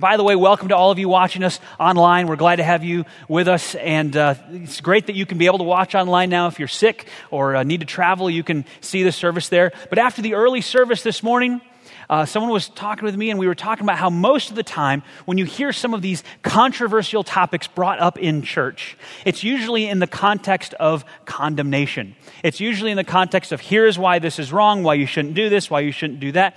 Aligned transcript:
by 0.00 0.16
the 0.16 0.24
way, 0.24 0.34
welcome 0.34 0.68
to 0.68 0.76
all 0.76 0.90
of 0.90 0.98
you 0.98 1.10
watching 1.10 1.44
us 1.44 1.60
online. 1.78 2.26
We're 2.26 2.36
glad 2.36 2.56
to 2.56 2.64
have 2.64 2.82
you 2.82 3.04
with 3.28 3.48
us. 3.48 3.74
And 3.74 4.16
uh, 4.16 4.34
it's 4.50 4.80
great 4.80 5.06
that 5.08 5.14
you 5.14 5.26
can 5.26 5.36
be 5.36 5.44
able 5.44 5.58
to 5.58 5.64
watch 5.64 5.94
online 5.94 6.30
now. 6.30 6.46
If 6.46 6.58
you're 6.58 6.68
sick 6.68 7.06
or 7.30 7.54
uh, 7.54 7.62
need 7.64 7.80
to 7.80 7.86
travel, 7.86 8.30
you 8.30 8.42
can 8.42 8.64
see 8.80 9.02
the 9.02 9.12
service 9.12 9.50
there. 9.50 9.72
But 9.90 9.98
after 9.98 10.22
the 10.22 10.34
early 10.34 10.62
service 10.62 11.02
this 11.02 11.22
morning, 11.22 11.60
uh, 12.08 12.24
someone 12.24 12.50
was 12.50 12.68
talking 12.70 13.04
with 13.04 13.14
me, 13.14 13.30
and 13.30 13.38
we 13.38 13.46
were 13.46 13.54
talking 13.54 13.84
about 13.84 13.98
how 13.98 14.10
most 14.10 14.50
of 14.50 14.56
the 14.56 14.62
time, 14.62 15.02
when 15.26 15.38
you 15.38 15.44
hear 15.44 15.72
some 15.72 15.94
of 15.94 16.02
these 16.02 16.24
controversial 16.42 17.22
topics 17.22 17.68
brought 17.68 18.00
up 18.00 18.18
in 18.18 18.42
church, 18.42 18.96
it's 19.24 19.44
usually 19.44 19.86
in 19.86 20.00
the 20.00 20.08
context 20.08 20.74
of 20.74 21.04
condemnation. 21.24 22.16
It's 22.42 22.58
usually 22.58 22.90
in 22.90 22.96
the 22.96 23.04
context 23.04 23.52
of 23.52 23.60
here's 23.60 23.96
why 23.96 24.18
this 24.18 24.40
is 24.40 24.52
wrong, 24.52 24.82
why 24.82 24.94
you 24.94 25.06
shouldn't 25.06 25.34
do 25.34 25.50
this, 25.50 25.70
why 25.70 25.80
you 25.80 25.92
shouldn't 25.92 26.20
do 26.20 26.32
that. 26.32 26.56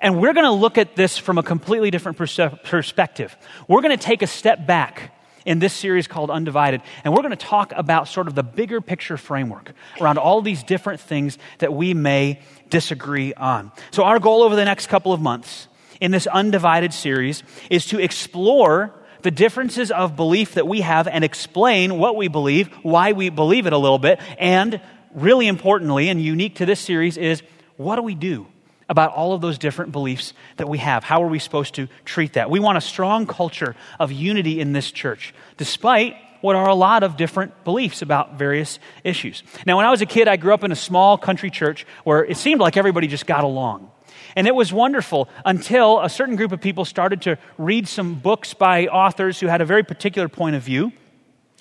And 0.00 0.18
we're 0.20 0.32
going 0.32 0.46
to 0.46 0.50
look 0.50 0.78
at 0.78 0.96
this 0.96 1.18
from 1.18 1.38
a 1.38 1.42
completely 1.42 1.90
different 1.90 2.16
perspective. 2.16 3.36
We're 3.68 3.82
going 3.82 3.96
to 3.96 4.02
take 4.02 4.22
a 4.22 4.26
step 4.26 4.66
back 4.66 5.14
in 5.44 5.58
this 5.58 5.72
series 5.72 6.06
called 6.06 6.30
Undivided, 6.30 6.82
and 7.04 7.14
we're 7.14 7.22
going 7.22 7.30
to 7.30 7.36
talk 7.36 7.72
about 7.74 8.08
sort 8.08 8.26
of 8.26 8.34
the 8.34 8.42
bigger 8.42 8.80
picture 8.80 9.16
framework 9.16 9.72
around 10.00 10.18
all 10.18 10.42
these 10.42 10.62
different 10.62 11.00
things 11.00 11.38
that 11.58 11.72
we 11.72 11.94
may 11.94 12.40
disagree 12.68 13.32
on. 13.34 13.72
So, 13.90 14.04
our 14.04 14.18
goal 14.18 14.42
over 14.42 14.56
the 14.56 14.64
next 14.64 14.88
couple 14.88 15.12
of 15.12 15.20
months 15.20 15.68
in 16.00 16.10
this 16.10 16.26
Undivided 16.26 16.92
series 16.92 17.42
is 17.70 17.86
to 17.86 17.98
explore 17.98 18.94
the 19.22 19.30
differences 19.30 19.90
of 19.90 20.16
belief 20.16 20.54
that 20.54 20.66
we 20.66 20.80
have 20.80 21.06
and 21.06 21.24
explain 21.24 21.98
what 21.98 22.16
we 22.16 22.28
believe, 22.28 22.68
why 22.82 23.12
we 23.12 23.28
believe 23.28 23.66
it 23.66 23.72
a 23.72 23.78
little 23.78 23.98
bit, 23.98 24.18
and 24.38 24.80
really 25.14 25.46
importantly 25.46 26.08
and 26.08 26.22
unique 26.22 26.56
to 26.56 26.66
this 26.66 26.80
series 26.80 27.16
is 27.16 27.42
what 27.76 27.96
do 27.96 28.02
we 28.02 28.14
do 28.14 28.46
about 28.90 29.14
all 29.14 29.32
of 29.32 29.40
those 29.40 29.56
different 29.56 29.92
beliefs 29.92 30.34
that 30.56 30.68
we 30.68 30.78
have. 30.78 31.04
How 31.04 31.22
are 31.22 31.28
we 31.28 31.38
supposed 31.38 31.76
to 31.76 31.88
treat 32.04 32.34
that? 32.34 32.50
We 32.50 32.58
want 32.58 32.76
a 32.76 32.82
strong 32.82 33.26
culture 33.26 33.76
of 34.00 34.10
unity 34.10 34.60
in 34.60 34.72
this 34.72 34.90
church, 34.90 35.32
despite 35.56 36.16
what 36.40 36.56
are 36.56 36.68
a 36.68 36.74
lot 36.74 37.02
of 37.02 37.16
different 37.16 37.64
beliefs 37.64 38.02
about 38.02 38.34
various 38.34 38.80
issues. 39.04 39.44
Now, 39.64 39.76
when 39.76 39.86
I 39.86 39.90
was 39.90 40.02
a 40.02 40.06
kid, 40.06 40.26
I 40.26 40.36
grew 40.36 40.52
up 40.52 40.64
in 40.64 40.72
a 40.72 40.76
small 40.76 41.16
country 41.16 41.50
church 41.50 41.86
where 42.02 42.24
it 42.24 42.36
seemed 42.36 42.60
like 42.60 42.76
everybody 42.76 43.06
just 43.06 43.26
got 43.26 43.44
along. 43.44 43.90
And 44.34 44.46
it 44.46 44.54
was 44.54 44.72
wonderful 44.72 45.28
until 45.44 46.00
a 46.00 46.08
certain 46.08 46.36
group 46.36 46.52
of 46.52 46.60
people 46.60 46.84
started 46.84 47.22
to 47.22 47.38
read 47.58 47.86
some 47.86 48.14
books 48.14 48.54
by 48.54 48.86
authors 48.86 49.38
who 49.38 49.46
had 49.46 49.60
a 49.60 49.64
very 49.64 49.84
particular 49.84 50.28
point 50.28 50.56
of 50.56 50.62
view 50.62 50.92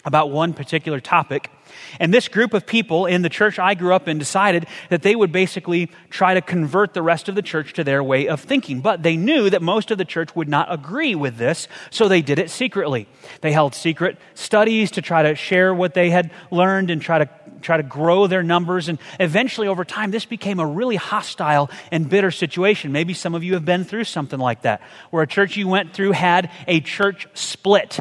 about 0.06 0.32
one 0.32 0.54
particular 0.54 1.00
topic. 1.00 1.52
And 2.00 2.14
this 2.14 2.28
group 2.28 2.54
of 2.54 2.66
people 2.66 3.06
in 3.06 3.22
the 3.22 3.30
church 3.30 3.60
I 3.60 3.74
grew 3.74 3.94
up 3.94 4.08
in 4.08 4.18
decided 4.18 4.66
that 4.90 5.02
they 5.02 5.16
would 5.16 5.32
basically 5.32 5.92
try 6.10 6.34
to 6.34 6.42
convert 6.42 6.94
the 6.94 7.02
rest 7.02 7.30
of 7.30 7.36
the 7.36 7.42
church 7.42 7.74
to 7.74 7.84
their 7.84 8.04
way 8.04 8.28
of 8.28 8.42
thinking. 8.42 8.82
But 8.82 9.04
they 9.04 9.18
knew 9.18 9.50
that 9.50 9.62
most 9.62 9.92
of 9.92 9.98
the 9.98 10.06
church 10.06 10.36
would 10.36 10.50
not 10.50 10.72
agree 10.72 11.16
with 11.16 11.38
this, 11.38 11.68
so 11.90 12.08
they 12.08 12.22
did 12.22 12.40
it 12.40 12.50
secretly. 12.50 13.08
They 13.42 13.52
held 13.52 13.76
secret 13.76 14.18
studies 14.34 14.92
to 14.92 15.02
try 15.02 15.24
to 15.24 15.36
share 15.36 15.74
what 15.74 15.94
they 15.94 16.10
had 16.10 16.32
learned 16.52 16.90
and 16.90 17.02
try 17.02 17.20
to 17.20 17.30
try 17.62 17.76
to 17.76 17.84
grow 17.84 18.26
their 18.26 18.42
numbers. 18.42 18.88
And 18.88 19.00
eventually, 19.20 19.68
over 19.68 19.84
time, 19.84 20.12
this 20.12 20.26
became 20.26 20.60
a 20.60 20.66
really 20.66 20.96
hostile 20.96 21.70
and 21.92 22.10
bitter 22.10 22.32
situation. 22.32 22.94
Maybe 22.94 23.14
some 23.14 23.36
of 23.36 23.44
you 23.44 23.56
have 23.56 23.66
been 23.66 23.84
through 23.84 24.06
something 24.06 24.40
like 24.40 24.62
that, 24.62 24.82
where 25.12 25.24
a 25.24 25.28
church 25.28 25.58
you 25.58 25.68
went 25.68 25.94
through 25.94 26.14
had 26.14 26.50
a 26.68 26.80
church 26.80 27.28
split. 27.34 28.00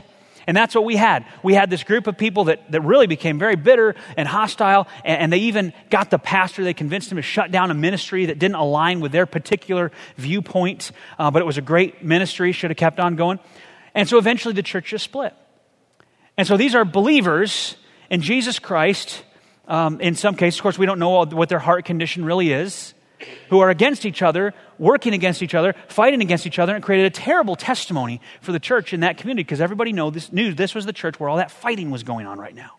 And 0.48 0.56
that's 0.56 0.74
what 0.74 0.86
we 0.86 0.96
had. 0.96 1.27
We 1.42 1.52
had 1.52 1.68
this 1.68 1.84
group 1.84 2.06
of 2.06 2.16
people 2.16 2.44
that, 2.44 2.72
that 2.72 2.80
really 2.80 3.06
became 3.06 3.38
very 3.38 3.54
bitter 3.54 3.94
and 4.16 4.27
hostile, 4.27 4.88
and, 5.05 5.20
and 5.20 5.32
they 5.32 5.40
even 5.40 5.74
got 5.90 6.08
the 6.08 6.18
pastor, 6.18 6.64
they 6.64 6.72
convinced 6.72 7.12
him 7.12 7.16
to 7.16 7.22
shut 7.22 7.50
down 7.50 7.70
a 7.70 7.74
ministry 7.74 8.24
that 8.27 8.38
didn't 8.38 8.55
align 8.55 9.00
with 9.00 9.12
their 9.12 9.27
particular 9.27 9.92
viewpoint, 10.16 10.90
uh, 11.18 11.30
but 11.30 11.42
it 11.42 11.44
was 11.44 11.58
a 11.58 11.62
great 11.62 12.02
ministry, 12.02 12.52
should 12.52 12.70
have 12.70 12.78
kept 12.78 12.98
on 12.98 13.14
going. 13.14 13.38
And 13.94 14.08
so 14.08 14.16
eventually 14.16 14.55
the 14.55 14.62
church 14.62 14.86
just 14.86 15.05
split. 15.05 15.34
And 16.38 16.46
so 16.46 16.56
these 16.56 16.74
are 16.74 16.86
believers 16.86 17.77
in 18.08 18.22
Jesus 18.22 18.58
Christ. 18.58 19.22
Um, 19.66 20.00
in 20.00 20.14
some 20.14 20.34
cases, 20.34 20.60
of 20.60 20.62
course, 20.62 20.78
we 20.78 20.86
don't 20.86 20.98
know 20.98 21.27
what 21.27 21.50
their 21.50 21.58
heart 21.58 21.84
condition 21.84 22.24
really 22.24 22.52
is 22.52 22.94
who 23.51 23.61
are 23.61 23.70
against 23.70 24.05
each 24.06 24.23
other, 24.23 24.55
working 24.79 25.14
against 25.14 25.42
each 25.42 25.55
other, 25.55 25.74
fighting 25.89 26.20
against 26.20 26.46
each 26.46 26.58
other, 26.58 26.74
and 26.74 26.84
created 26.84 27.06
a 27.06 27.11
terrible 27.11 27.56
testimony 27.56 28.20
for 28.40 28.52
the 28.52 28.61
church 28.61 28.92
in 28.92 29.01
that 29.01 29.17
community 29.18 29.45
because 29.45 29.61
everybody 29.61 29.92
this, 30.11 30.33
knew 30.33 30.55
this 30.55 30.74
was 30.74 30.86
the 30.86 30.92
church 30.92 31.18
where 31.18 31.29
all 31.29 31.36
that 31.36 31.51
fighting 31.51 31.90
was 31.90 32.02
going 32.02 32.27
on 32.27 32.39
right 32.39 32.55
now. 32.55 32.73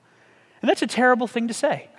And 0.61 0.69
that's 0.69 0.81
a 0.81 0.87
terrible 0.87 1.27
thing 1.27 1.47
to 1.47 1.53
say. 1.53 1.89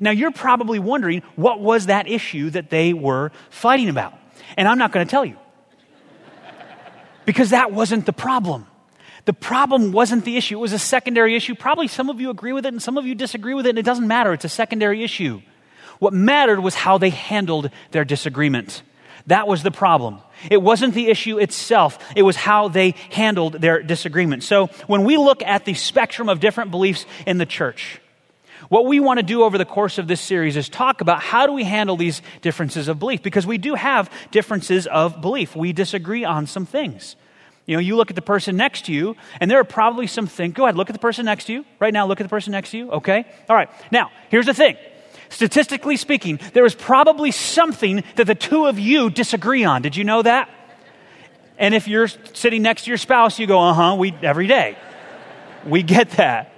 Now, 0.00 0.10
you're 0.10 0.30
probably 0.30 0.78
wondering 0.78 1.22
what 1.34 1.60
was 1.60 1.86
that 1.86 2.08
issue 2.08 2.50
that 2.50 2.70
they 2.70 2.92
were 2.92 3.32
fighting 3.50 3.88
about? 3.88 4.14
And 4.56 4.68
I'm 4.68 4.78
not 4.78 4.92
going 4.92 5.06
to 5.06 5.10
tell 5.10 5.24
you 5.24 5.36
because 7.24 7.50
that 7.50 7.72
wasn't 7.72 8.06
the 8.06 8.12
problem. 8.12 8.66
The 9.24 9.32
problem 9.32 9.92
wasn't 9.92 10.24
the 10.24 10.36
issue, 10.36 10.56
it 10.56 10.60
was 10.60 10.72
a 10.72 10.78
secondary 10.78 11.36
issue. 11.36 11.54
Probably 11.54 11.88
some 11.88 12.08
of 12.08 12.20
you 12.20 12.30
agree 12.30 12.52
with 12.52 12.64
it 12.66 12.72
and 12.72 12.82
some 12.82 12.96
of 12.96 13.06
you 13.06 13.14
disagree 13.14 13.54
with 13.54 13.66
it, 13.66 13.70
and 13.70 13.78
it 13.78 13.84
doesn't 13.84 14.08
matter. 14.08 14.32
It's 14.32 14.44
a 14.44 14.48
secondary 14.48 15.04
issue. 15.04 15.42
What 16.00 16.12
mattered 16.12 16.60
was 16.60 16.74
how 16.74 16.98
they 16.98 17.10
handled 17.10 17.70
their 17.92 18.04
disagreement. 18.04 18.82
That 19.28 19.46
was 19.46 19.62
the 19.62 19.70
problem. 19.70 20.18
It 20.50 20.60
wasn't 20.60 20.94
the 20.94 21.08
issue 21.08 21.38
itself, 21.38 21.98
it 22.16 22.22
was 22.22 22.34
how 22.34 22.68
they 22.68 22.94
handled 23.10 23.54
their 23.54 23.82
disagreement. 23.82 24.42
So 24.42 24.66
when 24.88 25.04
we 25.04 25.16
look 25.16 25.42
at 25.42 25.64
the 25.64 25.74
spectrum 25.74 26.28
of 26.28 26.40
different 26.40 26.70
beliefs 26.70 27.06
in 27.26 27.38
the 27.38 27.46
church, 27.46 28.00
what 28.68 28.86
we 28.86 29.00
want 29.00 29.18
to 29.18 29.22
do 29.22 29.42
over 29.42 29.58
the 29.58 29.64
course 29.64 29.98
of 29.98 30.06
this 30.06 30.20
series 30.20 30.56
is 30.56 30.68
talk 30.68 31.00
about 31.00 31.22
how 31.22 31.46
do 31.46 31.52
we 31.52 31.64
handle 31.64 31.96
these 31.96 32.22
differences 32.40 32.88
of 32.88 32.98
belief 32.98 33.22
because 33.22 33.46
we 33.46 33.58
do 33.58 33.74
have 33.74 34.10
differences 34.30 34.86
of 34.86 35.20
belief. 35.20 35.54
We 35.54 35.72
disagree 35.72 36.24
on 36.24 36.46
some 36.46 36.66
things. 36.66 37.16
You 37.66 37.76
know, 37.76 37.80
you 37.80 37.96
look 37.96 38.10
at 38.10 38.16
the 38.16 38.22
person 38.22 38.56
next 38.56 38.86
to 38.86 38.92
you, 38.92 39.16
and 39.40 39.50
there 39.50 39.60
are 39.60 39.64
probably 39.64 40.06
some 40.06 40.26
things. 40.26 40.54
Go 40.54 40.64
ahead, 40.64 40.76
look 40.76 40.88
at 40.88 40.92
the 40.92 41.00
person 41.00 41.26
next 41.26 41.44
to 41.44 41.52
you. 41.52 41.64
Right 41.78 41.92
now, 41.92 42.06
look 42.06 42.20
at 42.20 42.24
the 42.24 42.30
person 42.30 42.52
next 42.52 42.70
to 42.70 42.78
you, 42.78 42.90
okay? 42.92 43.26
All 43.48 43.56
right. 43.56 43.68
Now, 43.90 44.10
here's 44.30 44.46
the 44.46 44.54
thing 44.54 44.76
statistically 45.30 45.96
speaking, 45.96 46.38
there 46.52 46.64
is 46.64 46.74
probably 46.74 47.30
something 47.30 48.04
that 48.16 48.26
the 48.26 48.34
two 48.34 48.66
of 48.66 48.78
you 48.78 49.10
disagree 49.10 49.64
on. 49.64 49.82
Did 49.82 49.96
you 49.96 50.04
know 50.04 50.22
that? 50.22 50.50
And 51.58 51.74
if 51.74 51.88
you're 51.88 52.08
sitting 52.08 52.62
next 52.62 52.84
to 52.84 52.90
your 52.90 52.98
spouse, 52.98 53.38
you 53.38 53.46
go, 53.46 53.60
uh 53.60 53.72
huh, 53.72 53.96
we 53.98 54.14
every 54.22 54.46
day. 54.46 54.76
We 55.66 55.82
get 55.82 56.10
that. 56.12 56.52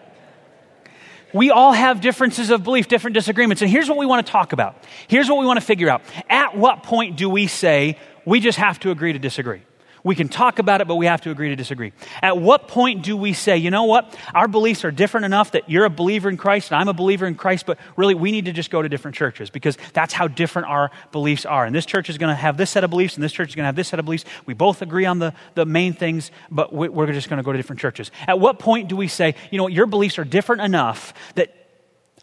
We 1.35 1.51
all 1.51 1.73
have 1.73 2.01
differences 2.01 2.51
of 2.51 2.63
belief, 2.63 2.89
different 2.89 3.15
disagreements. 3.15 3.63
And 3.63 3.71
here's 3.71 3.89
what 3.89 3.99
we 3.99 4.07
want 4.07 4.27
to 4.27 4.31
talk 4.31 4.53
about. 4.53 4.77
Here's 5.09 5.29
what 5.29 5.39
we 5.39 5.47
want 5.47 5.59
to 5.59 5.65
figure 5.65 5.89
out. 5.89 6.03
At 6.29 6.57
what 6.57 6.83
point 6.83 7.17
do 7.17 7.29
we 7.29 7.47
say 7.47 7.99
we 8.27 8.39
just 8.41 8.59
have 8.59 8.79
to 8.81 8.91
agree 8.91 9.13
to 9.13 9.19
disagree? 9.19 9.63
We 10.05 10.17
can 10.17 10.29
talk 10.29 10.59
about 10.59 10.81
it, 10.81 10.89
but 10.89 10.97
we 10.97 11.07
have 11.07 11.21
to 11.23 11.31
agree 11.31 11.51
to 11.51 11.57
disagree. 11.57 11.93
At 12.23 12.37
what 12.37 12.67
point 12.67 13.03
do 13.03 13.17
we 13.17 13.33
say, 13.33 13.57
you 13.57 13.71
know 13.71 13.85
what? 13.85 14.19
Our 14.35 14.49
beliefs 14.49 14.85
are 14.85 14.91
different 14.91 15.27
enough 15.27 15.53
that 15.53 15.71
you're 15.71 15.85
a 15.85 15.91
believer 15.91 16.29
in 16.29 16.37
Christ 16.37 16.73
and 16.73 16.81
I'm 16.81 16.89
a 16.89 16.93
believer 16.93 17.27
in 17.27 17.37
Christ, 17.37 17.67
but 17.67 17.79
really 17.97 18.15
we 18.15 18.33
need 18.33 18.47
to 18.47 18.53
just 18.53 18.71
go 18.71 18.83
to 18.83 18.89
different 18.89 19.17
churches 19.17 19.49
because 19.49 19.79
that's 19.93 20.13
how 20.13 20.27
different 20.27 20.69
our 20.69 20.91
beliefs 21.13 21.47
are. 21.47 21.65
And 21.65 21.75
this 21.75 21.87
church 21.87 22.11
is 22.11 22.19
going 22.19 22.31
to 22.31 22.41
have 22.41 22.57
this 22.57 22.71
set 22.71 22.83
of 22.83 22.91
beliefs 22.91 23.15
and 23.15 23.23
this 23.23 23.33
church 23.33 23.51
is 23.51 23.55
going 23.55 23.63
to 23.63 23.67
have 23.67 23.77
this 23.77 23.89
set 23.89 24.01
of 24.01 24.05
beliefs. 24.05 24.25
We 24.45 24.55
both 24.55 24.83
agree 24.83 25.07
on 25.07 25.21
the, 25.21 25.35
the 25.55 25.67
main 25.67 25.93
things, 25.93 26.33
but 26.51 26.73
we're 26.73 27.13
just 27.13 27.29
going 27.29 27.39
to 27.39 27.45
go 27.45 27.53
to 27.53 27.59
different 27.59 27.81
churches. 27.81 28.11
At 28.27 28.41
what 28.41 28.59
point 28.59 28.89
do 28.89 28.97
we 28.97 29.07
say, 29.07 29.37
you 29.53 29.59
know 29.59 29.65
what? 29.65 29.73
Your 29.73 29.87
beliefs 29.87 30.19
are 30.19 30.25
different 30.25 30.63
enough 30.63 31.15
that 31.37 31.55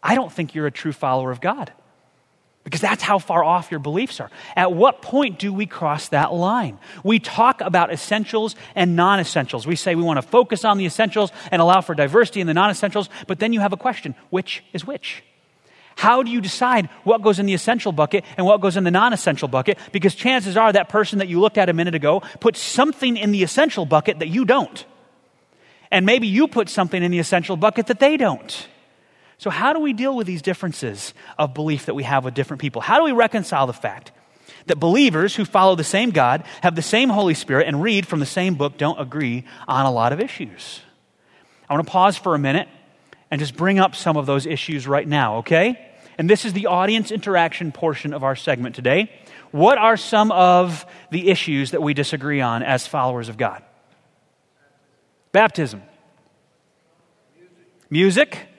I 0.02 0.14
don't 0.14 0.32
think 0.32 0.54
you're 0.54 0.66
a 0.66 0.70
true 0.70 0.92
follower 0.92 1.30
of 1.30 1.40
God? 1.40 1.72
Because 2.64 2.80
that's 2.80 3.02
how 3.02 3.18
far 3.18 3.42
off 3.42 3.70
your 3.70 3.80
beliefs 3.80 4.20
are. 4.20 4.30
At 4.54 4.72
what 4.72 5.00
point 5.00 5.38
do 5.38 5.52
we 5.52 5.64
cross 5.64 6.08
that 6.08 6.32
line? 6.32 6.78
We 7.02 7.18
talk 7.18 7.62
about 7.62 7.90
essentials 7.90 8.54
and 8.74 8.96
non 8.96 9.18
essentials. 9.18 9.66
We 9.66 9.76
say 9.76 9.94
we 9.94 10.02
want 10.02 10.18
to 10.18 10.22
focus 10.22 10.64
on 10.64 10.76
the 10.76 10.84
essentials 10.84 11.32
and 11.50 11.62
allow 11.62 11.80
for 11.80 11.94
diversity 11.94 12.40
in 12.40 12.46
the 12.46 12.54
non 12.54 12.70
essentials, 12.70 13.08
but 13.26 13.38
then 13.38 13.52
you 13.52 13.60
have 13.60 13.72
a 13.72 13.78
question 13.78 14.14
which 14.28 14.62
is 14.72 14.86
which? 14.86 15.22
How 15.96 16.22
do 16.22 16.30
you 16.30 16.40
decide 16.40 16.88
what 17.04 17.22
goes 17.22 17.38
in 17.38 17.46
the 17.46 17.54
essential 17.54 17.92
bucket 17.92 18.24
and 18.36 18.46
what 18.46 18.60
goes 18.60 18.76
in 18.76 18.84
the 18.84 18.90
non 18.90 19.12
essential 19.12 19.48
bucket? 19.48 19.78
Because 19.92 20.14
chances 20.14 20.56
are 20.56 20.72
that 20.72 20.88
person 20.88 21.18
that 21.18 21.28
you 21.28 21.40
looked 21.40 21.58
at 21.58 21.68
a 21.68 21.72
minute 21.72 21.94
ago 21.94 22.20
put 22.40 22.56
something 22.56 23.16
in 23.16 23.32
the 23.32 23.42
essential 23.42 23.86
bucket 23.86 24.18
that 24.18 24.28
you 24.28 24.44
don't. 24.44 24.84
And 25.90 26.06
maybe 26.06 26.26
you 26.26 26.46
put 26.46 26.68
something 26.68 27.02
in 27.02 27.10
the 27.10 27.18
essential 27.18 27.56
bucket 27.56 27.88
that 27.88 28.00
they 28.00 28.16
don't. 28.16 28.68
So, 29.40 29.48
how 29.48 29.72
do 29.72 29.80
we 29.80 29.94
deal 29.94 30.14
with 30.14 30.26
these 30.26 30.42
differences 30.42 31.14
of 31.38 31.54
belief 31.54 31.86
that 31.86 31.94
we 31.94 32.02
have 32.02 32.26
with 32.26 32.34
different 32.34 32.60
people? 32.60 32.82
How 32.82 32.98
do 32.98 33.04
we 33.04 33.12
reconcile 33.12 33.66
the 33.66 33.72
fact 33.72 34.12
that 34.66 34.78
believers 34.78 35.34
who 35.34 35.46
follow 35.46 35.74
the 35.74 35.82
same 35.82 36.10
God, 36.10 36.44
have 36.62 36.74
the 36.74 36.82
same 36.82 37.08
Holy 37.08 37.32
Spirit, 37.32 37.66
and 37.66 37.82
read 37.82 38.06
from 38.06 38.20
the 38.20 38.26
same 38.26 38.54
book 38.54 38.76
don't 38.76 39.00
agree 39.00 39.46
on 39.66 39.86
a 39.86 39.90
lot 39.90 40.12
of 40.12 40.20
issues? 40.20 40.80
I 41.70 41.72
want 41.72 41.86
to 41.86 41.90
pause 41.90 42.18
for 42.18 42.34
a 42.34 42.38
minute 42.38 42.68
and 43.30 43.38
just 43.38 43.56
bring 43.56 43.78
up 43.78 43.94
some 43.94 44.18
of 44.18 44.26
those 44.26 44.44
issues 44.44 44.86
right 44.86 45.08
now, 45.08 45.38
okay? 45.38 45.90
And 46.18 46.28
this 46.28 46.44
is 46.44 46.52
the 46.52 46.66
audience 46.66 47.10
interaction 47.10 47.72
portion 47.72 48.12
of 48.12 48.22
our 48.22 48.36
segment 48.36 48.74
today. 48.74 49.10
What 49.52 49.78
are 49.78 49.96
some 49.96 50.32
of 50.32 50.84
the 51.10 51.30
issues 51.30 51.70
that 51.70 51.82
we 51.82 51.94
disagree 51.94 52.42
on 52.42 52.62
as 52.62 52.86
followers 52.86 53.30
of 53.30 53.38
God? 53.38 53.62
Baptism. 55.32 55.82
Music 57.88 58.49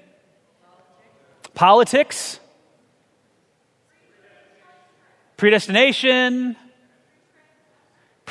politics, 1.54 2.40
predestination, 5.38 6.56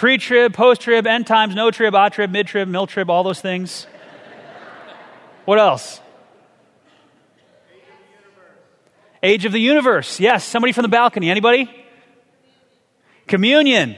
Pre 0.01 0.17
trib, 0.17 0.55
post 0.55 0.81
trib, 0.81 1.07
end 1.07 1.27
times, 1.27 1.55
no 1.55 1.71
trib, 1.71 1.95
odd 1.95 2.15
trib, 2.15 2.31
mid 2.31 2.47
trib, 2.47 2.67
mil 2.69 2.87
trib, 2.87 3.11
all 3.11 3.23
those 3.23 3.43
things. 3.43 3.87
What 5.45 5.59
else? 5.59 6.01
Age 9.23 9.45
of 9.45 9.53
the 9.53 9.61
universe. 9.61 10.19
Yes, 10.19 10.43
somebody 10.43 10.73
from 10.73 10.85
the 10.85 10.89
balcony. 10.89 11.31
Anybody? 11.31 11.71
Communion. 13.27 13.95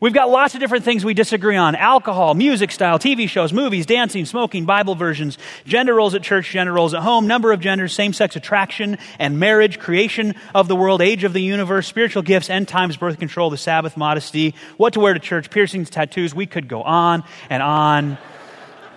We've 0.00 0.14
got 0.14 0.30
lots 0.30 0.54
of 0.54 0.60
different 0.60 0.84
things 0.84 1.04
we 1.04 1.12
disagree 1.12 1.56
on 1.56 1.74
alcohol, 1.74 2.34
music 2.34 2.70
style, 2.70 3.00
TV 3.00 3.28
shows, 3.28 3.52
movies, 3.52 3.84
dancing, 3.84 4.26
smoking, 4.26 4.64
Bible 4.64 4.94
versions, 4.94 5.38
gender 5.66 5.94
roles 5.94 6.14
at 6.14 6.22
church, 6.22 6.50
gender 6.50 6.72
roles 6.72 6.94
at 6.94 7.02
home, 7.02 7.26
number 7.26 7.50
of 7.50 7.58
genders, 7.58 7.92
same 7.92 8.12
sex 8.12 8.36
attraction 8.36 8.98
and 9.18 9.40
marriage, 9.40 9.80
creation 9.80 10.36
of 10.54 10.68
the 10.68 10.76
world, 10.76 11.02
age 11.02 11.24
of 11.24 11.32
the 11.32 11.42
universe, 11.42 11.88
spiritual 11.88 12.22
gifts, 12.22 12.48
end 12.48 12.68
times, 12.68 12.96
birth 12.96 13.18
control, 13.18 13.50
the 13.50 13.56
Sabbath, 13.56 13.96
modesty, 13.96 14.54
what 14.76 14.92
to 14.92 15.00
wear 15.00 15.14
to 15.14 15.20
church, 15.20 15.50
piercings, 15.50 15.90
tattoos. 15.90 16.32
We 16.32 16.46
could 16.46 16.68
go 16.68 16.82
on 16.82 17.24
and 17.50 17.60
on 17.60 18.18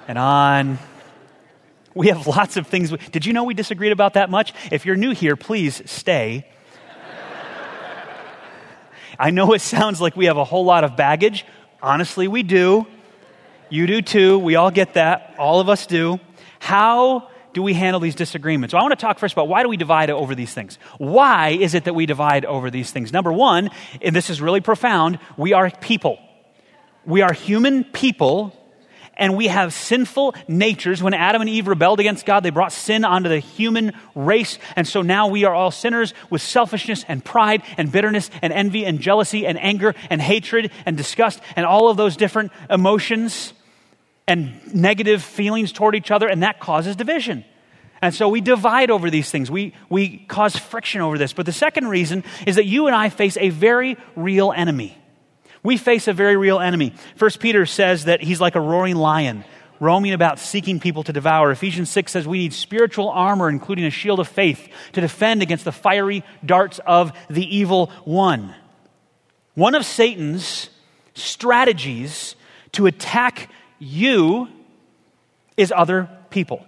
and 0.07 0.19
on. 0.19 0.77
We 1.95 2.09
have 2.09 2.27
lots 2.27 2.57
of 2.57 2.67
things. 2.67 2.91
Did 3.11 3.25
you 3.25 3.33
know 3.33 3.45
we 3.45 3.55
disagreed 3.55 3.91
about 3.91 4.13
that 4.13 4.29
much? 4.29 4.53
If 4.71 4.85
you're 4.85 4.95
new 4.95 5.11
here, 5.11 5.35
please 5.35 5.81
stay 5.89 6.45
I 9.21 9.29
know 9.29 9.53
it 9.53 9.61
sounds 9.61 10.01
like 10.01 10.15
we 10.17 10.25
have 10.25 10.37
a 10.37 10.43
whole 10.43 10.65
lot 10.65 10.83
of 10.83 10.95
baggage. 10.97 11.45
Honestly, 11.79 12.27
we 12.27 12.41
do. 12.41 12.87
You 13.69 13.85
do 13.85 14.01
too. 14.01 14.39
We 14.39 14.55
all 14.55 14.71
get 14.71 14.95
that. 14.95 15.35
All 15.37 15.59
of 15.59 15.69
us 15.69 15.85
do. 15.85 16.19
How 16.57 17.29
do 17.53 17.61
we 17.61 17.75
handle 17.75 17.99
these 17.99 18.15
disagreements? 18.15 18.73
Well, 18.73 18.81
I 18.81 18.83
want 18.83 18.97
to 18.97 19.05
talk 19.05 19.19
first 19.19 19.33
about 19.33 19.47
why 19.47 19.61
do 19.61 19.69
we 19.69 19.77
divide 19.77 20.09
over 20.09 20.33
these 20.33 20.51
things? 20.51 20.79
Why 20.97 21.49
is 21.49 21.75
it 21.75 21.83
that 21.83 21.93
we 21.93 22.07
divide 22.07 22.45
over 22.45 22.71
these 22.71 22.89
things? 22.89 23.13
Number 23.13 23.31
one, 23.31 23.69
and 24.01 24.15
this 24.15 24.31
is 24.31 24.41
really 24.41 24.59
profound, 24.59 25.19
we 25.37 25.53
are 25.53 25.69
people. 25.69 26.17
We 27.05 27.21
are 27.21 27.31
human 27.31 27.83
people 27.83 28.55
and 29.17 29.35
we 29.35 29.47
have 29.47 29.73
sinful 29.73 30.35
natures. 30.47 31.03
When 31.03 31.13
Adam 31.13 31.41
and 31.41 31.49
Eve 31.49 31.67
rebelled 31.67 31.99
against 31.99 32.25
God, 32.25 32.41
they 32.41 32.49
brought 32.49 32.71
sin 32.71 33.05
onto 33.05 33.29
the 33.29 33.39
human 33.39 33.93
race. 34.15 34.57
And 34.75 34.87
so 34.87 35.01
now 35.01 35.27
we 35.27 35.43
are 35.43 35.53
all 35.53 35.71
sinners 35.71 36.13
with 36.29 36.41
selfishness 36.41 37.05
and 37.07 37.23
pride 37.23 37.63
and 37.77 37.91
bitterness 37.91 38.29
and 38.41 38.51
envy 38.51 38.85
and 38.85 38.99
jealousy 38.99 39.45
and 39.45 39.59
anger 39.59 39.95
and 40.09 40.21
hatred 40.21 40.71
and 40.85 40.97
disgust 40.97 41.39
and 41.55 41.65
all 41.65 41.89
of 41.89 41.97
those 41.97 42.17
different 42.17 42.51
emotions 42.69 43.53
and 44.27 44.59
negative 44.73 45.21
feelings 45.21 45.71
toward 45.71 45.95
each 45.95 46.11
other. 46.11 46.27
And 46.27 46.43
that 46.43 46.59
causes 46.59 46.95
division. 46.95 47.43
And 48.01 48.15
so 48.15 48.29
we 48.29 48.41
divide 48.41 48.89
over 48.89 49.11
these 49.11 49.29
things. 49.29 49.51
We, 49.51 49.75
we 49.89 50.19
cause 50.27 50.55
friction 50.55 51.01
over 51.01 51.17
this. 51.17 51.33
But 51.33 51.45
the 51.45 51.51
second 51.51 51.87
reason 51.87 52.23
is 52.47 52.55
that 52.55 52.65
you 52.65 52.87
and 52.87 52.95
I 52.95 53.09
face 53.09 53.37
a 53.37 53.49
very 53.49 53.97
real 54.15 54.51
enemy. 54.51 54.97
We 55.63 55.77
face 55.77 56.07
a 56.07 56.13
very 56.13 56.37
real 56.37 56.59
enemy. 56.59 56.93
First 57.15 57.39
Peter 57.39 57.65
says 57.65 58.05
that 58.05 58.21
he's 58.21 58.41
like 58.41 58.55
a 58.55 58.59
roaring 58.59 58.95
lion, 58.95 59.43
roaming 59.79 60.13
about 60.13 60.39
seeking 60.39 60.79
people 60.79 61.03
to 61.03 61.13
devour. 61.13 61.51
Ephesians 61.51 61.89
6 61.89 62.11
says 62.11 62.27
we 62.27 62.39
need 62.39 62.53
spiritual 62.53 63.09
armor, 63.09 63.49
including 63.49 63.85
a 63.85 63.91
shield 63.91 64.19
of 64.19 64.27
faith, 64.27 64.67
to 64.93 65.01
defend 65.01 65.41
against 65.41 65.65
the 65.65 65.71
fiery 65.71 66.23
darts 66.45 66.79
of 66.85 67.11
the 67.29 67.55
evil 67.55 67.87
one. 68.05 68.55
One 69.53 69.75
of 69.75 69.85
Satan's 69.85 70.69
strategies 71.13 72.35
to 72.71 72.87
attack 72.87 73.49
you 73.79 74.47
is 75.57 75.73
other 75.75 76.09
people. 76.29 76.65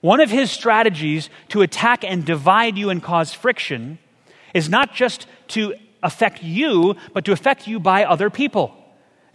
One 0.00 0.20
of 0.20 0.30
his 0.30 0.50
strategies 0.50 1.28
to 1.48 1.62
attack 1.62 2.04
and 2.04 2.24
divide 2.24 2.78
you 2.78 2.90
and 2.90 3.02
cause 3.02 3.34
friction 3.34 3.98
is 4.54 4.68
not 4.68 4.94
just 4.94 5.26
to 5.48 5.74
affect 6.02 6.42
you, 6.42 6.96
but 7.12 7.24
to 7.24 7.32
affect 7.32 7.66
you 7.66 7.80
by 7.80 8.04
other 8.04 8.30
people. 8.30 8.74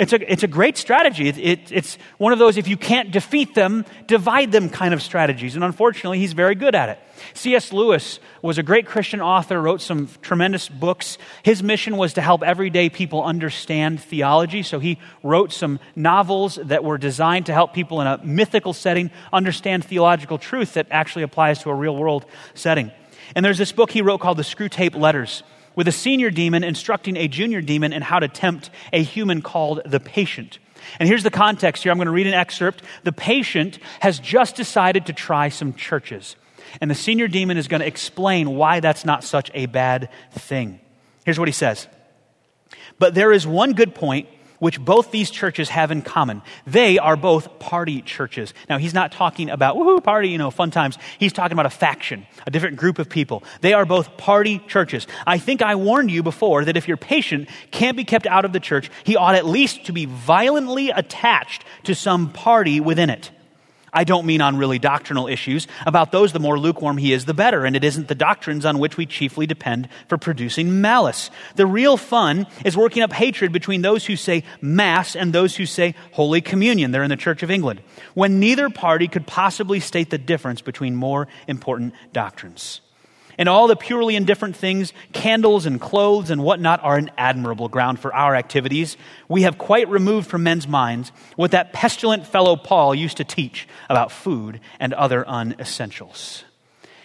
It's 0.01 0.13
a, 0.13 0.31
it's 0.31 0.41
a 0.41 0.47
great 0.47 0.77
strategy. 0.77 1.27
It, 1.27 1.37
it, 1.37 1.71
it's 1.71 1.99
one 2.17 2.33
of 2.33 2.39
those, 2.39 2.57
if 2.57 2.67
you 2.67 2.75
can't 2.75 3.11
defeat 3.11 3.53
them, 3.53 3.85
divide 4.07 4.51
them 4.51 4.67
kind 4.67 4.95
of 4.95 5.01
strategies. 5.03 5.53
And 5.53 5.63
unfortunately, 5.63 6.17
he's 6.17 6.33
very 6.33 6.55
good 6.55 6.73
at 6.73 6.89
it. 6.89 6.99
C.S. 7.35 7.71
Lewis 7.71 8.19
was 8.41 8.57
a 8.57 8.63
great 8.63 8.87
Christian 8.87 9.21
author, 9.21 9.61
wrote 9.61 9.79
some 9.79 10.09
tremendous 10.23 10.67
books. 10.69 11.19
His 11.43 11.61
mission 11.61 11.97
was 11.97 12.13
to 12.13 12.21
help 12.21 12.41
everyday 12.41 12.89
people 12.89 13.23
understand 13.23 14.01
theology. 14.01 14.63
So 14.63 14.79
he 14.79 14.97
wrote 15.21 15.51
some 15.51 15.79
novels 15.95 16.57
that 16.63 16.83
were 16.83 16.97
designed 16.97 17.45
to 17.45 17.53
help 17.53 17.75
people 17.75 18.01
in 18.01 18.07
a 18.07 18.19
mythical 18.23 18.73
setting 18.73 19.11
understand 19.31 19.85
theological 19.85 20.39
truth 20.39 20.73
that 20.73 20.87
actually 20.89 21.21
applies 21.21 21.61
to 21.61 21.69
a 21.69 21.75
real 21.75 21.95
world 21.95 22.25
setting. 22.55 22.91
And 23.35 23.45
there's 23.45 23.59
this 23.59 23.71
book 23.71 23.91
he 23.91 24.01
wrote 24.01 24.19
called 24.19 24.37
The 24.37 24.43
Screwtape 24.43 24.95
Letters 24.95 25.43
with 25.75 25.87
a 25.87 25.91
senior 25.91 26.29
demon 26.29 26.63
instructing 26.63 27.17
a 27.17 27.27
junior 27.27 27.61
demon 27.61 27.93
in 27.93 28.01
how 28.01 28.19
to 28.19 28.27
tempt 28.27 28.69
a 28.91 29.01
human 29.01 29.41
called 29.41 29.81
the 29.85 29.99
patient. 29.99 30.59
And 30.99 31.07
here's 31.07 31.23
the 31.23 31.31
context 31.31 31.83
here. 31.83 31.91
I'm 31.91 31.97
going 31.97 32.07
to 32.07 32.11
read 32.11 32.27
an 32.27 32.33
excerpt. 32.33 32.83
The 33.03 33.11
patient 33.11 33.79
has 33.99 34.19
just 34.19 34.55
decided 34.55 35.05
to 35.05 35.13
try 35.13 35.49
some 35.49 35.73
churches. 35.73 36.35
And 36.79 36.89
the 36.89 36.95
senior 36.95 37.27
demon 37.27 37.57
is 37.57 37.67
going 37.67 37.81
to 37.81 37.87
explain 37.87 38.55
why 38.55 38.79
that's 38.79 39.05
not 39.05 39.23
such 39.23 39.51
a 39.53 39.65
bad 39.65 40.09
thing. 40.31 40.79
Here's 41.25 41.39
what 41.39 41.47
he 41.47 41.53
says 41.53 41.87
But 42.99 43.13
there 43.13 43.31
is 43.31 43.45
one 43.45 43.73
good 43.73 43.93
point 43.93 44.27
which 44.61 44.79
both 44.79 45.09
these 45.09 45.31
churches 45.31 45.69
have 45.69 45.89
in 45.89 46.03
common. 46.03 46.39
They 46.67 46.99
are 46.99 47.15
both 47.15 47.57
party 47.57 48.03
churches. 48.03 48.53
Now, 48.69 48.77
he's 48.77 48.93
not 48.93 49.11
talking 49.11 49.49
about, 49.49 49.75
woohoo, 49.75 50.03
party, 50.03 50.29
you 50.29 50.37
know, 50.37 50.51
fun 50.51 50.69
times. 50.69 50.99
He's 51.17 51.33
talking 51.33 51.53
about 51.53 51.65
a 51.65 51.71
faction, 51.71 52.27
a 52.45 52.51
different 52.51 52.77
group 52.77 52.99
of 52.99 53.09
people. 53.09 53.43
They 53.61 53.73
are 53.73 53.87
both 53.87 54.17
party 54.17 54.59
churches. 54.67 55.07
I 55.25 55.39
think 55.39 55.63
I 55.63 55.73
warned 55.73 56.11
you 56.11 56.21
before 56.21 56.63
that 56.65 56.77
if 56.77 56.87
your 56.87 56.95
patient 56.95 57.49
can't 57.71 57.97
be 57.97 58.03
kept 58.03 58.27
out 58.27 58.45
of 58.45 58.53
the 58.53 58.59
church, 58.59 58.91
he 59.03 59.15
ought 59.15 59.33
at 59.33 59.47
least 59.47 59.85
to 59.85 59.93
be 59.93 60.05
violently 60.05 60.91
attached 60.91 61.65
to 61.85 61.95
some 61.95 62.31
party 62.31 62.79
within 62.79 63.09
it. 63.09 63.31
I 63.93 64.03
don't 64.05 64.25
mean 64.25 64.41
on 64.41 64.57
really 64.57 64.79
doctrinal 64.79 65.27
issues. 65.27 65.67
About 65.85 66.11
those, 66.11 66.31
the 66.31 66.39
more 66.39 66.57
lukewarm 66.57 66.97
he 66.97 67.11
is, 67.11 67.25
the 67.25 67.33
better. 67.33 67.65
And 67.65 67.75
it 67.75 67.83
isn't 67.83 68.07
the 68.07 68.15
doctrines 68.15 68.65
on 68.65 68.79
which 68.79 68.97
we 68.97 69.05
chiefly 69.05 69.45
depend 69.45 69.89
for 70.07 70.17
producing 70.17 70.81
malice. 70.81 71.29
The 71.55 71.65
real 71.65 71.97
fun 71.97 72.47
is 72.63 72.77
working 72.77 73.03
up 73.03 73.11
hatred 73.11 73.51
between 73.51 73.81
those 73.81 74.05
who 74.05 74.15
say 74.15 74.43
Mass 74.61 75.15
and 75.15 75.33
those 75.33 75.55
who 75.55 75.65
say 75.65 75.95
Holy 76.13 76.41
Communion. 76.41 76.91
They're 76.91 77.03
in 77.03 77.09
the 77.09 77.17
Church 77.17 77.43
of 77.43 77.51
England. 77.51 77.81
When 78.13 78.39
neither 78.39 78.69
party 78.69 79.07
could 79.07 79.27
possibly 79.27 79.79
state 79.79 80.09
the 80.09 80.17
difference 80.17 80.61
between 80.61 80.95
more 80.95 81.27
important 81.47 81.93
doctrines 82.13 82.81
and 83.41 83.49
all 83.49 83.65
the 83.65 83.75
purely 83.75 84.15
indifferent 84.15 84.55
things, 84.55 84.93
candles 85.13 85.65
and 85.65 85.81
clothes 85.81 86.29
and 86.29 86.43
whatnot, 86.43 86.79
are 86.83 86.95
an 86.95 87.09
admirable 87.17 87.69
ground 87.69 87.99
for 87.99 88.13
our 88.13 88.35
activities. 88.35 88.97
We 89.27 89.41
have 89.41 89.57
quite 89.57 89.89
removed 89.89 90.29
from 90.29 90.43
men's 90.43 90.67
minds 90.67 91.11
what 91.37 91.49
that 91.49 91.73
pestilent 91.73 92.27
fellow 92.27 92.55
Paul 92.55 92.93
used 92.93 93.17
to 93.17 93.23
teach 93.23 93.67
about 93.89 94.11
food 94.11 94.59
and 94.79 94.93
other 94.93 95.23
unessentials. 95.23 96.43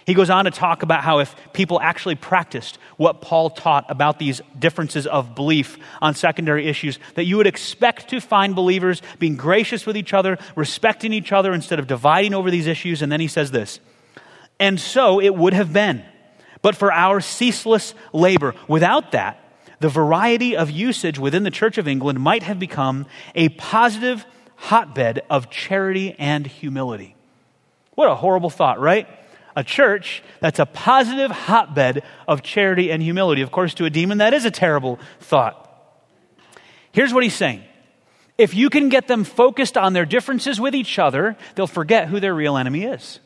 He 0.04 0.12
goes 0.12 0.28
on 0.28 0.44
to 0.44 0.50
talk 0.50 0.82
about 0.82 1.02
how 1.02 1.20
if 1.20 1.34
people 1.54 1.80
actually 1.80 2.16
practiced 2.16 2.78
what 2.99 3.22
Paul 3.22 3.49
taught 3.49 3.87
about 3.88 4.18
these 4.18 4.42
differences 4.58 5.06
of 5.06 5.34
belief 5.34 5.78
on 6.02 6.14
secondary 6.14 6.66
issues, 6.66 6.99
that 7.14 7.25
you 7.25 7.38
would 7.38 7.46
expect 7.46 8.11
to 8.11 8.20
find 8.20 8.54
believers 8.54 9.00
being 9.18 9.37
gracious 9.37 9.87
with 9.87 9.96
each 9.96 10.12
other, 10.12 10.37
respecting 10.54 11.14
each 11.14 11.32
other 11.32 11.54
instead 11.54 11.78
of 11.78 11.87
dividing 11.87 12.34
over 12.34 12.50
these 12.50 12.66
issues. 12.66 13.00
And 13.00 13.11
then 13.11 13.20
he 13.20 13.26
says 13.26 13.52
this, 13.52 13.80
and 14.61 14.78
so 14.78 15.18
it 15.18 15.34
would 15.34 15.54
have 15.54 15.72
been 15.72 16.04
but 16.66 16.75
for 16.75 16.92
our 16.92 17.20
ceaseless 17.20 17.94
labor. 18.12 18.52
Without 18.66 19.12
that, 19.12 19.38
the 19.78 19.88
variety 19.88 20.56
of 20.56 20.68
usage 20.68 21.16
within 21.16 21.44
the 21.44 21.50
Church 21.52 21.78
of 21.78 21.87
England 21.87 22.18
might 22.18 22.42
have 22.42 22.58
become 22.58 23.06
a 23.37 23.50
positive 23.50 24.26
hotbed 24.56 25.23
of 25.30 25.49
charity 25.49 26.16
and 26.18 26.44
humility. 26.44 27.14
What 27.94 28.11
a 28.11 28.16
horrible 28.16 28.50
thought, 28.50 28.80
right? 28.80 29.06
A 29.54 29.62
church 29.62 30.25
that's 30.40 30.58
a 30.58 30.66
positive 30.66 31.30
hotbed 31.30 32.02
of 32.26 32.42
charity 32.42 32.90
and 32.90 33.00
humility. 33.00 33.42
Of 33.42 33.52
course, 33.52 33.73
to 33.75 33.85
a 33.85 33.90
demon, 33.90 34.18
that 34.18 34.35
is 34.35 34.44
a 34.44 34.50
terrible 34.50 34.99
thought. 35.20 35.73
Here's 36.90 37.14
what 37.14 37.23
he's 37.23 37.32
saying 37.32 37.62
if 38.38 38.54
you 38.54 38.70
can 38.70 38.88
get 38.88 39.06
them 39.06 39.23
focused 39.23 39.76
on 39.76 39.92
their 39.92 40.04
differences 40.04 40.61
with 40.61 40.75
each 40.75 40.99
other, 40.99 41.37
they'll 41.54 41.68
forget 41.68 42.08
who 42.08 42.18
their 42.18 42.35
real 42.35 42.56
enemy 42.56 42.82
is. 42.82 43.20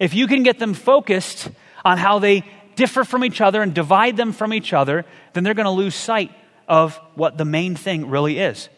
If 0.00 0.14
you 0.14 0.26
can 0.26 0.44
get 0.44 0.58
them 0.58 0.72
focused 0.72 1.50
on 1.84 1.98
how 1.98 2.18
they 2.18 2.44
differ 2.76 3.04
from 3.04 3.24
each 3.24 3.40
other 3.40 3.62
and 3.62 3.74
divide 3.74 4.16
them 4.16 4.32
from 4.32 4.52
each 4.52 4.72
other, 4.72 5.04
then 5.32 5.44
they're 5.44 5.54
going 5.54 5.64
to 5.64 5.70
lose 5.70 5.94
sight 5.94 6.32
of 6.66 6.96
what 7.14 7.36
the 7.38 7.44
main 7.44 7.76
thing 7.76 8.08
really 8.08 8.38
is. 8.38 8.68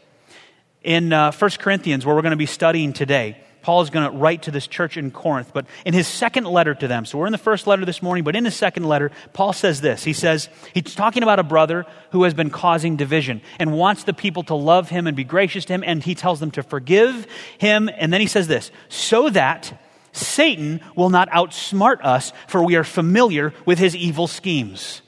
In 0.82 1.12
uh, 1.12 1.32
1 1.32 1.50
Corinthians, 1.58 2.04
where 2.04 2.14
we're 2.14 2.22
going 2.22 2.30
to 2.32 2.36
be 2.36 2.46
studying 2.46 2.92
today, 2.92 3.38
Paul 3.62 3.80
is 3.80 3.90
going 3.90 4.08
to 4.08 4.16
write 4.16 4.42
to 4.42 4.52
this 4.52 4.68
church 4.68 4.96
in 4.96 5.10
Corinth, 5.10 5.50
but 5.52 5.66
in 5.84 5.92
his 5.92 6.06
second 6.06 6.44
letter 6.44 6.72
to 6.72 6.86
them, 6.86 7.04
so 7.04 7.18
we're 7.18 7.26
in 7.26 7.32
the 7.32 7.38
first 7.38 7.66
letter 7.66 7.84
this 7.84 8.00
morning, 8.00 8.22
but 8.22 8.36
in 8.36 8.44
his 8.44 8.54
second 8.54 8.84
letter, 8.84 9.10
Paul 9.32 9.52
says 9.52 9.80
this. 9.80 10.04
He 10.04 10.12
says, 10.12 10.48
he's 10.72 10.94
talking 10.94 11.24
about 11.24 11.40
a 11.40 11.42
brother 11.42 11.84
who 12.12 12.22
has 12.22 12.32
been 12.32 12.50
causing 12.50 12.94
division 12.94 13.42
and 13.58 13.76
wants 13.76 14.04
the 14.04 14.12
people 14.12 14.44
to 14.44 14.54
love 14.54 14.88
him 14.88 15.08
and 15.08 15.16
be 15.16 15.24
gracious 15.24 15.64
to 15.64 15.72
him, 15.72 15.82
and 15.84 16.00
he 16.00 16.14
tells 16.14 16.38
them 16.38 16.52
to 16.52 16.62
forgive 16.62 17.26
him. 17.58 17.90
And 17.92 18.12
then 18.12 18.20
he 18.20 18.28
says 18.28 18.46
this, 18.46 18.70
so 18.88 19.30
that 19.30 19.76
Satan 20.16 20.80
will 20.94 21.10
not 21.10 21.30
outsmart 21.30 22.04
us, 22.04 22.32
for 22.46 22.64
we 22.64 22.76
are 22.76 22.84
familiar 22.84 23.52
with 23.64 23.78
his 23.78 23.94
evil 23.94 24.26
schemes. 24.26 25.02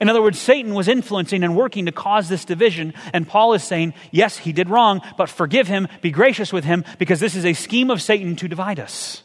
In 0.00 0.08
other 0.08 0.22
words, 0.22 0.38
Satan 0.38 0.74
was 0.74 0.88
influencing 0.88 1.44
and 1.44 1.54
working 1.54 1.86
to 1.86 1.92
cause 1.92 2.28
this 2.28 2.44
division, 2.44 2.92
and 3.12 3.28
Paul 3.28 3.54
is 3.54 3.62
saying, 3.62 3.94
yes, 4.10 4.36
he 4.36 4.52
did 4.52 4.68
wrong, 4.68 5.00
but 5.16 5.28
forgive 5.28 5.68
him, 5.68 5.86
be 6.00 6.10
gracious 6.10 6.52
with 6.52 6.64
him, 6.64 6.84
because 6.98 7.20
this 7.20 7.36
is 7.36 7.44
a 7.44 7.52
scheme 7.52 7.90
of 7.90 8.02
Satan 8.02 8.34
to 8.36 8.48
divide 8.48 8.80
us. 8.80 9.22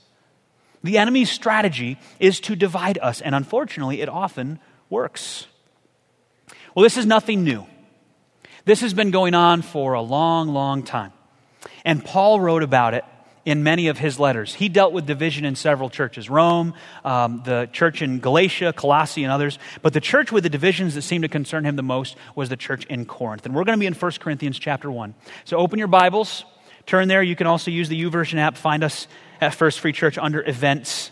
The 0.84 1.00
enemy's 1.00 1.32
strategy 1.32 1.98
is 2.20 2.40
to 2.42 2.56
divide 2.56 3.00
us, 3.00 3.22
and 3.22 3.34
unfortunately, 3.34 4.02
it 4.02 4.10
often 4.10 4.60
works. 4.90 5.48
Well, 6.76 6.84
this 6.84 6.98
is 6.98 7.08
nothing 7.08 7.44
new. 7.44 7.66
This 8.66 8.82
has 8.82 8.94
been 8.94 9.10
going 9.10 9.34
on 9.34 9.64
for 9.64 9.94
a 9.94 10.02
long, 10.02 10.50
long 10.50 10.84
time. 10.84 11.14
And 11.84 12.06
Paul 12.06 12.40
wrote 12.40 12.62
about 12.62 12.94
it 12.94 13.04
in 13.48 13.64
many 13.64 13.88
of 13.88 13.98
his 13.98 14.20
letters. 14.20 14.54
He 14.54 14.68
dealt 14.68 14.92
with 14.92 15.06
division 15.06 15.46
in 15.46 15.56
several 15.56 15.90
churches 15.90 16.30
Rome, 16.30 16.74
um, 17.06 17.44
the 17.46 17.70
church 17.72 18.02
in 18.02 18.20
Galatia, 18.20 18.74
Colossae, 18.74 19.24
and 19.24 19.32
others. 19.32 19.58
But 19.82 19.94
the 19.94 20.02
church 20.02 20.34
with 20.34 20.44
the 20.44 20.50
divisions 20.50 20.96
that 20.96 21.04
seemed 21.04 21.22
to 21.22 21.30
concern 21.30 21.64
him 21.64 21.78
the 21.78 21.82
most 21.82 22.18
was 22.36 22.50
the 22.50 22.58
church 22.58 22.86
in 22.88 23.06
Corinth. 23.06 23.46
And 23.46 23.56
we're 23.56 23.64
going 23.64 23.78
to 23.78 23.80
be 23.80 23.86
in 23.86 23.94
1 23.94 24.12
Corinthians 24.20 24.60
chapter 24.60 24.92
1. 24.92 25.16
So 25.46 25.56
open 25.56 25.80
your 25.80 25.88
Bibles, 25.88 26.44
turn 26.86 27.08
there. 27.08 27.24
You 27.24 27.38
can 27.38 27.48
also 27.48 27.72
use 27.72 27.88
the 27.88 28.04
YouVersion 28.04 28.38
app. 28.38 28.58
Find 28.58 28.84
us 28.84 29.08
at 29.40 29.54
First 29.54 29.80
Free 29.80 29.94
Church 29.94 30.18
under 30.18 30.46
events. 30.46 31.12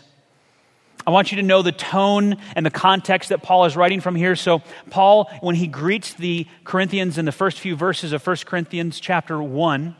I 1.06 1.12
want 1.12 1.32
you 1.32 1.36
to 1.36 1.42
know 1.42 1.62
the 1.62 1.72
tone 1.72 2.36
and 2.54 2.66
the 2.66 2.70
context 2.70 3.30
that 3.30 3.42
Paul 3.42 3.64
is 3.64 3.76
writing 3.76 4.02
from 4.02 4.14
here. 4.14 4.36
So, 4.36 4.60
Paul, 4.90 5.30
when 5.40 5.54
he 5.54 5.68
greets 5.68 6.12
the 6.12 6.46
Corinthians 6.64 7.16
in 7.16 7.24
the 7.24 7.32
first 7.32 7.60
few 7.60 7.76
verses 7.76 8.12
of 8.12 8.26
1 8.26 8.36
Corinthians 8.44 9.00
chapter 9.00 9.42
1, 9.42 9.96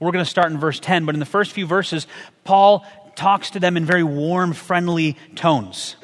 we're 0.00 0.12
going 0.12 0.24
to 0.24 0.30
start 0.30 0.50
in 0.50 0.58
verse 0.58 0.80
10, 0.80 1.04
but 1.04 1.14
in 1.14 1.20
the 1.20 1.26
first 1.26 1.52
few 1.52 1.66
verses, 1.66 2.06
Paul 2.44 2.84
talks 3.14 3.50
to 3.50 3.60
them 3.60 3.76
in 3.76 3.84
very 3.84 4.02
warm, 4.02 4.54
friendly 4.54 5.16
tones. 5.36 5.96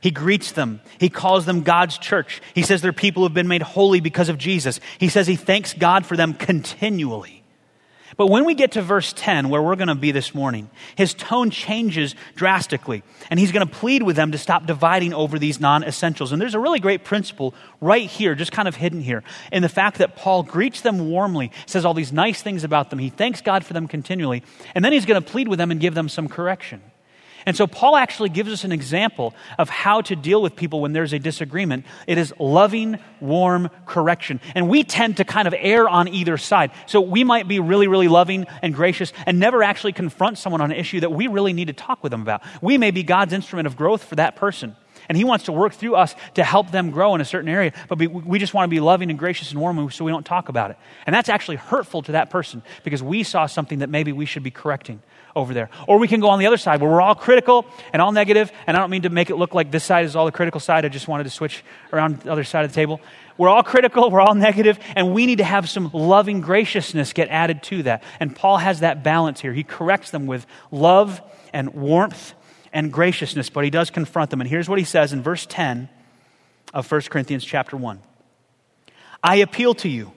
He 0.00 0.10
greets 0.10 0.52
them. 0.52 0.80
He 0.98 1.08
calls 1.08 1.46
them 1.46 1.62
God's 1.62 1.98
church. 1.98 2.40
He 2.54 2.62
says 2.62 2.80
they're 2.80 2.92
people 2.92 3.24
have 3.24 3.34
been 3.34 3.48
made 3.48 3.62
holy 3.62 4.00
because 4.00 4.28
of 4.28 4.38
Jesus. 4.38 4.80
He 4.98 5.08
says 5.08 5.26
he 5.26 5.36
thanks 5.36 5.74
God 5.74 6.06
for 6.06 6.16
them 6.16 6.32
continually. 6.32 7.35
But 8.16 8.28
when 8.28 8.46
we 8.46 8.54
get 8.54 8.72
to 8.72 8.82
verse 8.82 9.12
10, 9.14 9.50
where 9.50 9.60
we're 9.60 9.76
going 9.76 9.88
to 9.88 9.94
be 9.94 10.10
this 10.10 10.34
morning, 10.34 10.70
his 10.94 11.12
tone 11.12 11.50
changes 11.50 12.14
drastically. 12.34 13.02
And 13.30 13.38
he's 13.38 13.52
going 13.52 13.66
to 13.66 13.72
plead 13.72 14.02
with 14.02 14.16
them 14.16 14.32
to 14.32 14.38
stop 14.38 14.66
dividing 14.66 15.12
over 15.12 15.38
these 15.38 15.60
non 15.60 15.84
essentials. 15.84 16.32
And 16.32 16.40
there's 16.40 16.54
a 16.54 16.60
really 16.60 16.80
great 16.80 17.04
principle 17.04 17.54
right 17.80 18.08
here, 18.08 18.34
just 18.34 18.52
kind 18.52 18.68
of 18.68 18.76
hidden 18.76 19.02
here, 19.02 19.22
in 19.52 19.62
the 19.62 19.68
fact 19.68 19.98
that 19.98 20.16
Paul 20.16 20.42
greets 20.42 20.80
them 20.80 21.10
warmly, 21.10 21.52
says 21.66 21.84
all 21.84 21.94
these 21.94 22.12
nice 22.12 22.40
things 22.40 22.64
about 22.64 22.88
them. 22.88 22.98
He 22.98 23.10
thanks 23.10 23.42
God 23.42 23.66
for 23.66 23.74
them 23.74 23.86
continually. 23.86 24.42
And 24.74 24.82
then 24.82 24.94
he's 24.94 25.04
going 25.04 25.22
to 25.22 25.30
plead 25.30 25.48
with 25.48 25.58
them 25.58 25.70
and 25.70 25.78
give 25.78 25.94
them 25.94 26.08
some 26.08 26.28
correction. 26.28 26.80
And 27.46 27.56
so 27.56 27.68
Paul 27.68 27.96
actually 27.96 28.28
gives 28.28 28.52
us 28.52 28.64
an 28.64 28.72
example 28.72 29.32
of 29.56 29.68
how 29.68 30.00
to 30.02 30.16
deal 30.16 30.42
with 30.42 30.56
people 30.56 30.80
when 30.80 30.92
there's 30.92 31.12
a 31.12 31.18
disagreement. 31.18 31.86
It 32.08 32.18
is 32.18 32.34
loving, 32.40 32.98
warm 33.20 33.70
correction. 33.86 34.40
And 34.56 34.68
we 34.68 34.82
tend 34.82 35.18
to 35.18 35.24
kind 35.24 35.46
of 35.46 35.54
err 35.56 35.88
on 35.88 36.08
either 36.08 36.36
side. 36.38 36.72
So 36.86 37.00
we 37.00 37.22
might 37.22 37.46
be 37.46 37.60
really, 37.60 37.86
really 37.86 38.08
loving 38.08 38.46
and 38.62 38.74
gracious 38.74 39.12
and 39.24 39.38
never 39.38 39.62
actually 39.62 39.92
confront 39.92 40.38
someone 40.38 40.60
on 40.60 40.72
an 40.72 40.76
issue 40.76 41.00
that 41.00 41.12
we 41.12 41.28
really 41.28 41.52
need 41.52 41.68
to 41.68 41.72
talk 41.72 42.02
with 42.02 42.10
them 42.10 42.22
about. 42.22 42.42
We 42.60 42.78
may 42.78 42.90
be 42.90 43.04
God's 43.04 43.32
instrument 43.32 43.66
of 43.66 43.76
growth 43.76 44.02
for 44.02 44.16
that 44.16 44.34
person. 44.34 44.74
And 45.08 45.16
He 45.16 45.24
wants 45.24 45.46
to 45.46 45.52
work 45.52 45.72
through 45.72 45.96
us 45.96 46.14
to 46.34 46.44
help 46.44 46.70
them 46.70 46.90
grow 46.90 47.14
in 47.14 47.20
a 47.20 47.24
certain 47.24 47.48
area. 47.48 47.72
But 47.88 47.98
we 47.98 48.38
just 48.38 48.54
want 48.54 48.68
to 48.68 48.70
be 48.70 48.80
loving 48.80 49.10
and 49.10 49.18
gracious 49.18 49.50
and 49.50 49.60
warm 49.60 49.90
so 49.90 50.04
we 50.04 50.10
don't 50.10 50.26
talk 50.26 50.48
about 50.48 50.70
it. 50.70 50.78
And 51.06 51.14
that's 51.14 51.28
actually 51.28 51.56
hurtful 51.56 52.02
to 52.02 52.12
that 52.12 52.30
person 52.30 52.62
because 52.84 53.02
we 53.02 53.22
saw 53.22 53.46
something 53.46 53.80
that 53.80 53.90
maybe 53.90 54.12
we 54.12 54.26
should 54.26 54.42
be 54.42 54.50
correcting 54.50 55.02
over 55.36 55.52
there. 55.52 55.68
Or 55.86 55.98
we 55.98 56.08
can 56.08 56.20
go 56.20 56.30
on 56.30 56.38
the 56.38 56.46
other 56.46 56.56
side 56.56 56.80
where 56.80 56.90
we're 56.90 57.02
all 57.02 57.14
critical 57.14 57.66
and 57.92 58.00
all 58.00 58.10
negative, 58.10 58.50
and 58.66 58.76
I 58.76 58.80
don't 58.80 58.90
mean 58.90 59.02
to 59.02 59.10
make 59.10 59.28
it 59.30 59.36
look 59.36 59.54
like 59.54 59.70
this 59.70 59.84
side 59.84 60.06
is 60.06 60.16
all 60.16 60.24
the 60.24 60.32
critical 60.32 60.58
side. 60.58 60.84
I 60.84 60.88
just 60.88 61.06
wanted 61.06 61.24
to 61.24 61.30
switch 61.30 61.62
around 61.92 62.20
the 62.20 62.32
other 62.32 62.42
side 62.42 62.64
of 62.64 62.72
the 62.72 62.74
table. 62.74 63.00
We're 63.36 63.50
all 63.50 63.62
critical, 63.62 64.10
we're 64.10 64.22
all 64.22 64.34
negative, 64.34 64.78
and 64.96 65.12
we 65.12 65.26
need 65.26 65.38
to 65.38 65.44
have 65.44 65.68
some 65.68 65.90
loving 65.92 66.40
graciousness 66.40 67.12
get 67.12 67.28
added 67.28 67.62
to 67.64 67.82
that. 67.82 68.02
And 68.18 68.34
Paul 68.34 68.56
has 68.56 68.80
that 68.80 69.04
balance 69.04 69.40
here. 69.40 69.52
He 69.52 69.62
corrects 69.62 70.10
them 70.10 70.26
with 70.26 70.46
love 70.70 71.20
and 71.52 71.74
warmth 71.74 72.32
and 72.76 72.92
graciousness, 72.92 73.48
but 73.48 73.64
he 73.64 73.70
does 73.70 73.90
confront 73.90 74.30
them. 74.30 74.40
And 74.40 74.48
here's 74.48 74.68
what 74.68 74.78
he 74.78 74.84
says 74.84 75.12
in 75.12 75.22
verse 75.22 75.46
10 75.48 75.88
of 76.74 76.90
1 76.90 77.00
Corinthians 77.02 77.44
chapter 77.44 77.76
1. 77.76 78.00
I 79.22 79.36
appeal 79.36 79.74
to 79.76 79.88
you, 79.88 80.12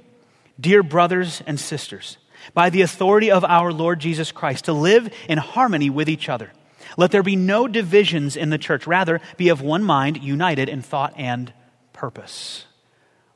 dear 0.60 0.84
brothers 0.84 1.42
and 1.48 1.60
sisters 1.60 2.18
by 2.54 2.70
the 2.70 2.82
authority 2.82 3.32
of 3.32 3.44
our 3.44 3.72
Lord 3.72 4.00
Jesus 4.00 4.32
Christ, 4.32 4.66
to 4.66 4.74
live 4.74 5.14
in 5.28 5.38
harmony 5.38 5.90
with 5.90 6.10
each 6.10 6.30
other. 6.30 6.52
Let 6.98 7.12
there 7.12 7.24
be 7.24 7.36
no 7.36 7.68
divisions 7.68 8.36
in 8.36 8.50
the 8.50 8.58
church. 8.58 8.88
Rather, 8.88 9.22
be 9.38 9.50
of 9.50 9.62
one 9.62 9.84
mind, 9.84 10.24
united 10.24 10.70
in 10.70 10.82
thought 10.82 11.14
and 11.18 11.54
purpose. 11.94 12.66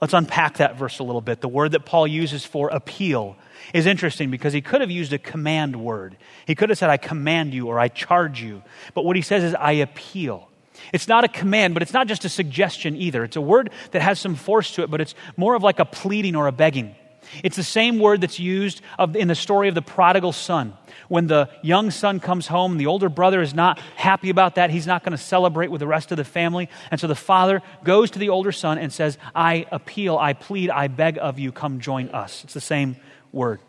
Let's 0.01 0.13
unpack 0.13 0.57
that 0.57 0.77
verse 0.77 0.99
a 0.99 1.03
little 1.03 1.21
bit. 1.21 1.41
The 1.41 1.47
word 1.47 1.73
that 1.73 1.85
Paul 1.85 2.07
uses 2.07 2.45
for 2.45 2.69
appeal 2.69 3.37
is 3.73 3.85
interesting 3.85 4.29
because 4.31 4.53
he 4.53 4.61
could 4.61 4.81
have 4.81 4.91
used 4.91 5.11
a 5.11 5.17
command 5.17 5.75
word. 5.75 6.15
He 6.45 6.55
could 6.55 6.69
have 6.69 6.77
said, 6.77 6.89
I 6.89 6.97
command 6.97 7.53
you 7.53 7.67
or 7.67 7.79
I 7.79 7.89
charge 7.89 8.41
you. 8.41 8.61
But 8.93 9.03
what 9.03 9.15
he 9.15 9.21
says 9.21 9.43
is, 9.43 9.55
I 9.55 9.73
appeal. 9.73 10.47
It's 10.91 11.07
not 11.07 11.23
a 11.23 11.27
command, 11.27 11.73
but 11.73 11.83
it's 11.83 11.93
not 11.93 12.07
just 12.07 12.23
a 12.25 12.29
suggestion 12.29 12.95
either. 12.95 13.23
It's 13.23 13.35
a 13.35 13.41
word 13.41 13.71
that 13.91 14.01
has 14.01 14.19
some 14.19 14.35
force 14.35 14.71
to 14.75 14.83
it, 14.83 14.91
but 14.91 15.01
it's 15.01 15.15
more 15.35 15.55
of 15.55 15.63
like 15.63 15.79
a 15.79 15.85
pleading 15.85 16.35
or 16.35 16.47
a 16.47 16.51
begging. 16.51 16.95
It's 17.43 17.55
the 17.55 17.63
same 17.63 17.99
word 17.99 18.21
that's 18.21 18.39
used 18.39 18.81
in 19.15 19.27
the 19.27 19.35
story 19.35 19.69
of 19.69 19.75
the 19.75 19.81
prodigal 19.81 20.33
son. 20.33 20.73
When 21.13 21.27
the 21.27 21.47
young 21.61 21.91
son 21.91 22.19
comes 22.19 22.47
home, 22.47 22.77
the 22.77 22.87
older 22.87 23.07
brother 23.07 23.43
is 23.43 23.53
not 23.53 23.77
happy 23.95 24.31
about 24.31 24.55
that. 24.55 24.71
He's 24.71 24.87
not 24.87 25.03
going 25.03 25.11
to 25.11 25.23
celebrate 25.23 25.69
with 25.69 25.77
the 25.77 25.85
rest 25.85 26.09
of 26.09 26.17
the 26.17 26.23
family. 26.23 26.69
And 26.89 26.99
so 26.99 27.05
the 27.05 27.13
father 27.13 27.61
goes 27.83 28.09
to 28.09 28.17
the 28.17 28.29
older 28.29 28.51
son 28.51 28.79
and 28.79 28.91
says, 28.91 29.19
I 29.35 29.67
appeal, 29.71 30.17
I 30.17 30.33
plead, 30.33 30.71
I 30.71 30.87
beg 30.87 31.19
of 31.19 31.37
you, 31.37 31.51
come 31.51 31.79
join 31.81 32.09
us. 32.09 32.43
It's 32.43 32.55
the 32.55 32.59
same 32.59 32.95
word. 33.31 33.59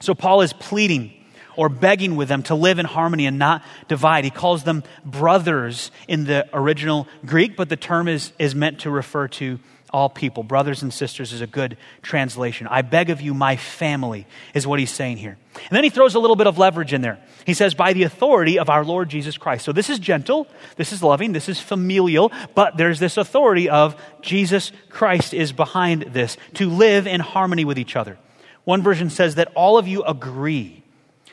So 0.00 0.16
Paul 0.16 0.40
is 0.40 0.52
pleading 0.52 1.12
or 1.54 1.68
begging 1.68 2.16
with 2.16 2.26
them 2.26 2.42
to 2.42 2.56
live 2.56 2.80
in 2.80 2.86
harmony 2.86 3.26
and 3.26 3.38
not 3.38 3.62
divide. 3.86 4.24
He 4.24 4.30
calls 4.30 4.64
them 4.64 4.82
brothers 5.04 5.92
in 6.08 6.24
the 6.24 6.48
original 6.52 7.06
Greek, 7.24 7.56
but 7.56 7.68
the 7.68 7.76
term 7.76 8.08
is, 8.08 8.32
is 8.36 8.56
meant 8.56 8.80
to 8.80 8.90
refer 8.90 9.28
to 9.28 9.60
all 9.92 10.08
people. 10.08 10.42
Brothers 10.42 10.82
and 10.82 10.92
sisters 10.92 11.32
is 11.32 11.40
a 11.40 11.46
good 11.46 11.76
translation. 12.02 12.66
I 12.66 12.82
beg 12.82 13.10
of 13.10 13.20
you, 13.20 13.34
my 13.34 13.56
family, 13.56 14.26
is 14.54 14.66
what 14.66 14.78
he's 14.78 14.90
saying 14.90 15.16
here. 15.16 15.36
And 15.54 15.70
then 15.70 15.84
he 15.84 15.90
throws 15.90 16.14
a 16.14 16.18
little 16.18 16.36
bit 16.36 16.46
of 16.46 16.58
leverage 16.58 16.92
in 16.92 17.00
there. 17.00 17.18
He 17.46 17.54
says, 17.54 17.74
by 17.74 17.92
the 17.92 18.02
authority 18.02 18.58
of 18.58 18.68
our 18.68 18.84
Lord 18.84 19.08
Jesus 19.08 19.38
Christ. 19.38 19.64
So 19.64 19.72
this 19.72 19.90
is 19.90 19.98
gentle, 19.98 20.46
this 20.76 20.92
is 20.92 21.02
loving, 21.02 21.32
this 21.32 21.48
is 21.48 21.60
familial, 21.60 22.32
but 22.54 22.76
there's 22.76 22.98
this 22.98 23.16
authority 23.16 23.68
of 23.68 24.00
Jesus 24.20 24.72
Christ 24.90 25.34
is 25.34 25.52
behind 25.52 26.02
this 26.02 26.36
to 26.54 26.68
live 26.68 27.06
in 27.06 27.20
harmony 27.20 27.64
with 27.64 27.78
each 27.78 27.96
other. 27.96 28.18
One 28.64 28.82
version 28.82 29.10
says 29.10 29.36
that 29.36 29.50
all 29.54 29.78
of 29.78 29.88
you 29.88 30.02
agree. 30.02 30.82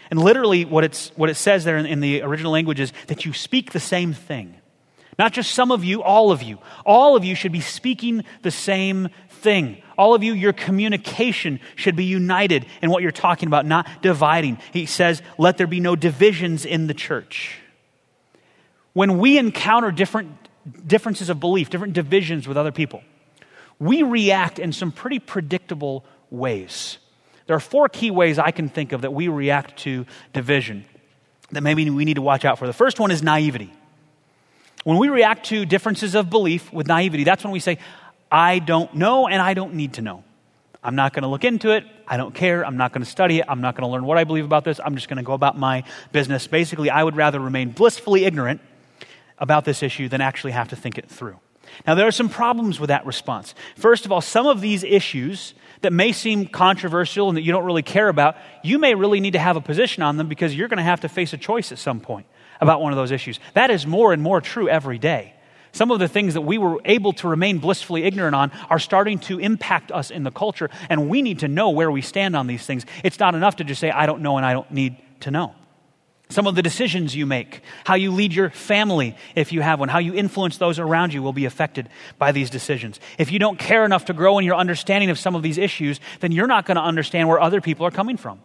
And 0.09 0.21
literally, 0.21 0.65
what, 0.65 0.83
it's, 0.83 1.11
what 1.15 1.29
it 1.29 1.35
says 1.35 1.63
there 1.63 1.77
in, 1.77 1.85
in 1.85 1.99
the 1.99 2.21
original 2.21 2.51
language 2.51 2.79
is 2.79 2.93
that 3.07 3.25
you 3.25 3.33
speak 3.33 3.71
the 3.71 3.79
same 3.79 4.13
thing. 4.13 4.55
Not 5.17 5.31
just 5.31 5.51
some 5.51 5.71
of 5.71 5.83
you, 5.83 6.03
all 6.03 6.31
of 6.31 6.43
you. 6.43 6.59
All 6.85 7.15
of 7.15 7.23
you 7.23 7.35
should 7.35 7.51
be 7.51 7.61
speaking 7.61 8.25
the 8.41 8.51
same 8.51 9.09
thing. 9.29 9.81
All 9.97 10.13
of 10.13 10.23
you, 10.23 10.33
your 10.33 10.51
communication 10.53 11.59
should 11.75 11.95
be 11.95 12.03
united 12.03 12.65
in 12.81 12.89
what 12.89 13.01
you're 13.01 13.11
talking 13.11 13.47
about, 13.47 13.65
not 13.65 13.87
dividing. 14.01 14.57
He 14.73 14.85
says, 14.85 15.21
let 15.37 15.57
there 15.57 15.67
be 15.67 15.79
no 15.79 15.95
divisions 15.95 16.65
in 16.65 16.87
the 16.87 16.93
church. 16.93 17.59
When 18.93 19.19
we 19.19 19.37
encounter 19.37 19.91
different 19.91 20.31
differences 20.85 21.29
of 21.29 21.39
belief, 21.39 21.69
different 21.69 21.93
divisions 21.93 22.47
with 22.47 22.57
other 22.57 22.71
people, 22.71 23.01
we 23.79 24.03
react 24.03 24.59
in 24.59 24.73
some 24.73 24.91
pretty 24.91 25.19
predictable 25.19 26.03
ways. 26.29 26.97
There 27.47 27.55
are 27.55 27.61
four 27.61 27.87
key 27.89 28.11
ways 28.11 28.39
I 28.39 28.51
can 28.51 28.69
think 28.69 28.91
of 28.91 29.01
that 29.01 29.13
we 29.13 29.27
react 29.27 29.77
to 29.79 30.05
division 30.33 30.85
that 31.51 31.61
maybe 31.61 31.89
we 31.89 32.05
need 32.05 32.15
to 32.15 32.21
watch 32.21 32.43
out 32.43 32.57
for. 32.57 32.67
The 32.67 32.73
first 32.73 32.99
one 32.99 33.11
is 33.11 33.21
naivety. 33.21 33.71
When 34.85 34.99
we 34.99 35.09
react 35.09 35.47
to 35.47 35.65
differences 35.65 36.13
of 36.13 36.29
belief 36.29 36.71
with 36.71 36.85
naivety, 36.85 37.23
that's 37.23 37.43
when 37.43 37.51
we 37.51 37.59
say, 37.59 37.79
I 38.31 38.59
don't 38.59 38.93
know 38.93 39.27
and 39.27 39.41
I 39.41 39.55
don't 39.55 39.73
need 39.73 39.93
to 39.93 40.03
know. 40.03 40.23
I'm 40.83 40.93
not 40.93 41.11
going 41.11 41.23
to 41.23 41.27
look 41.27 41.43
into 41.43 41.71
it. 41.71 41.85
I 42.07 42.17
don't 42.17 42.35
care. 42.35 42.63
I'm 42.63 42.77
not 42.77 42.93
going 42.93 43.03
to 43.03 43.09
study 43.09 43.39
it. 43.39 43.45
I'm 43.49 43.61
not 43.61 43.75
going 43.75 43.81
to 43.81 43.91
learn 43.91 44.05
what 44.05 44.19
I 44.19 44.25
believe 44.25 44.45
about 44.45 44.63
this. 44.63 44.79
I'm 44.85 44.93
just 44.93 45.07
going 45.07 45.17
to 45.17 45.23
go 45.23 45.33
about 45.33 45.57
my 45.57 45.85
business. 46.11 46.45
Basically, 46.45 46.91
I 46.91 47.03
would 47.03 47.15
rather 47.15 47.39
remain 47.39 47.71
blissfully 47.71 48.25
ignorant 48.25 48.61
about 49.39 49.65
this 49.65 49.81
issue 49.81 50.07
than 50.07 50.21
actually 50.21 50.51
have 50.51 50.67
to 50.67 50.75
think 50.75 50.99
it 50.99 51.09
through. 51.09 51.39
Now, 51.87 51.95
there 51.95 52.05
are 52.05 52.11
some 52.11 52.29
problems 52.29 52.79
with 52.79 52.89
that 52.89 53.07
response. 53.07 53.55
First 53.75 54.05
of 54.05 54.11
all, 54.11 54.21
some 54.21 54.45
of 54.45 54.61
these 54.61 54.83
issues 54.83 55.55
that 55.81 55.93
may 55.93 56.11
seem 56.11 56.45
controversial 56.45 57.27
and 57.27 57.35
that 57.39 57.41
you 57.41 57.51
don't 57.51 57.65
really 57.65 57.81
care 57.81 58.07
about, 58.07 58.37
you 58.63 58.77
may 58.77 58.93
really 58.93 59.19
need 59.19 59.33
to 59.33 59.39
have 59.39 59.57
a 59.57 59.61
position 59.61 60.03
on 60.03 60.17
them 60.17 60.27
because 60.27 60.55
you're 60.55 60.67
going 60.67 60.77
to 60.77 60.83
have 60.83 61.01
to 61.01 61.09
face 61.09 61.33
a 61.33 61.39
choice 61.39 61.71
at 61.71 61.79
some 61.79 61.99
point 61.99 62.27
about 62.61 62.81
one 62.81 62.91
of 62.91 62.97
those 62.97 63.11
issues. 63.11 63.39
That 63.53 63.71
is 63.71 63.85
more 63.85 64.13
and 64.13 64.21
more 64.21 64.41
true 64.41 64.69
every 64.69 64.97
day. 64.97 65.33
Some 65.71 65.91
of 65.91 65.99
the 65.99 66.07
things 66.07 66.35
that 66.35 66.41
we 66.41 66.57
were 66.57 66.79
able 66.85 67.11
to 67.13 67.27
remain 67.27 67.57
blissfully 67.57 68.03
ignorant 68.03 68.33
on 68.33 68.51
are 68.69 68.79
starting 68.79 69.19
to 69.19 69.39
impact 69.39 69.91
us 69.91 70.09
in 70.09 70.23
the 70.23 70.31
culture, 70.31 70.69
and 70.89 71.09
we 71.09 71.21
need 71.21 71.39
to 71.39 71.49
know 71.49 71.71
where 71.71 71.91
we 71.91 72.01
stand 72.01 72.33
on 72.33 72.47
these 72.47 72.65
things. 72.65 72.85
It's 73.03 73.19
not 73.19 73.35
enough 73.35 73.57
to 73.57 73.65
just 73.65 73.81
say, 73.81 73.91
I 73.91 74.05
don't 74.05 74.21
know 74.21 74.37
and 74.37 74.45
I 74.45 74.53
don't 74.53 74.71
need 74.71 74.95
to 75.21 75.31
know. 75.31 75.53
Some 76.29 76.47
of 76.47 76.55
the 76.55 76.63
decisions 76.63 77.13
you 77.13 77.25
make, 77.25 77.61
how 77.83 77.95
you 77.95 78.11
lead 78.11 78.33
your 78.33 78.49
family 78.49 79.17
if 79.35 79.51
you 79.51 79.61
have 79.61 79.79
one, 79.79 79.89
how 79.89 79.99
you 79.99 80.13
influence 80.13 80.57
those 80.57 80.79
around 80.79 81.13
you 81.13 81.21
will 81.21 81.33
be 81.33 81.45
affected 81.45 81.89
by 82.17 82.31
these 82.31 82.49
decisions. 82.49 82.99
If 83.17 83.31
you 83.31 83.37
don't 83.37 83.59
care 83.59 83.85
enough 83.85 84.05
to 84.05 84.13
grow 84.13 84.39
in 84.39 84.45
your 84.45 84.55
understanding 84.55 85.09
of 85.09 85.19
some 85.19 85.35
of 85.35 85.43
these 85.43 85.57
issues, 85.57 85.99
then 86.21 86.31
you're 86.31 86.47
not 86.47 86.65
going 86.65 86.75
to 86.75 86.81
understand 86.81 87.27
where 87.27 87.39
other 87.39 87.61
people 87.61 87.85
are 87.85 87.91
coming 87.91 88.17
from. 88.17 88.39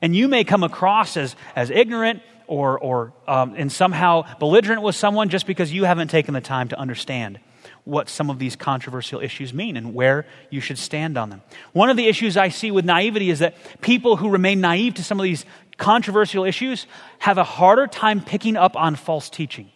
And 0.00 0.14
you 0.14 0.28
may 0.28 0.44
come 0.44 0.62
across 0.62 1.16
as, 1.16 1.36
as 1.54 1.68
ignorant 1.70 2.22
or, 2.46 2.78
or 2.78 3.12
um, 3.26 3.54
and 3.56 3.70
somehow 3.70 4.24
belligerent 4.38 4.82
with 4.82 4.94
someone 4.94 5.28
just 5.28 5.46
because 5.46 5.72
you 5.72 5.84
haven't 5.84 6.08
taken 6.08 6.34
the 6.34 6.40
time 6.40 6.68
to 6.68 6.78
understand 6.78 7.38
what 7.84 8.08
some 8.08 8.30
of 8.30 8.38
these 8.38 8.56
controversial 8.56 9.20
issues 9.20 9.54
mean 9.54 9.76
and 9.76 9.94
where 9.94 10.26
you 10.50 10.60
should 10.60 10.78
stand 10.78 11.16
on 11.16 11.30
them. 11.30 11.42
One 11.72 11.88
of 11.88 11.96
the 11.96 12.08
issues 12.08 12.36
I 12.36 12.48
see 12.48 12.70
with 12.70 12.84
naivety 12.84 13.30
is 13.30 13.38
that 13.38 13.54
people 13.80 14.16
who 14.16 14.28
remain 14.28 14.60
naive 14.60 14.94
to 14.94 15.04
some 15.04 15.20
of 15.20 15.24
these 15.24 15.44
controversial 15.76 16.44
issues 16.44 16.86
have 17.18 17.38
a 17.38 17.44
harder 17.44 17.86
time 17.86 18.20
picking 18.20 18.56
up 18.56 18.76
on 18.76 18.96
false 18.96 19.30
teaching. 19.30 19.70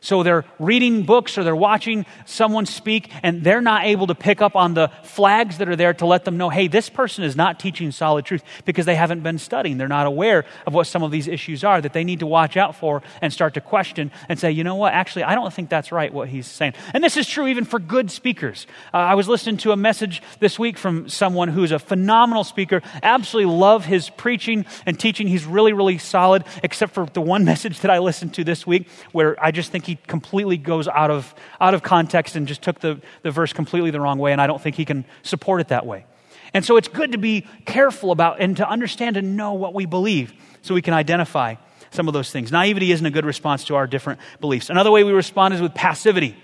So 0.00 0.22
they're 0.22 0.44
reading 0.58 1.02
books 1.02 1.36
or 1.38 1.44
they're 1.44 1.56
watching 1.56 2.06
someone 2.24 2.66
speak 2.66 3.10
and 3.22 3.42
they're 3.42 3.60
not 3.60 3.84
able 3.84 4.06
to 4.08 4.14
pick 4.14 4.40
up 4.40 4.56
on 4.56 4.74
the 4.74 4.90
flags 5.02 5.58
that 5.58 5.68
are 5.68 5.76
there 5.76 5.94
to 5.94 6.06
let 6.06 6.24
them 6.24 6.36
know, 6.36 6.50
hey, 6.50 6.68
this 6.68 6.88
person 6.88 7.24
is 7.24 7.36
not 7.36 7.58
teaching 7.58 7.90
solid 7.90 8.24
truth 8.24 8.42
because 8.64 8.86
they 8.86 8.94
haven't 8.94 9.22
been 9.22 9.38
studying. 9.38 9.78
They're 9.78 9.88
not 9.88 10.06
aware 10.06 10.44
of 10.66 10.74
what 10.74 10.86
some 10.86 11.02
of 11.02 11.10
these 11.10 11.28
issues 11.28 11.64
are 11.64 11.80
that 11.80 11.92
they 11.92 12.04
need 12.04 12.20
to 12.20 12.26
watch 12.26 12.56
out 12.56 12.76
for 12.76 13.02
and 13.20 13.32
start 13.32 13.54
to 13.54 13.60
question 13.60 14.10
and 14.28 14.38
say, 14.38 14.50
you 14.50 14.64
know 14.64 14.76
what, 14.76 14.92
actually, 14.92 15.24
I 15.24 15.34
don't 15.34 15.52
think 15.52 15.68
that's 15.68 15.90
right 15.90 16.12
what 16.12 16.28
he's 16.28 16.46
saying. 16.46 16.74
And 16.94 17.02
this 17.02 17.16
is 17.16 17.26
true 17.26 17.46
even 17.48 17.64
for 17.64 17.78
good 17.78 18.10
speakers. 18.10 18.66
Uh, 18.94 18.98
I 18.98 19.14
was 19.14 19.28
listening 19.28 19.56
to 19.58 19.72
a 19.72 19.76
message 19.76 20.22
this 20.40 20.58
week 20.58 20.78
from 20.78 21.08
someone 21.08 21.48
who's 21.48 21.72
a 21.72 21.78
phenomenal 21.78 22.44
speaker, 22.44 22.82
absolutely 23.02 23.52
love 23.52 23.84
his 23.84 24.10
preaching 24.10 24.66
and 24.86 24.98
teaching. 24.98 25.26
He's 25.26 25.44
really, 25.44 25.72
really 25.72 25.98
solid, 25.98 26.44
except 26.62 26.94
for 26.94 27.06
the 27.06 27.20
one 27.20 27.44
message 27.48 27.80
that 27.80 27.90
I 27.90 27.98
listened 27.98 28.34
to 28.34 28.44
this 28.44 28.66
week 28.66 28.88
where 29.12 29.42
I 29.42 29.50
just 29.50 29.72
think 29.72 29.87
he 29.88 29.96
completely 30.06 30.58
goes 30.58 30.86
out 30.86 31.10
of, 31.10 31.34
out 31.60 31.72
of 31.72 31.82
context 31.82 32.36
and 32.36 32.46
just 32.46 32.60
took 32.60 32.78
the, 32.80 33.00
the 33.22 33.30
verse 33.30 33.54
completely 33.54 33.90
the 33.90 34.00
wrong 34.00 34.18
way, 34.18 34.32
and 34.32 34.40
I 34.40 34.46
don't 34.46 34.60
think 34.60 34.76
he 34.76 34.84
can 34.84 35.06
support 35.22 35.62
it 35.62 35.68
that 35.68 35.86
way. 35.86 36.04
And 36.52 36.62
so 36.62 36.76
it's 36.76 36.88
good 36.88 37.12
to 37.12 37.18
be 37.18 37.46
careful 37.64 38.12
about 38.12 38.40
and 38.40 38.56
to 38.58 38.68
understand 38.68 39.16
and 39.16 39.34
know 39.34 39.54
what 39.54 39.72
we 39.72 39.86
believe 39.86 40.34
so 40.60 40.74
we 40.74 40.82
can 40.82 40.92
identify 40.92 41.54
some 41.90 42.06
of 42.06 42.12
those 42.12 42.30
things. 42.30 42.52
Naivety 42.52 42.92
isn't 42.92 43.04
a 43.04 43.10
good 43.10 43.24
response 43.24 43.64
to 43.64 43.76
our 43.76 43.86
different 43.86 44.20
beliefs. 44.40 44.68
Another 44.68 44.90
way 44.90 45.04
we 45.04 45.12
respond 45.12 45.54
is 45.54 45.62
with 45.62 45.74
passivity, 45.74 46.36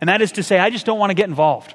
and 0.00 0.08
that 0.08 0.22
is 0.22 0.32
to 0.32 0.44
say, 0.44 0.60
I 0.60 0.70
just 0.70 0.86
don't 0.86 1.00
want 1.00 1.10
to 1.10 1.14
get 1.14 1.28
involved. 1.28 1.74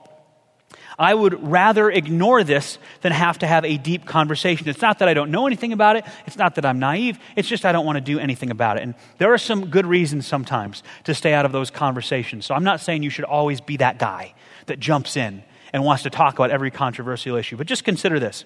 I 1.00 1.14
would 1.14 1.48
rather 1.48 1.92
ignore 1.92 2.44
this 2.44 2.80
than 3.02 3.12
have 3.12 3.38
to 3.40 3.48
have 3.48 3.64
a 3.64 3.78
deep 3.78 4.06
conversation. 4.06 4.68
It's 4.68 4.82
not 4.82 5.00
that 5.00 5.08
I 5.08 5.14
don't 5.14 5.30
know 5.30 5.46
anything 5.46 5.72
about 5.72 5.96
it. 5.96 6.06
It's 6.26 6.38
not 6.38 6.56
that 6.56 6.66
I'm 6.66 6.80
naive. 6.80 7.20
It's 7.36 7.48
just 7.48 7.66
I 7.66 7.72
don't 7.72 7.86
want 7.86 7.98
to 7.98 8.02
do 8.02 8.18
anything 8.18 8.50
about 8.50 8.78
it. 8.78 8.84
And 8.84 8.96
there 9.20 9.32
are 9.32 9.38
some 9.38 9.70
good 9.70 9.86
reasons 9.86 10.26
sometimes 10.26 10.82
to 11.04 11.14
stay 11.14 11.34
out 11.34 11.46
of 11.46 11.52
those 11.52 11.70
conversations. 11.70 12.48
So 12.48 12.56
I'm 12.56 12.64
not 12.64 12.82
saying 12.82 13.04
you 13.04 13.12
should 13.12 13.26
always 13.26 13.62
be 13.62 13.78
that 13.78 14.00
guy 14.00 14.34
that 14.66 14.80
jumps 14.80 15.18
in 15.18 15.44
and 15.72 15.84
wants 15.84 16.04
to 16.04 16.10
talk 16.10 16.34
about 16.34 16.50
every 16.50 16.72
controversial 16.72 17.36
issue. 17.36 17.58
But 17.58 17.68
just 17.68 17.84
consider 17.84 18.20
this. 18.20 18.46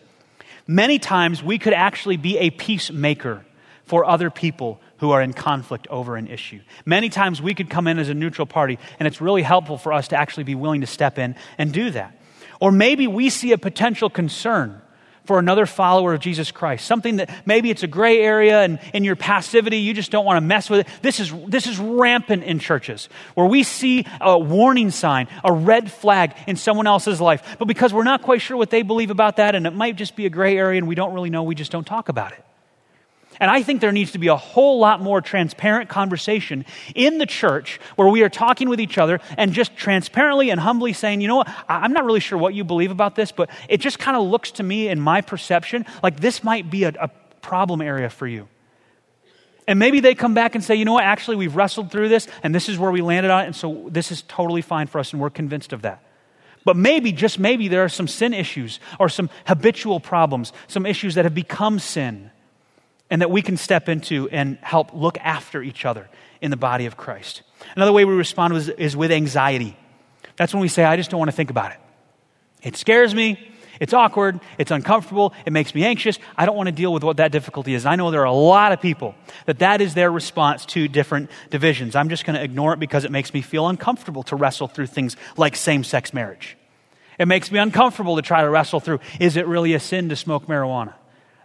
Many 0.67 0.99
times 0.99 1.41
we 1.41 1.57
could 1.57 1.73
actually 1.73 2.17
be 2.17 2.37
a 2.37 2.49
peacemaker 2.49 3.45
for 3.85 4.05
other 4.05 4.29
people 4.29 4.81
who 4.97 5.11
are 5.11 5.21
in 5.21 5.33
conflict 5.33 5.87
over 5.89 6.15
an 6.15 6.27
issue. 6.27 6.59
Many 6.85 7.09
times 7.09 7.41
we 7.41 7.53
could 7.53 7.69
come 7.69 7.87
in 7.87 7.97
as 7.97 8.09
a 8.09 8.13
neutral 8.13 8.45
party, 8.45 8.77
and 8.99 9.07
it's 9.07 9.19
really 9.21 9.41
helpful 9.41 9.77
for 9.77 9.91
us 9.91 10.09
to 10.09 10.17
actually 10.17 10.43
be 10.43 10.55
willing 10.55 10.81
to 10.81 10.87
step 10.87 11.17
in 11.17 11.35
and 11.57 11.73
do 11.73 11.89
that. 11.91 12.15
Or 12.61 12.71
maybe 12.71 13.07
we 13.07 13.29
see 13.29 13.51
a 13.51 13.57
potential 13.57 14.09
concern 14.09 14.81
for 15.25 15.39
another 15.39 15.65
follower 15.65 16.13
of 16.13 16.19
Jesus 16.19 16.51
Christ. 16.51 16.85
Something 16.85 17.17
that 17.17 17.29
maybe 17.45 17.69
it's 17.69 17.83
a 17.83 17.87
gray 17.87 18.19
area 18.19 18.61
and 18.61 18.79
in 18.93 19.03
your 19.03 19.15
passivity, 19.15 19.77
you 19.77 19.93
just 19.93 20.11
don't 20.11 20.25
want 20.25 20.37
to 20.37 20.41
mess 20.41 20.69
with 20.69 20.81
it. 20.81 20.87
This 21.01 21.19
is, 21.19 21.33
this 21.47 21.67
is 21.67 21.77
rampant 21.79 22.43
in 22.43 22.59
churches 22.59 23.09
where 23.33 23.45
we 23.45 23.63
see 23.63 24.05
a 24.19 24.37
warning 24.37 24.91
sign, 24.91 25.27
a 25.43 25.51
red 25.51 25.91
flag 25.91 26.33
in 26.47 26.55
someone 26.55 26.87
else's 26.87 27.19
life. 27.19 27.57
But 27.59 27.65
because 27.65 27.93
we're 27.93 28.03
not 28.03 28.21
quite 28.21 28.41
sure 28.41 28.57
what 28.57 28.69
they 28.69 28.83
believe 28.83 29.09
about 29.09 29.37
that 29.37 29.55
and 29.55 29.67
it 29.67 29.73
might 29.73 29.95
just 29.95 30.15
be 30.15 30.25
a 30.25 30.29
gray 30.29 30.57
area 30.57 30.77
and 30.77 30.87
we 30.87 30.95
don't 30.95 31.13
really 31.13 31.29
know, 31.29 31.43
we 31.43 31.55
just 31.55 31.71
don't 31.71 31.85
talk 31.85 32.09
about 32.09 32.31
it. 32.31 32.43
And 33.41 33.49
I 33.49 33.63
think 33.63 33.81
there 33.81 33.91
needs 33.91 34.11
to 34.11 34.19
be 34.19 34.27
a 34.27 34.35
whole 34.35 34.77
lot 34.77 35.01
more 35.01 35.19
transparent 35.19 35.89
conversation 35.89 36.63
in 36.93 37.17
the 37.17 37.25
church 37.25 37.79
where 37.95 38.07
we 38.07 38.21
are 38.21 38.29
talking 38.29 38.69
with 38.69 38.79
each 38.79 38.99
other 38.99 39.19
and 39.35 39.51
just 39.51 39.75
transparently 39.75 40.51
and 40.51 40.59
humbly 40.59 40.93
saying, 40.93 41.21
you 41.21 41.27
know 41.27 41.37
what, 41.37 41.49
I'm 41.67 41.91
not 41.91 42.05
really 42.05 42.19
sure 42.19 42.37
what 42.37 42.53
you 42.53 42.63
believe 42.63 42.91
about 42.91 43.15
this, 43.15 43.31
but 43.31 43.49
it 43.67 43.77
just 43.77 43.97
kind 43.97 44.15
of 44.15 44.27
looks 44.27 44.51
to 44.51 44.63
me, 44.63 44.89
in 44.89 45.01
my 45.01 45.21
perception, 45.21 45.87
like 46.03 46.19
this 46.19 46.43
might 46.43 46.69
be 46.69 46.83
a, 46.83 46.93
a 46.99 47.07
problem 47.41 47.81
area 47.81 48.11
for 48.11 48.27
you. 48.27 48.47
And 49.67 49.79
maybe 49.79 50.01
they 50.01 50.13
come 50.13 50.35
back 50.35 50.53
and 50.53 50.63
say, 50.63 50.75
you 50.75 50.85
know 50.85 50.93
what, 50.93 51.03
actually, 51.03 51.37
we've 51.37 51.55
wrestled 51.55 51.89
through 51.89 52.09
this 52.09 52.27
and 52.43 52.53
this 52.53 52.69
is 52.69 52.77
where 52.77 52.91
we 52.91 53.01
landed 53.01 53.31
on 53.31 53.41
it, 53.41 53.45
and 53.47 53.55
so 53.55 53.87
this 53.89 54.11
is 54.11 54.21
totally 54.21 54.61
fine 54.61 54.85
for 54.85 54.99
us, 54.99 55.13
and 55.13 55.21
we're 55.21 55.31
convinced 55.31 55.73
of 55.73 55.81
that. 55.81 56.03
But 56.63 56.77
maybe, 56.77 57.11
just 57.11 57.39
maybe, 57.39 57.69
there 57.69 57.83
are 57.83 57.89
some 57.89 58.07
sin 58.07 58.35
issues 58.35 58.79
or 58.99 59.09
some 59.09 59.31
habitual 59.47 59.99
problems, 59.99 60.53
some 60.67 60.85
issues 60.85 61.15
that 61.15 61.25
have 61.25 61.33
become 61.33 61.79
sin 61.79 62.30
and 63.11 63.21
that 63.21 63.29
we 63.29 63.43
can 63.43 63.57
step 63.57 63.89
into 63.89 64.27
and 64.29 64.57
help 64.61 64.93
look 64.93 65.19
after 65.19 65.61
each 65.61 65.85
other 65.85 66.09
in 66.41 66.49
the 66.49 66.57
body 66.57 66.87
of 66.87 66.97
Christ. 66.97 67.43
Another 67.75 67.93
way 67.93 68.05
we 68.05 68.13
respond 68.13 68.55
is, 68.55 68.69
is 68.69 68.97
with 68.97 69.11
anxiety. 69.11 69.77
That's 70.37 70.53
when 70.53 70.61
we 70.61 70.69
say, 70.69 70.85
I 70.85 70.95
just 70.95 71.11
don't 71.11 71.19
want 71.19 71.29
to 71.29 71.35
think 71.35 71.51
about 71.51 71.73
it. 71.73 71.77
It 72.63 72.77
scares 72.77 73.13
me. 73.13 73.37
It's 73.81 73.93
awkward. 73.93 74.39
It's 74.57 74.71
uncomfortable. 74.71 75.33
It 75.45 75.51
makes 75.51 75.75
me 75.75 75.83
anxious. 75.83 76.19
I 76.37 76.45
don't 76.45 76.55
want 76.55 76.67
to 76.67 76.71
deal 76.71 76.93
with 76.93 77.03
what 77.03 77.17
that 77.17 77.31
difficulty 77.31 77.73
is. 77.73 77.85
I 77.85 77.95
know 77.95 78.11
there 78.11 78.21
are 78.21 78.25
a 78.25 78.31
lot 78.31 78.71
of 78.71 78.79
people 78.79 79.15
that 79.45 79.59
that 79.59 79.81
is 79.81 79.93
their 79.93 80.11
response 80.11 80.65
to 80.67 80.87
different 80.87 81.31
divisions. 81.49 81.95
I'm 81.95 82.07
just 82.07 82.23
going 82.23 82.35
to 82.35 82.43
ignore 82.43 82.73
it 82.73 82.79
because 82.79 83.03
it 83.03 83.11
makes 83.11 83.33
me 83.33 83.41
feel 83.41 83.67
uncomfortable 83.67 84.23
to 84.23 84.35
wrestle 84.35 84.67
through 84.67 84.87
things 84.87 85.17
like 85.35 85.55
same 85.55 85.83
sex 85.83 86.13
marriage. 86.13 86.57
It 87.19 87.27
makes 87.27 87.51
me 87.51 87.59
uncomfortable 87.59 88.15
to 88.15 88.21
try 88.21 88.41
to 88.41 88.49
wrestle 88.49 88.79
through 88.79 88.99
is 89.19 89.35
it 89.35 89.47
really 89.47 89.73
a 89.73 89.79
sin 89.79 90.09
to 90.09 90.15
smoke 90.15 90.45
marijuana? 90.45 90.93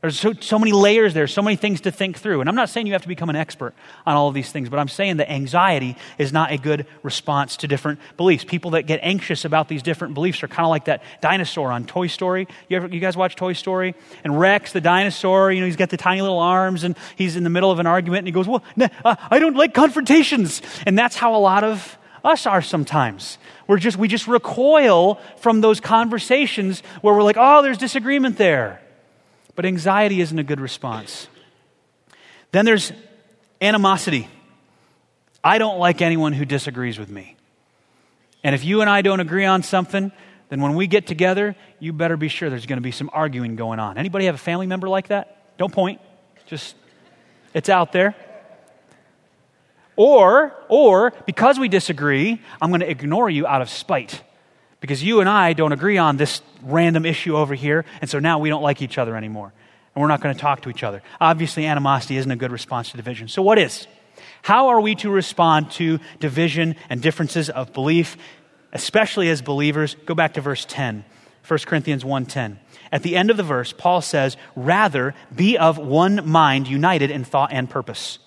There's 0.06 0.20
so, 0.20 0.34
so 0.34 0.56
many 0.60 0.70
layers 0.70 1.14
there, 1.14 1.26
so 1.26 1.42
many 1.42 1.56
things 1.56 1.80
to 1.80 1.90
think 1.90 2.16
through. 2.16 2.38
And 2.38 2.48
I'm 2.48 2.54
not 2.54 2.68
saying 2.68 2.86
you 2.86 2.92
have 2.92 3.02
to 3.02 3.08
become 3.08 3.28
an 3.28 3.34
expert 3.34 3.74
on 4.06 4.14
all 4.14 4.28
of 4.28 4.34
these 4.34 4.52
things, 4.52 4.68
but 4.68 4.78
I'm 4.78 4.86
saying 4.86 5.16
that 5.16 5.28
anxiety 5.28 5.96
is 6.16 6.32
not 6.32 6.52
a 6.52 6.58
good 6.58 6.86
response 7.02 7.56
to 7.56 7.66
different 7.66 7.98
beliefs. 8.16 8.44
People 8.44 8.70
that 8.70 8.84
get 8.84 9.00
anxious 9.02 9.44
about 9.44 9.66
these 9.66 9.82
different 9.82 10.14
beliefs 10.14 10.44
are 10.44 10.48
kind 10.48 10.64
of 10.64 10.70
like 10.70 10.84
that 10.84 11.02
dinosaur 11.20 11.72
on 11.72 11.86
Toy 11.86 12.06
Story. 12.06 12.46
You, 12.68 12.76
ever, 12.76 12.86
you 12.86 13.00
guys 13.00 13.16
watch 13.16 13.34
Toy 13.34 13.52
Story? 13.52 13.96
And 14.22 14.38
Rex, 14.38 14.70
the 14.70 14.80
dinosaur, 14.80 15.50
you 15.50 15.58
know, 15.58 15.66
he's 15.66 15.74
got 15.74 15.90
the 15.90 15.96
tiny 15.96 16.22
little 16.22 16.38
arms 16.38 16.84
and 16.84 16.96
he's 17.16 17.34
in 17.34 17.42
the 17.42 17.50
middle 17.50 17.72
of 17.72 17.80
an 17.80 17.88
argument 17.88 18.18
and 18.18 18.28
he 18.28 18.32
goes, 18.32 18.46
Well, 18.46 18.62
nah, 18.76 18.86
uh, 19.04 19.16
I 19.28 19.40
don't 19.40 19.56
like 19.56 19.74
confrontations. 19.74 20.62
And 20.86 20.96
that's 20.96 21.16
how 21.16 21.34
a 21.34 21.40
lot 21.40 21.64
of 21.64 21.98
us 22.22 22.46
are 22.46 22.62
sometimes. 22.62 23.38
We're 23.66 23.78
just, 23.78 23.96
we 23.96 24.06
just 24.06 24.28
recoil 24.28 25.16
from 25.38 25.62
those 25.62 25.80
conversations 25.80 26.84
where 27.00 27.12
we're 27.12 27.24
like, 27.24 27.36
Oh, 27.36 27.62
there's 27.62 27.78
disagreement 27.78 28.38
there. 28.38 28.82
But 29.56 29.64
anxiety 29.64 30.20
isn't 30.20 30.38
a 30.38 30.44
good 30.44 30.60
response. 30.60 31.28
Then 32.52 32.64
there's 32.64 32.92
animosity. 33.60 34.28
I 35.42 35.58
don't 35.58 35.78
like 35.78 36.02
anyone 36.02 36.32
who 36.32 36.44
disagrees 36.44 36.98
with 36.98 37.10
me. 37.10 37.36
And 38.44 38.54
if 38.54 38.64
you 38.64 38.82
and 38.82 38.90
I 38.90 39.02
don't 39.02 39.20
agree 39.20 39.46
on 39.46 39.62
something, 39.62 40.12
then 40.50 40.60
when 40.60 40.74
we 40.74 40.86
get 40.86 41.06
together, 41.06 41.56
you 41.80 41.92
better 41.92 42.16
be 42.16 42.28
sure 42.28 42.50
there's 42.50 42.66
going 42.66 42.76
to 42.76 42.82
be 42.82 42.92
some 42.92 43.10
arguing 43.12 43.56
going 43.56 43.80
on. 43.80 43.98
Anybody 43.98 44.26
have 44.26 44.34
a 44.34 44.38
family 44.38 44.66
member 44.66 44.88
like 44.88 45.08
that? 45.08 45.56
Don't 45.58 45.72
point. 45.72 46.00
Just 46.46 46.76
it's 47.54 47.68
out 47.68 47.92
there. 47.92 48.14
Or 49.96 50.54
or 50.68 51.12
because 51.24 51.58
we 51.58 51.68
disagree, 51.68 52.40
I'm 52.60 52.70
going 52.70 52.80
to 52.80 52.90
ignore 52.90 53.30
you 53.30 53.46
out 53.46 53.62
of 53.62 53.70
spite 53.70 54.22
because 54.86 55.02
you 55.02 55.18
and 55.20 55.28
I 55.28 55.52
don't 55.52 55.72
agree 55.72 55.98
on 55.98 56.16
this 56.16 56.42
random 56.62 57.04
issue 57.04 57.36
over 57.36 57.54
here, 57.54 57.84
and 58.00 58.08
so 58.08 58.20
now 58.20 58.38
we 58.38 58.48
don't 58.48 58.62
like 58.62 58.80
each 58.80 58.98
other 58.98 59.16
anymore. 59.16 59.52
And 59.94 60.00
we're 60.00 60.08
not 60.08 60.20
going 60.20 60.32
to 60.32 60.40
talk 60.40 60.62
to 60.62 60.70
each 60.70 60.84
other. 60.84 61.02
Obviously, 61.20 61.66
animosity 61.66 62.16
isn't 62.18 62.30
a 62.30 62.36
good 62.36 62.52
response 62.52 62.90
to 62.92 62.96
division. 62.96 63.26
So, 63.26 63.42
what 63.42 63.58
is? 63.58 63.88
How 64.42 64.68
are 64.68 64.80
we 64.80 64.94
to 64.96 65.10
respond 65.10 65.72
to 65.72 65.98
division 66.20 66.76
and 66.88 67.02
differences 67.02 67.50
of 67.50 67.72
belief, 67.72 68.16
especially 68.72 69.28
as 69.28 69.42
believers? 69.42 69.96
Go 70.06 70.14
back 70.14 70.34
to 70.34 70.40
verse 70.40 70.64
10, 70.68 71.04
1 71.46 71.58
Corinthians 71.66 72.04
1:10. 72.04 72.58
At 72.92 73.02
the 73.02 73.16
end 73.16 73.30
of 73.30 73.36
the 73.36 73.42
verse, 73.42 73.72
Paul 73.72 74.00
says, 74.02 74.36
"Rather 74.54 75.14
be 75.34 75.58
of 75.58 75.78
one 75.78 76.28
mind, 76.28 76.68
united 76.68 77.10
in 77.10 77.24
thought 77.24 77.50
and 77.52 77.68
purpose." 77.68 78.20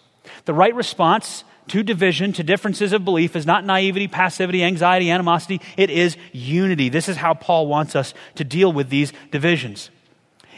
The 0.43 0.53
right 0.53 0.75
response 0.75 1.45
to 1.69 1.83
division, 1.83 2.33
to 2.33 2.43
differences 2.43 2.93
of 2.93 3.05
belief, 3.05 3.35
is 3.35 3.45
not 3.45 3.65
naivety, 3.65 4.07
passivity, 4.07 4.63
anxiety, 4.63 5.09
animosity. 5.09 5.61
It 5.77 5.89
is 5.89 6.17
unity. 6.31 6.89
This 6.89 7.09
is 7.09 7.17
how 7.17 7.33
Paul 7.33 7.67
wants 7.67 7.95
us 7.95 8.13
to 8.35 8.43
deal 8.43 8.71
with 8.71 8.89
these 8.89 9.13
divisions. 9.31 9.89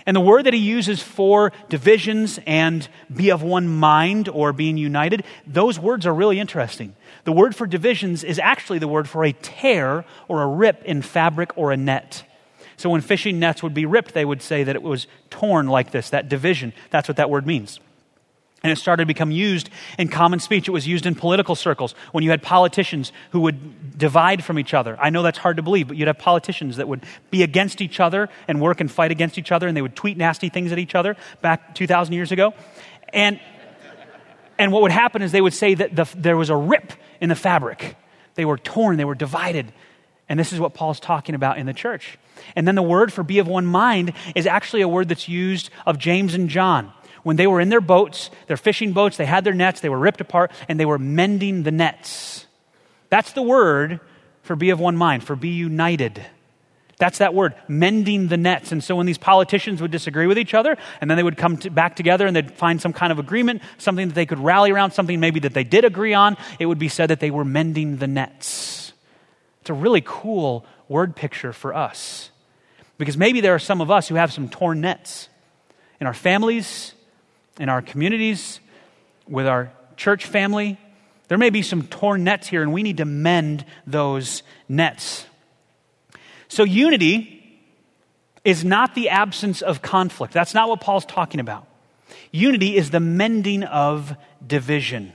And 0.05 0.15
the 0.15 0.21
word 0.21 0.45
that 0.45 0.53
he 0.53 0.59
uses 0.59 1.01
for 1.01 1.51
divisions 1.69 2.39
and 2.47 2.87
be 3.13 3.29
of 3.29 3.43
one 3.43 3.67
mind 3.67 4.29
or 4.29 4.51
being 4.51 4.77
united, 4.77 5.23
those 5.45 5.77
words 5.79 6.05
are 6.07 6.13
really 6.13 6.39
interesting. 6.39 6.95
The 7.23 7.31
word 7.31 7.55
for 7.55 7.67
divisions 7.67 8.23
is 8.23 8.39
actually 8.39 8.79
the 8.79 8.87
word 8.87 9.07
for 9.07 9.23
a 9.23 9.31
tear 9.31 10.05
or 10.27 10.41
a 10.41 10.47
rip 10.47 10.83
in 10.85 11.01
fabric 11.01 11.55
or 11.55 11.71
a 11.71 11.77
net. 11.77 12.23
So 12.77 12.89
when 12.89 13.01
fishing 13.01 13.37
nets 13.37 13.61
would 13.61 13.75
be 13.75 13.85
ripped, 13.85 14.15
they 14.15 14.25
would 14.25 14.41
say 14.41 14.63
that 14.63 14.75
it 14.75 14.81
was 14.81 15.05
torn 15.29 15.67
like 15.67 15.91
this, 15.91 16.09
that 16.09 16.29
division. 16.29 16.73
That's 16.89 17.07
what 17.07 17.17
that 17.17 17.29
word 17.29 17.45
means. 17.45 17.79
And 18.63 18.71
it 18.71 18.75
started 18.75 19.03
to 19.03 19.07
become 19.07 19.31
used 19.31 19.71
in 19.97 20.07
common 20.07 20.39
speech. 20.39 20.67
It 20.67 20.71
was 20.71 20.87
used 20.87 21.07
in 21.07 21.15
political 21.15 21.55
circles 21.55 21.95
when 22.11 22.23
you 22.23 22.29
had 22.29 22.43
politicians 22.43 23.11
who 23.31 23.39
would 23.41 23.97
divide 23.97 24.43
from 24.43 24.59
each 24.59 24.75
other. 24.75 24.95
I 24.99 25.09
know 25.09 25.23
that's 25.23 25.39
hard 25.39 25.57
to 25.57 25.63
believe, 25.63 25.87
but 25.87 25.97
you'd 25.97 26.07
have 26.07 26.19
politicians 26.19 26.77
that 26.77 26.87
would 26.87 27.03
be 27.31 27.41
against 27.41 27.81
each 27.81 27.99
other 27.99 28.29
and 28.47 28.61
work 28.61 28.79
and 28.79 28.91
fight 28.91 29.09
against 29.09 29.39
each 29.39 29.51
other, 29.51 29.67
and 29.67 29.75
they 29.75 29.81
would 29.81 29.95
tweet 29.95 30.15
nasty 30.15 30.49
things 30.49 30.71
at 30.71 30.77
each 30.77 30.93
other 30.93 31.17
back 31.41 31.73
2,000 31.73 32.13
years 32.13 32.31
ago. 32.31 32.53
And, 33.11 33.39
and 34.59 34.71
what 34.71 34.83
would 34.83 34.91
happen 34.91 35.23
is 35.23 35.31
they 35.31 35.41
would 35.41 35.55
say 35.55 35.73
that 35.73 35.95
the, 35.95 36.07
there 36.15 36.37
was 36.37 36.51
a 36.51 36.55
rip 36.55 36.93
in 37.19 37.29
the 37.29 37.35
fabric. 37.35 37.95
They 38.35 38.45
were 38.45 38.57
torn, 38.57 38.97
they 38.97 39.05
were 39.05 39.15
divided. 39.15 39.73
And 40.29 40.39
this 40.39 40.53
is 40.53 40.59
what 40.59 40.75
Paul's 40.75 40.99
talking 40.99 41.33
about 41.33 41.57
in 41.57 41.65
the 41.65 41.73
church. 41.73 42.19
And 42.55 42.67
then 42.67 42.75
the 42.75 42.83
word 42.83 43.11
for 43.11 43.23
be 43.23 43.39
of 43.39 43.47
one 43.47 43.65
mind 43.65 44.13
is 44.35 44.45
actually 44.45 44.81
a 44.81 44.87
word 44.87 45.09
that's 45.09 45.27
used 45.27 45.71
of 45.85 45.97
James 45.97 46.35
and 46.35 46.47
John 46.47 46.93
when 47.23 47.35
they 47.35 47.47
were 47.47 47.61
in 47.61 47.69
their 47.69 47.81
boats, 47.81 48.29
their 48.47 48.57
fishing 48.57 48.93
boats, 48.93 49.17
they 49.17 49.25
had 49.25 49.43
their 49.43 49.53
nets, 49.53 49.81
they 49.81 49.89
were 49.89 49.99
ripped 49.99 50.21
apart, 50.21 50.51
and 50.67 50.79
they 50.79 50.85
were 50.85 50.99
mending 50.99 51.63
the 51.63 51.71
nets. 51.71 52.45
That's 53.09 53.33
the 53.33 53.41
word 53.41 53.99
for 54.43 54.55
be 54.55 54.69
of 54.69 54.79
one 54.79 54.97
mind, 54.97 55.23
for 55.23 55.35
be 55.35 55.49
united. 55.49 56.25
That's 56.97 57.17
that 57.17 57.33
word, 57.33 57.55
mending 57.67 58.27
the 58.27 58.37
nets. 58.37 58.71
And 58.71 58.83
so 58.83 58.95
when 58.95 59.07
these 59.07 59.17
politicians 59.17 59.81
would 59.81 59.89
disagree 59.89 60.27
with 60.27 60.37
each 60.37 60.53
other, 60.53 60.77
and 61.01 61.09
then 61.09 61.17
they 61.17 61.23
would 61.23 61.35
come 61.35 61.57
to, 61.57 61.71
back 61.71 61.95
together 61.95 62.27
and 62.27 62.35
they'd 62.35 62.51
find 62.51 62.79
some 62.79 62.93
kind 62.93 63.11
of 63.11 63.17
agreement, 63.17 63.63
something 63.79 64.09
that 64.09 64.13
they 64.13 64.27
could 64.27 64.37
rally 64.37 64.69
around, 64.69 64.91
something 64.91 65.19
maybe 65.19 65.39
that 65.39 65.55
they 65.55 65.63
did 65.63 65.83
agree 65.83 66.13
on, 66.13 66.37
it 66.59 66.67
would 66.67 66.77
be 66.77 66.89
said 66.89 67.09
that 67.09 67.19
they 67.19 67.31
were 67.31 67.43
mending 67.43 67.97
the 67.97 68.05
nets. 68.05 68.93
It's 69.61 69.71
a 69.71 69.73
really 69.73 70.03
cool 70.05 70.63
word 70.87 71.15
picture 71.15 71.53
for 71.53 71.73
us. 71.73 72.29
Because 72.99 73.17
maybe 73.17 73.41
there 73.41 73.55
are 73.55 73.59
some 73.59 73.81
of 73.81 73.89
us 73.89 74.07
who 74.07 74.13
have 74.13 74.31
some 74.31 74.47
torn 74.47 74.81
nets 74.81 75.27
in 75.99 76.05
our 76.05 76.13
families, 76.13 76.93
in 77.59 77.69
our 77.69 77.81
communities, 77.81 78.59
with 79.27 79.47
our 79.47 79.71
church 79.97 80.25
family. 80.25 80.77
There 81.27 81.37
may 81.37 81.49
be 81.49 81.61
some 81.61 81.83
torn 81.83 82.23
nets 82.23 82.47
here, 82.47 82.61
and 82.61 82.73
we 82.73 82.83
need 82.83 82.97
to 82.97 83.05
mend 83.05 83.65
those 83.87 84.43
nets. 84.67 85.25
So, 86.47 86.63
unity 86.63 87.37
is 88.43 88.65
not 88.65 88.95
the 88.95 89.09
absence 89.09 89.61
of 89.61 89.81
conflict. 89.81 90.33
That's 90.33 90.53
not 90.53 90.67
what 90.67 90.81
Paul's 90.81 91.05
talking 91.05 91.39
about. 91.39 91.67
Unity 92.31 92.75
is 92.75 92.89
the 92.89 92.99
mending 92.99 93.63
of 93.63 94.15
division, 94.45 95.13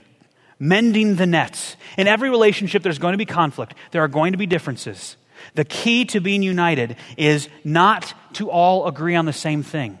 mending 0.59 1.15
the 1.15 1.25
nets. 1.25 1.75
In 1.97 2.07
every 2.07 2.29
relationship, 2.29 2.83
there's 2.83 2.99
going 2.99 3.13
to 3.13 3.17
be 3.17 3.25
conflict, 3.25 3.73
there 3.91 4.03
are 4.03 4.07
going 4.07 4.31
to 4.31 4.37
be 4.37 4.45
differences. 4.45 5.17
The 5.53 5.65
key 5.65 6.05
to 6.05 6.19
being 6.19 6.41
united 6.41 6.95
is 7.15 7.49
not 7.63 8.13
to 8.33 8.49
all 8.49 8.87
agree 8.87 9.15
on 9.15 9.25
the 9.25 9.33
same 9.33 9.61
thing, 9.61 9.99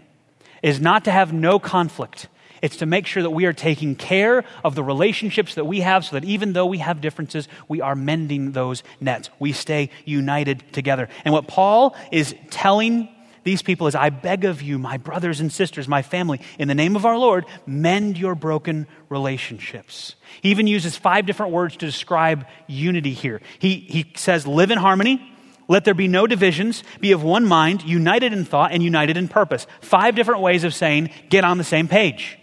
is 0.61 0.79
not 0.79 1.05
to 1.05 1.11
have 1.11 1.33
no 1.33 1.59
conflict. 1.59 2.27
It's 2.61 2.77
to 2.77 2.85
make 2.85 3.05
sure 3.05 3.23
that 3.23 3.29
we 3.29 3.45
are 3.45 3.53
taking 3.53 3.95
care 3.95 4.43
of 4.63 4.75
the 4.75 4.83
relationships 4.83 5.55
that 5.55 5.65
we 5.65 5.81
have 5.81 6.05
so 6.05 6.15
that 6.15 6.25
even 6.25 6.53
though 6.53 6.65
we 6.65 6.79
have 6.79 7.01
differences, 7.01 7.47
we 7.67 7.81
are 7.81 7.95
mending 7.95 8.51
those 8.51 8.83
nets. 8.99 9.29
We 9.39 9.51
stay 9.51 9.89
united 10.05 10.63
together. 10.73 11.09
And 11.23 11.33
what 11.33 11.47
Paul 11.47 11.95
is 12.11 12.35
telling 12.49 13.09
these 13.43 13.61
people 13.61 13.87
is 13.87 13.95
I 13.95 14.09
beg 14.09 14.43
of 14.43 14.61
you, 14.61 14.77
my 14.77 14.97
brothers 14.97 15.39
and 15.39 15.53
sisters, 15.53 15.87
my 15.87 16.01
family, 16.01 16.41
in 16.59 16.67
the 16.67 16.75
name 16.75 16.95
of 16.95 17.05
our 17.05 17.17
Lord, 17.17 17.45
mend 17.65 18.17
your 18.17 18.35
broken 18.35 18.87
relationships. 19.07 20.15
He 20.41 20.51
even 20.51 20.67
uses 20.67 20.97
five 20.97 21.25
different 21.25 21.53
words 21.53 21.77
to 21.77 21.85
describe 21.85 22.45
unity 22.67 23.13
here. 23.13 23.41
He, 23.59 23.75
he 23.75 24.11
says, 24.15 24.45
live 24.45 24.71
in 24.71 24.77
harmony. 24.77 25.33
Let 25.67 25.83
there 25.83 25.93
be 25.93 26.07
no 26.07 26.27
divisions, 26.27 26.83
be 26.99 27.11
of 27.11 27.23
one 27.23 27.45
mind, 27.45 27.83
united 27.83 28.31
in 28.31 28.45
thought, 28.45 28.71
and 28.71 28.81
united 28.81 29.17
in 29.17 29.27
purpose. 29.27 29.67
Five 29.81 30.15
different 30.15 30.41
ways 30.41 30.63
of 30.63 30.73
saying, 30.73 31.09
get 31.29 31.43
on 31.43 31.57
the 31.57 31.63
same 31.63 31.87
page. 31.87 32.39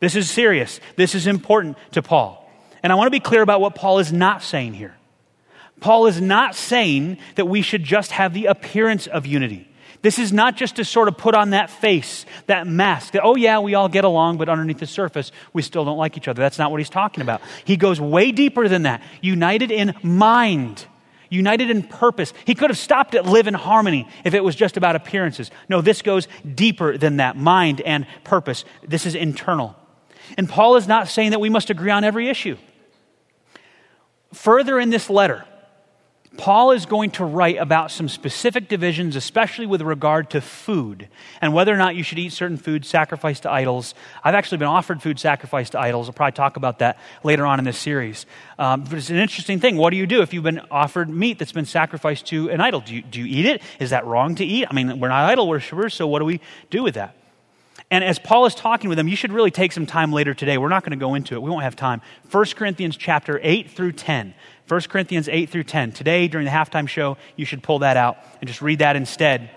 This 0.00 0.16
is 0.16 0.30
serious. 0.30 0.80
This 0.96 1.14
is 1.14 1.26
important 1.26 1.76
to 1.92 2.02
Paul. 2.02 2.50
And 2.82 2.90
I 2.92 2.96
want 2.96 3.06
to 3.06 3.12
be 3.12 3.20
clear 3.20 3.42
about 3.42 3.60
what 3.60 3.74
Paul 3.74 3.98
is 3.98 4.12
not 4.12 4.42
saying 4.42 4.74
here. 4.74 4.96
Paul 5.80 6.06
is 6.06 6.20
not 6.20 6.54
saying 6.54 7.18
that 7.36 7.46
we 7.46 7.62
should 7.62 7.84
just 7.84 8.12
have 8.12 8.34
the 8.34 8.46
appearance 8.46 9.06
of 9.06 9.26
unity. 9.26 9.68
This 10.02 10.18
is 10.18 10.32
not 10.32 10.56
just 10.56 10.76
to 10.76 10.84
sort 10.84 11.08
of 11.08 11.18
put 11.18 11.34
on 11.34 11.50
that 11.50 11.68
face, 11.68 12.24
that 12.46 12.66
mask, 12.66 13.12
that, 13.12 13.22
oh, 13.22 13.36
yeah, 13.36 13.58
we 13.58 13.74
all 13.74 13.88
get 13.88 14.04
along, 14.04 14.38
but 14.38 14.48
underneath 14.48 14.78
the 14.78 14.86
surface, 14.86 15.30
we 15.52 15.60
still 15.60 15.84
don't 15.84 15.98
like 15.98 16.16
each 16.16 16.26
other. 16.26 16.40
That's 16.40 16.58
not 16.58 16.70
what 16.70 16.80
he's 16.80 16.88
talking 16.88 17.20
about. 17.20 17.42
He 17.64 17.76
goes 17.76 18.00
way 18.00 18.32
deeper 18.32 18.66
than 18.66 18.82
that. 18.82 19.02
United 19.20 19.70
in 19.70 19.94
mind, 20.02 20.86
united 21.30 21.70
in 21.70 21.82
purpose. 21.82 22.34
He 22.44 22.54
could 22.54 22.68
have 22.68 22.78
stopped 22.78 23.14
at 23.14 23.24
live 23.24 23.46
in 23.46 23.54
harmony 23.54 24.06
if 24.24 24.34
it 24.34 24.44
was 24.44 24.54
just 24.54 24.76
about 24.76 24.96
appearances. 24.96 25.50
No, 25.68 25.80
this 25.80 26.02
goes 26.02 26.28
deeper 26.54 26.98
than 26.98 27.16
that 27.16 27.36
mind 27.36 27.80
and 27.80 28.06
purpose. 28.24 28.64
This 28.86 29.06
is 29.06 29.14
internal. 29.14 29.76
And 30.36 30.48
Paul 30.48 30.76
is 30.76 30.86
not 30.86 31.08
saying 31.08 31.30
that 31.30 31.40
we 31.40 31.48
must 31.48 31.70
agree 31.70 31.90
on 31.90 32.04
every 32.04 32.28
issue. 32.28 32.58
Further 34.34 34.78
in 34.78 34.90
this 34.90 35.08
letter, 35.08 35.44
Paul 36.40 36.70
is 36.70 36.86
going 36.86 37.10
to 37.12 37.24
write 37.26 37.58
about 37.58 37.90
some 37.90 38.08
specific 38.08 38.66
divisions, 38.66 39.14
especially 39.14 39.66
with 39.66 39.82
regard 39.82 40.30
to 40.30 40.40
food 40.40 41.06
and 41.42 41.52
whether 41.52 41.70
or 41.70 41.76
not 41.76 41.96
you 41.96 42.02
should 42.02 42.18
eat 42.18 42.32
certain 42.32 42.56
food 42.56 42.86
sacrificed 42.86 43.42
to 43.42 43.50
idols. 43.50 43.94
I've 44.24 44.34
actually 44.34 44.56
been 44.56 44.68
offered 44.68 45.02
food 45.02 45.20
sacrificed 45.20 45.72
to 45.72 45.78
idols. 45.78 46.08
I'll 46.08 46.14
probably 46.14 46.32
talk 46.32 46.56
about 46.56 46.78
that 46.78 46.98
later 47.22 47.44
on 47.44 47.58
in 47.58 47.66
this 47.66 47.76
series. 47.76 48.24
Um, 48.58 48.84
but 48.84 48.94
it's 48.94 49.10
an 49.10 49.18
interesting 49.18 49.60
thing. 49.60 49.76
What 49.76 49.90
do 49.90 49.98
you 49.98 50.06
do 50.06 50.22
if 50.22 50.32
you've 50.32 50.42
been 50.42 50.62
offered 50.70 51.10
meat 51.10 51.38
that's 51.38 51.52
been 51.52 51.66
sacrificed 51.66 52.24
to 52.28 52.48
an 52.48 52.62
idol? 52.62 52.80
Do 52.80 52.94
you, 52.94 53.02
do 53.02 53.20
you 53.20 53.26
eat 53.26 53.44
it? 53.44 53.60
Is 53.78 53.90
that 53.90 54.06
wrong 54.06 54.34
to 54.36 54.44
eat? 54.46 54.66
I 54.70 54.72
mean, 54.72 54.98
we're 54.98 55.08
not 55.08 55.30
idol 55.30 55.46
worshippers, 55.46 55.92
so 55.92 56.06
what 56.06 56.20
do 56.20 56.24
we 56.24 56.40
do 56.70 56.82
with 56.82 56.94
that? 56.94 57.16
And 57.90 58.04
as 58.04 58.18
Paul 58.18 58.46
is 58.46 58.54
talking 58.54 58.88
with 58.88 58.96
them, 58.96 59.08
you 59.08 59.16
should 59.16 59.32
really 59.32 59.50
take 59.50 59.72
some 59.72 59.84
time 59.84 60.12
later 60.12 60.32
today. 60.32 60.58
We're 60.58 60.68
not 60.68 60.84
going 60.84 60.98
to 60.98 61.02
go 61.02 61.14
into 61.14 61.34
it. 61.34 61.42
We 61.42 61.50
won't 61.50 61.64
have 61.64 61.76
time. 61.76 62.00
1 62.30 62.44
Corinthians 62.54 62.96
chapter 62.96 63.40
8 63.42 63.70
through 63.70 63.92
10. 63.92 64.32
1 64.70 64.80
Corinthians 64.82 65.28
8 65.28 65.50
through 65.50 65.64
10. 65.64 65.92
Today, 65.92 66.28
during 66.28 66.44
the 66.44 66.50
halftime 66.50 66.88
show, 66.88 67.16
you 67.36 67.44
should 67.44 67.62
pull 67.62 67.80
that 67.80 67.96
out 67.96 68.18
and 68.40 68.48
just 68.48 68.62
read 68.62 68.78
that 68.78 68.96
instead. 68.96 69.50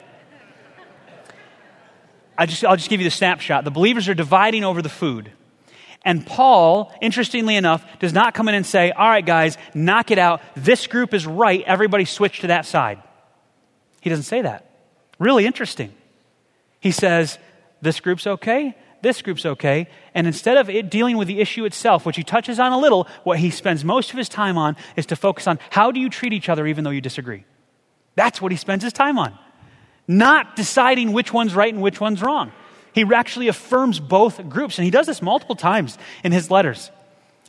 I 2.37 2.47
just, 2.47 2.65
I'll 2.65 2.75
just 2.75 2.89
give 2.89 2.99
you 2.99 3.05
the 3.05 3.11
snapshot. 3.11 3.63
The 3.63 3.71
believers 3.71 4.09
are 4.09 4.15
dividing 4.15 4.63
over 4.63 4.81
the 4.81 4.89
food. 4.89 5.31
And 6.03 6.25
Paul, 6.25 6.91
interestingly 6.99 7.55
enough, 7.55 7.85
does 7.99 8.11
not 8.11 8.33
come 8.33 8.49
in 8.49 8.55
and 8.55 8.65
say, 8.65 8.91
All 8.91 9.07
right, 9.07 9.25
guys, 9.25 9.57
knock 9.73 10.09
it 10.09 10.17
out. 10.17 10.41
This 10.55 10.87
group 10.87 11.13
is 11.13 11.27
right. 11.27 11.63
Everybody 11.65 12.05
switch 12.05 12.39
to 12.39 12.47
that 12.47 12.65
side. 12.65 13.01
He 14.01 14.09
doesn't 14.09 14.23
say 14.23 14.41
that. 14.41 14.69
Really 15.19 15.45
interesting. 15.45 15.93
He 16.79 16.91
says, 16.91 17.37
this 17.81 17.99
group's 17.99 18.27
okay, 18.27 18.75
this 19.03 19.21
group's 19.21 19.45
okay. 19.45 19.87
And 20.15 20.25
instead 20.25 20.57
of 20.57 20.69
it 20.69 20.89
dealing 20.89 21.17
with 21.17 21.27
the 21.27 21.41
issue 21.41 21.65
itself, 21.65 22.05
which 22.05 22.15
he 22.15 22.23
touches 22.23 22.57
on 22.57 22.71
a 22.71 22.77
little, 22.79 23.07
what 23.23 23.37
he 23.37 23.51
spends 23.51 23.83
most 23.83 24.11
of 24.11 24.17
his 24.17 24.29
time 24.29 24.57
on 24.57 24.75
is 24.95 25.05
to 25.07 25.15
focus 25.15 25.45
on 25.45 25.59
how 25.69 25.91
do 25.91 25.99
you 25.99 26.09
treat 26.09 26.33
each 26.33 26.49
other 26.49 26.65
even 26.65 26.83
though 26.83 26.89
you 26.89 27.01
disagree. 27.01 27.43
That's 28.15 28.41
what 28.41 28.51
he 28.51 28.57
spends 28.57 28.83
his 28.83 28.93
time 28.93 29.19
on. 29.19 29.37
Not 30.07 30.55
deciding 30.55 31.11
which 31.11 31.33
one's 31.33 31.53
right 31.53 31.73
and 31.73 31.83
which 31.83 31.99
one's 31.99 32.21
wrong. 32.21 32.51
He 32.93 33.03
actually 33.13 33.47
affirms 33.47 33.99
both 33.99 34.47
groups, 34.49 34.77
and 34.77 34.85
he 34.85 34.91
does 34.91 35.07
this 35.07 35.21
multiple 35.21 35.55
times 35.55 35.97
in 36.23 36.31
his 36.31 36.49
letters. 36.51 36.91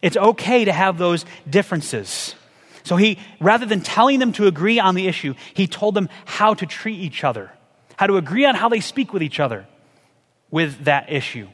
It's 0.03 0.17
okay 0.17 0.65
to 0.65 0.73
have 0.73 0.99
those 0.99 1.25
differences. 1.49 2.35
So 2.83 2.97
he, 2.97 3.19
rather 3.41 3.67
than 3.67 3.81
telling 3.81 4.19
them 4.19 4.33
to 4.33 4.47
agree 4.47 4.81
on 4.81 4.95
the 4.95 5.07
issue, 5.07 5.35
he 5.53 5.67
told 5.67 5.95
them 5.95 6.09
how 6.25 6.55
to 6.55 6.67
treat 6.67 6.99
each 6.99 7.25
other, 7.25 7.51
how 7.97 8.07
to 8.07 8.17
agree 8.17 8.45
on 8.45 8.55
how 8.55 8.69
they 8.69 8.81
speak 8.81 9.13
with 9.13 9.23
each 9.23 9.39
other 9.39 9.67
with 10.55 10.85
that 10.85 11.11
issue. 11.11 11.49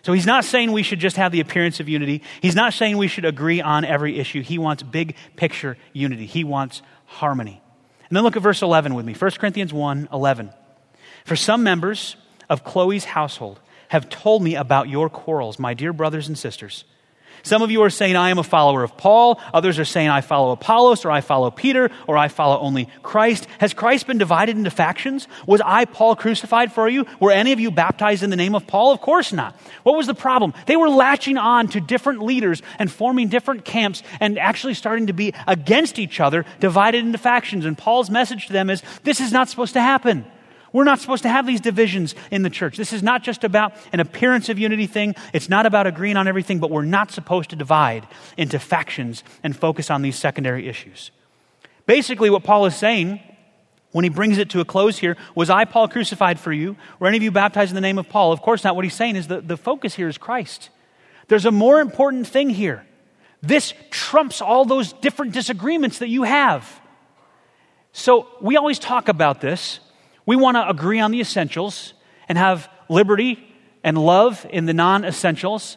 So 0.00 0.14
he's 0.14 0.24
not 0.24 0.46
saying 0.46 0.72
we 0.72 0.82
should 0.82 1.00
just 1.00 1.16
have 1.16 1.32
the 1.32 1.40
appearance 1.40 1.80
of 1.80 1.88
unity. 1.90 2.22
He's 2.40 2.54
not 2.54 2.72
saying 2.72 2.96
we 2.96 3.06
should 3.06 3.26
agree 3.26 3.60
on 3.60 3.84
every 3.84 4.18
issue. 4.18 4.40
He 4.40 4.56
wants 4.56 4.82
big 4.82 5.16
picture 5.36 5.76
unity. 5.92 6.24
He 6.24 6.42
wants 6.42 6.80
harmony. 7.04 7.60
And 8.08 8.16
then 8.16 8.24
look 8.24 8.34
at 8.34 8.42
verse 8.42 8.62
11 8.62 8.94
with 8.94 9.04
me 9.04 9.12
1 9.12 9.30
Corinthians 9.32 9.70
1 9.74 10.08
11. 10.10 10.50
For 11.26 11.36
some 11.36 11.62
members 11.62 12.16
of 12.48 12.64
Chloe's 12.64 13.04
household 13.04 13.60
have 13.88 14.08
told 14.08 14.42
me 14.42 14.56
about 14.56 14.88
your 14.88 15.10
quarrels, 15.10 15.58
my 15.58 15.74
dear 15.74 15.92
brothers 15.92 16.26
and 16.26 16.38
sisters. 16.38 16.84
Some 17.42 17.62
of 17.62 17.70
you 17.70 17.82
are 17.82 17.90
saying, 17.90 18.16
I 18.16 18.30
am 18.30 18.38
a 18.38 18.44
follower 18.44 18.84
of 18.84 18.96
Paul. 18.96 19.40
Others 19.52 19.78
are 19.78 19.84
saying, 19.84 20.08
I 20.08 20.20
follow 20.20 20.52
Apollos, 20.52 21.04
or 21.04 21.10
I 21.10 21.20
follow 21.20 21.50
Peter, 21.50 21.90
or 22.06 22.16
I 22.16 22.28
follow 22.28 22.58
only 22.60 22.88
Christ. 23.02 23.46
Has 23.58 23.74
Christ 23.74 24.06
been 24.06 24.18
divided 24.18 24.56
into 24.56 24.70
factions? 24.70 25.26
Was 25.46 25.60
I, 25.64 25.84
Paul, 25.84 26.14
crucified 26.14 26.72
for 26.72 26.88
you? 26.88 27.06
Were 27.20 27.32
any 27.32 27.52
of 27.52 27.58
you 27.58 27.70
baptized 27.70 28.22
in 28.22 28.30
the 28.30 28.36
name 28.36 28.54
of 28.54 28.66
Paul? 28.66 28.92
Of 28.92 29.00
course 29.00 29.32
not. 29.32 29.56
What 29.82 29.96
was 29.96 30.06
the 30.06 30.14
problem? 30.14 30.54
They 30.66 30.76
were 30.76 30.88
latching 30.88 31.36
on 31.36 31.68
to 31.68 31.80
different 31.80 32.22
leaders 32.22 32.62
and 32.78 32.90
forming 32.90 33.28
different 33.28 33.64
camps 33.64 34.02
and 34.20 34.38
actually 34.38 34.74
starting 34.74 35.08
to 35.08 35.12
be 35.12 35.34
against 35.46 35.98
each 35.98 36.20
other, 36.20 36.44
divided 36.60 37.04
into 37.04 37.18
factions. 37.18 37.64
And 37.64 37.76
Paul's 37.76 38.10
message 38.10 38.46
to 38.46 38.52
them 38.52 38.70
is, 38.70 38.82
this 39.02 39.20
is 39.20 39.32
not 39.32 39.48
supposed 39.48 39.72
to 39.72 39.80
happen. 39.80 40.24
We're 40.72 40.84
not 40.84 41.00
supposed 41.00 41.22
to 41.24 41.28
have 41.28 41.46
these 41.46 41.60
divisions 41.60 42.14
in 42.30 42.42
the 42.42 42.50
church. 42.50 42.76
This 42.76 42.92
is 42.92 43.02
not 43.02 43.22
just 43.22 43.44
about 43.44 43.74
an 43.92 44.00
appearance 44.00 44.48
of 44.48 44.58
unity 44.58 44.86
thing. 44.86 45.14
It's 45.32 45.48
not 45.48 45.66
about 45.66 45.86
agreeing 45.86 46.16
on 46.16 46.26
everything, 46.26 46.60
but 46.60 46.70
we're 46.70 46.82
not 46.82 47.10
supposed 47.10 47.50
to 47.50 47.56
divide 47.56 48.06
into 48.36 48.58
factions 48.58 49.22
and 49.42 49.54
focus 49.54 49.90
on 49.90 50.02
these 50.02 50.16
secondary 50.16 50.66
issues. 50.68 51.10
Basically, 51.86 52.30
what 52.30 52.44
Paul 52.44 52.64
is 52.66 52.74
saying 52.74 53.20
when 53.90 54.04
he 54.04 54.08
brings 54.08 54.38
it 54.38 54.48
to 54.50 54.60
a 54.60 54.64
close 54.64 54.98
here 54.98 55.16
was 55.34 55.50
I, 55.50 55.66
Paul, 55.66 55.88
crucified 55.88 56.40
for 56.40 56.52
you? 56.52 56.76
Were 56.98 57.08
any 57.08 57.18
of 57.18 57.22
you 57.22 57.30
baptized 57.30 57.70
in 57.70 57.74
the 57.74 57.80
name 57.82 57.98
of 57.98 58.08
Paul? 58.08 58.32
Of 58.32 58.40
course 58.40 58.64
not. 58.64 58.74
What 58.74 58.84
he's 58.84 58.94
saying 58.94 59.16
is 59.16 59.28
the, 59.28 59.40
the 59.40 59.58
focus 59.58 59.94
here 59.94 60.08
is 60.08 60.16
Christ. 60.16 60.70
There's 61.28 61.44
a 61.44 61.50
more 61.50 61.80
important 61.80 62.26
thing 62.26 62.50
here. 62.50 62.86
This 63.42 63.74
trumps 63.90 64.40
all 64.40 64.64
those 64.64 64.92
different 64.94 65.32
disagreements 65.32 65.98
that 65.98 66.08
you 66.08 66.22
have. 66.22 66.80
So 67.92 68.28
we 68.40 68.56
always 68.56 68.78
talk 68.78 69.08
about 69.08 69.40
this. 69.40 69.80
We 70.26 70.36
want 70.36 70.56
to 70.56 70.68
agree 70.68 71.00
on 71.00 71.10
the 71.10 71.20
essentials 71.20 71.94
and 72.28 72.38
have 72.38 72.68
liberty 72.88 73.46
and 73.82 73.98
love 73.98 74.46
in 74.50 74.66
the 74.66 74.74
non 74.74 75.04
essentials. 75.04 75.76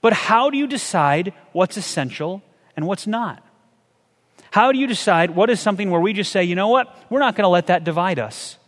But 0.00 0.12
how 0.12 0.50
do 0.50 0.58
you 0.58 0.66
decide 0.66 1.32
what's 1.52 1.76
essential 1.76 2.42
and 2.76 2.86
what's 2.86 3.06
not? 3.06 3.42
How 4.50 4.72
do 4.72 4.78
you 4.78 4.86
decide 4.86 5.30
what 5.30 5.50
is 5.50 5.60
something 5.60 5.90
where 5.90 6.00
we 6.00 6.12
just 6.12 6.32
say, 6.32 6.44
you 6.44 6.54
know 6.54 6.68
what, 6.68 6.94
we're 7.10 7.20
not 7.20 7.34
going 7.36 7.44
to 7.44 7.48
let 7.48 7.66
that 7.66 7.84
divide 7.84 8.18
us? 8.18 8.58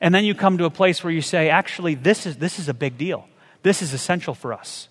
And 0.00 0.14
then 0.14 0.24
you 0.24 0.34
come 0.34 0.58
to 0.58 0.64
a 0.64 0.70
place 0.70 1.02
where 1.02 1.12
you 1.12 1.22
say, 1.22 1.48
actually, 1.48 1.94
this 1.94 2.26
is, 2.26 2.36
this 2.36 2.58
is 2.58 2.68
a 2.68 2.74
big 2.74 2.98
deal. 2.98 3.26
This 3.62 3.82
is 3.82 3.92
essential 3.92 4.34
for 4.34 4.52
us. 4.52 4.88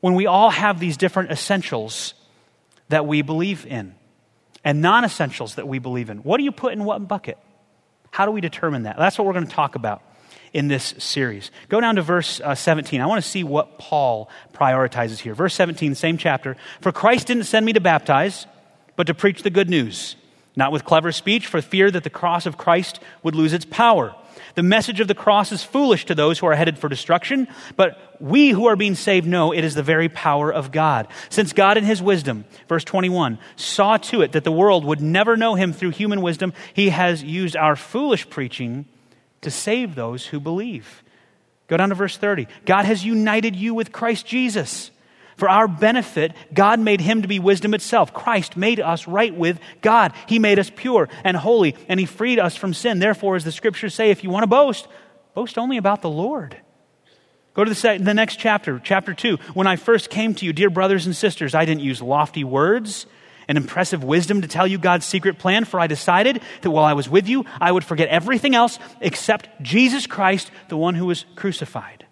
When 0.00 0.14
we 0.14 0.26
all 0.26 0.50
have 0.50 0.80
these 0.80 0.96
different 0.96 1.30
essentials 1.30 2.14
that 2.88 3.06
we 3.06 3.22
believe 3.22 3.66
in 3.66 3.94
and 4.64 4.80
non 4.80 5.04
essentials 5.04 5.54
that 5.56 5.68
we 5.68 5.78
believe 5.78 6.10
in, 6.10 6.18
what 6.18 6.38
do 6.38 6.44
you 6.44 6.52
put 6.52 6.72
in 6.72 6.84
what 6.84 7.06
bucket? 7.06 7.38
How 8.12 8.26
do 8.26 8.30
we 8.30 8.42
determine 8.42 8.84
that? 8.84 8.96
That's 8.98 9.18
what 9.18 9.26
we're 9.26 9.32
going 9.32 9.46
to 9.46 9.52
talk 9.52 9.74
about 9.74 10.02
in 10.52 10.68
this 10.68 10.94
series. 10.98 11.50
Go 11.70 11.80
down 11.80 11.96
to 11.96 12.02
verse 12.02 12.40
uh, 12.40 12.54
17. 12.54 13.00
I 13.00 13.06
want 13.06 13.24
to 13.24 13.28
see 13.28 13.42
what 13.42 13.78
Paul 13.78 14.28
prioritizes 14.52 15.18
here. 15.18 15.34
Verse 15.34 15.54
17, 15.54 15.94
same 15.94 16.18
chapter. 16.18 16.58
For 16.82 16.92
Christ 16.92 17.26
didn't 17.26 17.44
send 17.44 17.64
me 17.64 17.72
to 17.72 17.80
baptize, 17.80 18.46
but 18.96 19.06
to 19.06 19.14
preach 19.14 19.42
the 19.42 19.50
good 19.50 19.70
news, 19.70 20.16
not 20.54 20.72
with 20.72 20.84
clever 20.84 21.10
speech, 21.10 21.46
for 21.46 21.62
fear 21.62 21.90
that 21.90 22.04
the 22.04 22.10
cross 22.10 22.44
of 22.44 22.58
Christ 22.58 23.00
would 23.22 23.34
lose 23.34 23.54
its 23.54 23.64
power. 23.64 24.14
The 24.54 24.62
message 24.62 25.00
of 25.00 25.08
the 25.08 25.14
cross 25.14 25.52
is 25.52 25.62
foolish 25.62 26.06
to 26.06 26.14
those 26.14 26.38
who 26.38 26.46
are 26.46 26.54
headed 26.54 26.78
for 26.78 26.88
destruction, 26.88 27.48
but 27.76 28.16
we 28.20 28.50
who 28.50 28.66
are 28.66 28.76
being 28.76 28.94
saved 28.94 29.26
know 29.26 29.52
it 29.52 29.64
is 29.64 29.74
the 29.74 29.82
very 29.82 30.08
power 30.08 30.52
of 30.52 30.70
God. 30.72 31.08
Since 31.30 31.52
God 31.52 31.76
in 31.78 31.84
his 31.84 32.02
wisdom, 32.02 32.44
verse 32.68 32.84
21, 32.84 33.38
saw 33.56 33.96
to 33.96 34.22
it 34.22 34.32
that 34.32 34.44
the 34.44 34.52
world 34.52 34.84
would 34.84 35.00
never 35.00 35.36
know 35.36 35.54
him 35.54 35.72
through 35.72 35.90
human 35.90 36.20
wisdom, 36.20 36.52
he 36.74 36.90
has 36.90 37.22
used 37.22 37.56
our 37.56 37.76
foolish 37.76 38.28
preaching 38.28 38.86
to 39.40 39.50
save 39.50 39.94
those 39.94 40.26
who 40.26 40.38
believe. 40.38 41.02
Go 41.66 41.76
down 41.76 41.88
to 41.88 41.94
verse 41.94 42.16
30. 42.16 42.46
God 42.66 42.84
has 42.84 43.04
united 43.04 43.56
you 43.56 43.74
with 43.74 43.92
Christ 43.92 44.26
Jesus. 44.26 44.90
For 45.36 45.48
our 45.48 45.66
benefit, 45.66 46.32
God 46.52 46.80
made 46.80 47.00
him 47.00 47.22
to 47.22 47.28
be 47.28 47.38
wisdom 47.38 47.74
itself. 47.74 48.12
Christ 48.12 48.56
made 48.56 48.80
us 48.80 49.06
right 49.08 49.34
with 49.34 49.58
God. 49.80 50.12
He 50.26 50.38
made 50.38 50.58
us 50.58 50.70
pure 50.74 51.08
and 51.24 51.36
holy, 51.36 51.74
and 51.88 51.98
he 51.98 52.06
freed 52.06 52.38
us 52.38 52.56
from 52.56 52.74
sin. 52.74 52.98
Therefore, 52.98 53.36
as 53.36 53.44
the 53.44 53.52
scriptures 53.52 53.94
say, 53.94 54.10
if 54.10 54.22
you 54.22 54.30
want 54.30 54.42
to 54.42 54.48
boast, 54.48 54.88
boast 55.34 55.58
only 55.58 55.76
about 55.76 56.02
the 56.02 56.10
Lord. 56.10 56.56
Go 57.54 57.64
to 57.64 57.72
the, 57.72 57.98
the 58.00 58.14
next 58.14 58.36
chapter, 58.36 58.80
chapter 58.82 59.12
2. 59.12 59.36
When 59.54 59.66
I 59.66 59.76
first 59.76 60.10
came 60.10 60.34
to 60.36 60.46
you, 60.46 60.52
dear 60.52 60.70
brothers 60.70 61.06
and 61.06 61.14
sisters, 61.14 61.54
I 61.54 61.64
didn't 61.64 61.82
use 61.82 62.00
lofty 62.00 62.44
words 62.44 63.06
and 63.48 63.58
impressive 63.58 64.02
wisdom 64.04 64.42
to 64.42 64.48
tell 64.48 64.66
you 64.66 64.78
God's 64.78 65.04
secret 65.04 65.38
plan, 65.38 65.64
for 65.64 65.78
I 65.78 65.86
decided 65.86 66.40
that 66.62 66.70
while 66.70 66.84
I 66.84 66.94
was 66.94 67.08
with 67.08 67.28
you, 67.28 67.44
I 67.60 67.72
would 67.72 67.84
forget 67.84 68.08
everything 68.08 68.54
else 68.54 68.78
except 69.00 69.48
Jesus 69.60 70.06
Christ, 70.06 70.50
the 70.68 70.76
one 70.76 70.94
who 70.94 71.06
was 71.06 71.26
crucified. 71.36 72.06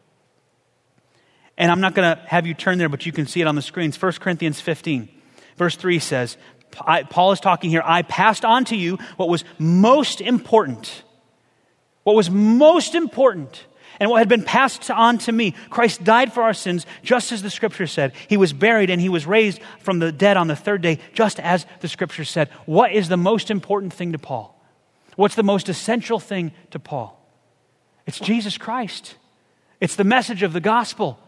And 1.60 1.70
I'm 1.70 1.82
not 1.82 1.94
going 1.94 2.16
to 2.16 2.22
have 2.24 2.46
you 2.46 2.54
turn 2.54 2.78
there, 2.78 2.88
but 2.88 3.04
you 3.04 3.12
can 3.12 3.26
see 3.26 3.42
it 3.42 3.46
on 3.46 3.54
the 3.54 3.60
screens. 3.60 4.00
1 4.00 4.12
Corinthians 4.12 4.62
15, 4.62 5.10
verse 5.58 5.76
3 5.76 5.98
says, 5.98 6.38
Paul 6.70 7.32
is 7.32 7.40
talking 7.40 7.68
here, 7.68 7.82
I 7.84 8.00
passed 8.00 8.46
on 8.46 8.64
to 8.66 8.76
you 8.76 8.98
what 9.18 9.28
was 9.28 9.44
most 9.58 10.22
important. 10.22 11.02
What 12.02 12.16
was 12.16 12.30
most 12.30 12.94
important 12.94 13.66
and 13.98 14.08
what 14.10 14.20
had 14.20 14.28
been 14.28 14.42
passed 14.42 14.90
on 14.90 15.18
to 15.18 15.32
me. 15.32 15.54
Christ 15.68 16.02
died 16.02 16.32
for 16.32 16.42
our 16.42 16.54
sins, 16.54 16.86
just 17.02 17.30
as 17.30 17.42
the 17.42 17.50
scripture 17.50 17.86
said. 17.86 18.14
He 18.28 18.38
was 18.38 18.54
buried 18.54 18.88
and 18.88 18.98
he 18.98 19.10
was 19.10 19.26
raised 19.26 19.60
from 19.80 19.98
the 19.98 20.12
dead 20.12 20.38
on 20.38 20.48
the 20.48 20.56
third 20.56 20.80
day, 20.80 20.98
just 21.12 21.38
as 21.40 21.66
the 21.80 21.88
scripture 21.88 22.24
said. 22.24 22.48
What 22.64 22.92
is 22.92 23.10
the 23.10 23.18
most 23.18 23.50
important 23.50 23.92
thing 23.92 24.12
to 24.12 24.18
Paul? 24.18 24.58
What's 25.16 25.34
the 25.34 25.42
most 25.42 25.68
essential 25.68 26.18
thing 26.18 26.52
to 26.70 26.78
Paul? 26.78 27.22
It's 28.06 28.18
Jesus 28.18 28.56
Christ. 28.56 29.16
It's 29.78 29.96
the 29.96 30.04
message 30.04 30.42
of 30.42 30.54
the 30.54 30.60
gospel. 30.60 31.18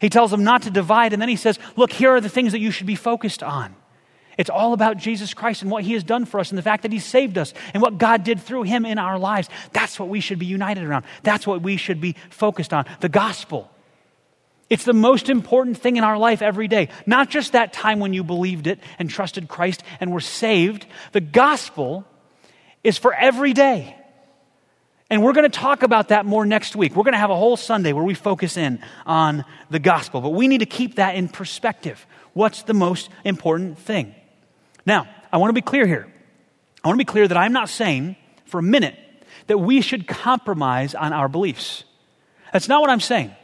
He 0.00 0.10
tells 0.10 0.30
them 0.30 0.44
not 0.44 0.62
to 0.62 0.70
divide, 0.70 1.12
and 1.12 1.22
then 1.22 1.28
he 1.28 1.36
says, 1.36 1.58
Look, 1.76 1.92
here 1.92 2.10
are 2.10 2.20
the 2.20 2.28
things 2.28 2.52
that 2.52 2.60
you 2.60 2.70
should 2.70 2.86
be 2.86 2.96
focused 2.96 3.42
on. 3.42 3.74
It's 4.38 4.50
all 4.50 4.72
about 4.74 4.98
Jesus 4.98 5.32
Christ 5.32 5.62
and 5.62 5.70
what 5.70 5.84
he 5.84 5.94
has 5.94 6.04
done 6.04 6.26
for 6.26 6.38
us 6.38 6.50
and 6.50 6.58
the 6.58 6.62
fact 6.62 6.82
that 6.82 6.92
he 6.92 6.98
saved 6.98 7.38
us 7.38 7.54
and 7.72 7.82
what 7.82 7.96
God 7.96 8.22
did 8.22 8.40
through 8.40 8.64
him 8.64 8.84
in 8.84 8.98
our 8.98 9.18
lives. 9.18 9.48
That's 9.72 9.98
what 9.98 10.10
we 10.10 10.20
should 10.20 10.38
be 10.38 10.46
united 10.46 10.84
around. 10.84 11.06
That's 11.22 11.46
what 11.46 11.62
we 11.62 11.78
should 11.78 12.00
be 12.00 12.16
focused 12.28 12.74
on 12.74 12.84
the 13.00 13.08
gospel. 13.08 13.70
It's 14.68 14.84
the 14.84 14.92
most 14.92 15.30
important 15.30 15.78
thing 15.78 15.96
in 15.96 16.04
our 16.04 16.18
life 16.18 16.42
every 16.42 16.68
day. 16.68 16.88
Not 17.06 17.30
just 17.30 17.52
that 17.52 17.72
time 17.72 18.00
when 18.00 18.12
you 18.12 18.24
believed 18.24 18.66
it 18.66 18.80
and 18.98 19.08
trusted 19.08 19.48
Christ 19.48 19.82
and 20.00 20.12
were 20.12 20.20
saved. 20.20 20.86
The 21.12 21.20
gospel 21.20 22.04
is 22.84 22.98
for 22.98 23.14
every 23.14 23.52
day. 23.52 23.96
And 25.08 25.22
we're 25.22 25.32
going 25.32 25.48
to 25.48 25.58
talk 25.58 25.82
about 25.82 26.08
that 26.08 26.26
more 26.26 26.44
next 26.44 26.74
week. 26.74 26.96
We're 26.96 27.04
going 27.04 27.12
to 27.12 27.18
have 27.18 27.30
a 27.30 27.36
whole 27.36 27.56
Sunday 27.56 27.92
where 27.92 28.02
we 28.02 28.14
focus 28.14 28.56
in 28.56 28.80
on 29.06 29.44
the 29.70 29.78
gospel. 29.78 30.20
But 30.20 30.30
we 30.30 30.48
need 30.48 30.58
to 30.58 30.66
keep 30.66 30.96
that 30.96 31.14
in 31.14 31.28
perspective. 31.28 32.06
What's 32.32 32.62
the 32.62 32.74
most 32.74 33.08
important 33.24 33.78
thing? 33.78 34.14
Now, 34.84 35.08
I 35.32 35.38
want 35.38 35.50
to 35.50 35.54
be 35.54 35.62
clear 35.62 35.86
here. 35.86 36.12
I 36.82 36.88
want 36.88 36.98
to 36.98 37.04
be 37.04 37.10
clear 37.10 37.28
that 37.28 37.36
I'm 37.36 37.52
not 37.52 37.68
saying 37.68 38.16
for 38.46 38.58
a 38.58 38.62
minute 38.62 38.96
that 39.46 39.58
we 39.58 39.80
should 39.80 40.08
compromise 40.08 40.94
on 40.94 41.12
our 41.12 41.28
beliefs. 41.28 41.84
That's 42.52 42.68
not 42.68 42.80
what 42.80 42.90
I'm 42.90 43.00
saying. 43.00 43.34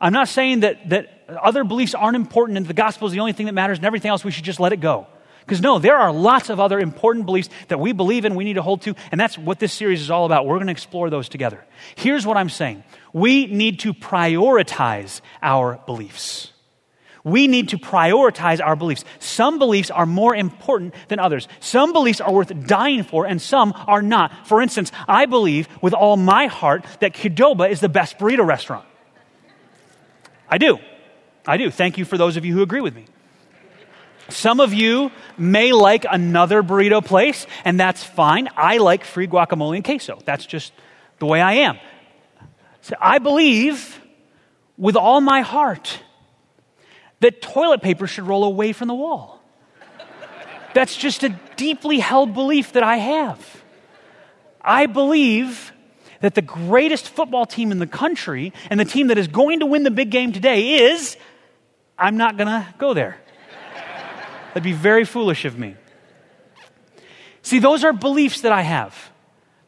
I'm 0.00 0.12
not 0.12 0.28
saying 0.28 0.60
that, 0.60 0.88
that 0.90 1.24
other 1.28 1.64
beliefs 1.64 1.94
aren't 1.94 2.16
important 2.16 2.58
and 2.58 2.66
the 2.66 2.74
gospel 2.74 3.06
is 3.06 3.12
the 3.12 3.20
only 3.20 3.32
thing 3.32 3.46
that 3.46 3.52
matters 3.52 3.78
and 3.78 3.84
everything 3.86 4.10
else 4.10 4.24
we 4.24 4.30
should 4.30 4.44
just 4.44 4.60
let 4.60 4.72
it 4.72 4.80
go. 4.80 5.06
Because 5.42 5.60
no, 5.60 5.78
there 5.78 5.96
are 5.96 6.12
lots 6.12 6.50
of 6.50 6.60
other 6.60 6.78
important 6.78 7.26
beliefs 7.26 7.48
that 7.68 7.80
we 7.80 7.92
believe 7.92 8.24
in, 8.24 8.34
we 8.34 8.44
need 8.44 8.54
to 8.54 8.62
hold 8.62 8.82
to, 8.82 8.94
and 9.10 9.20
that's 9.20 9.36
what 9.36 9.58
this 9.58 9.72
series 9.72 10.00
is 10.00 10.10
all 10.10 10.24
about. 10.24 10.46
We're 10.46 10.56
going 10.56 10.68
to 10.68 10.72
explore 10.72 11.10
those 11.10 11.28
together. 11.28 11.64
Here's 11.96 12.26
what 12.26 12.36
I'm 12.36 12.48
saying 12.48 12.84
we 13.12 13.46
need 13.46 13.80
to 13.80 13.92
prioritize 13.92 15.20
our 15.42 15.80
beliefs. 15.86 16.52
We 17.24 17.46
need 17.46 17.68
to 17.68 17.78
prioritize 17.78 18.60
our 18.60 18.74
beliefs. 18.74 19.04
Some 19.20 19.60
beliefs 19.60 19.92
are 19.92 20.06
more 20.06 20.34
important 20.34 20.94
than 21.06 21.20
others. 21.20 21.46
Some 21.60 21.92
beliefs 21.92 22.20
are 22.20 22.32
worth 22.32 22.66
dying 22.66 23.04
for, 23.04 23.26
and 23.26 23.40
some 23.40 23.72
are 23.86 24.02
not. 24.02 24.46
For 24.48 24.60
instance, 24.60 24.90
I 25.06 25.26
believe 25.26 25.68
with 25.80 25.94
all 25.94 26.16
my 26.16 26.46
heart 26.46 26.84
that 26.98 27.14
Qdoba 27.14 27.70
is 27.70 27.80
the 27.80 27.88
best 27.88 28.18
burrito 28.18 28.44
restaurant. 28.44 28.86
I 30.48 30.58
do. 30.58 30.78
I 31.46 31.56
do. 31.56 31.70
Thank 31.70 31.96
you 31.96 32.04
for 32.04 32.18
those 32.18 32.36
of 32.36 32.44
you 32.44 32.54
who 32.54 32.62
agree 32.62 32.80
with 32.80 32.94
me. 32.94 33.06
Some 34.28 34.60
of 34.60 34.72
you 34.72 35.10
may 35.36 35.72
like 35.72 36.06
another 36.08 36.62
burrito 36.62 37.04
place, 37.04 37.46
and 37.64 37.78
that's 37.78 38.02
fine. 38.02 38.48
I 38.56 38.78
like 38.78 39.04
free 39.04 39.26
guacamole 39.26 39.76
and 39.76 39.84
queso. 39.84 40.18
That's 40.24 40.46
just 40.46 40.72
the 41.18 41.26
way 41.26 41.40
I 41.40 41.54
am. 41.54 41.78
So 42.82 42.94
I 43.00 43.18
believe 43.18 44.00
with 44.76 44.96
all 44.96 45.20
my 45.20 45.42
heart 45.42 46.00
that 47.20 47.40
toilet 47.40 47.82
paper 47.82 48.06
should 48.06 48.26
roll 48.26 48.44
away 48.44 48.72
from 48.72 48.88
the 48.88 48.94
wall. 48.94 49.40
That's 50.74 50.96
just 50.96 51.22
a 51.22 51.28
deeply 51.56 51.98
held 51.98 52.34
belief 52.34 52.72
that 52.72 52.82
I 52.82 52.96
have. 52.96 53.62
I 54.60 54.86
believe 54.86 55.72
that 56.20 56.34
the 56.34 56.42
greatest 56.42 57.08
football 57.08 57.46
team 57.46 57.70
in 57.70 57.78
the 57.78 57.86
country 57.86 58.52
and 58.70 58.80
the 58.80 58.84
team 58.84 59.08
that 59.08 59.18
is 59.18 59.28
going 59.28 59.60
to 59.60 59.66
win 59.66 59.82
the 59.82 59.90
big 59.90 60.10
game 60.10 60.32
today 60.32 60.90
is, 60.90 61.16
I'm 61.98 62.16
not 62.16 62.36
going 62.36 62.48
to 62.48 62.66
go 62.78 62.94
there. 62.94 63.21
That'd 64.52 64.62
be 64.62 64.72
very 64.72 65.04
foolish 65.06 65.46
of 65.46 65.58
me. 65.58 65.76
See, 67.40 67.58
those 67.58 67.84
are 67.84 67.92
beliefs 67.92 68.42
that 68.42 68.52
I 68.52 68.62
have. 68.62 69.01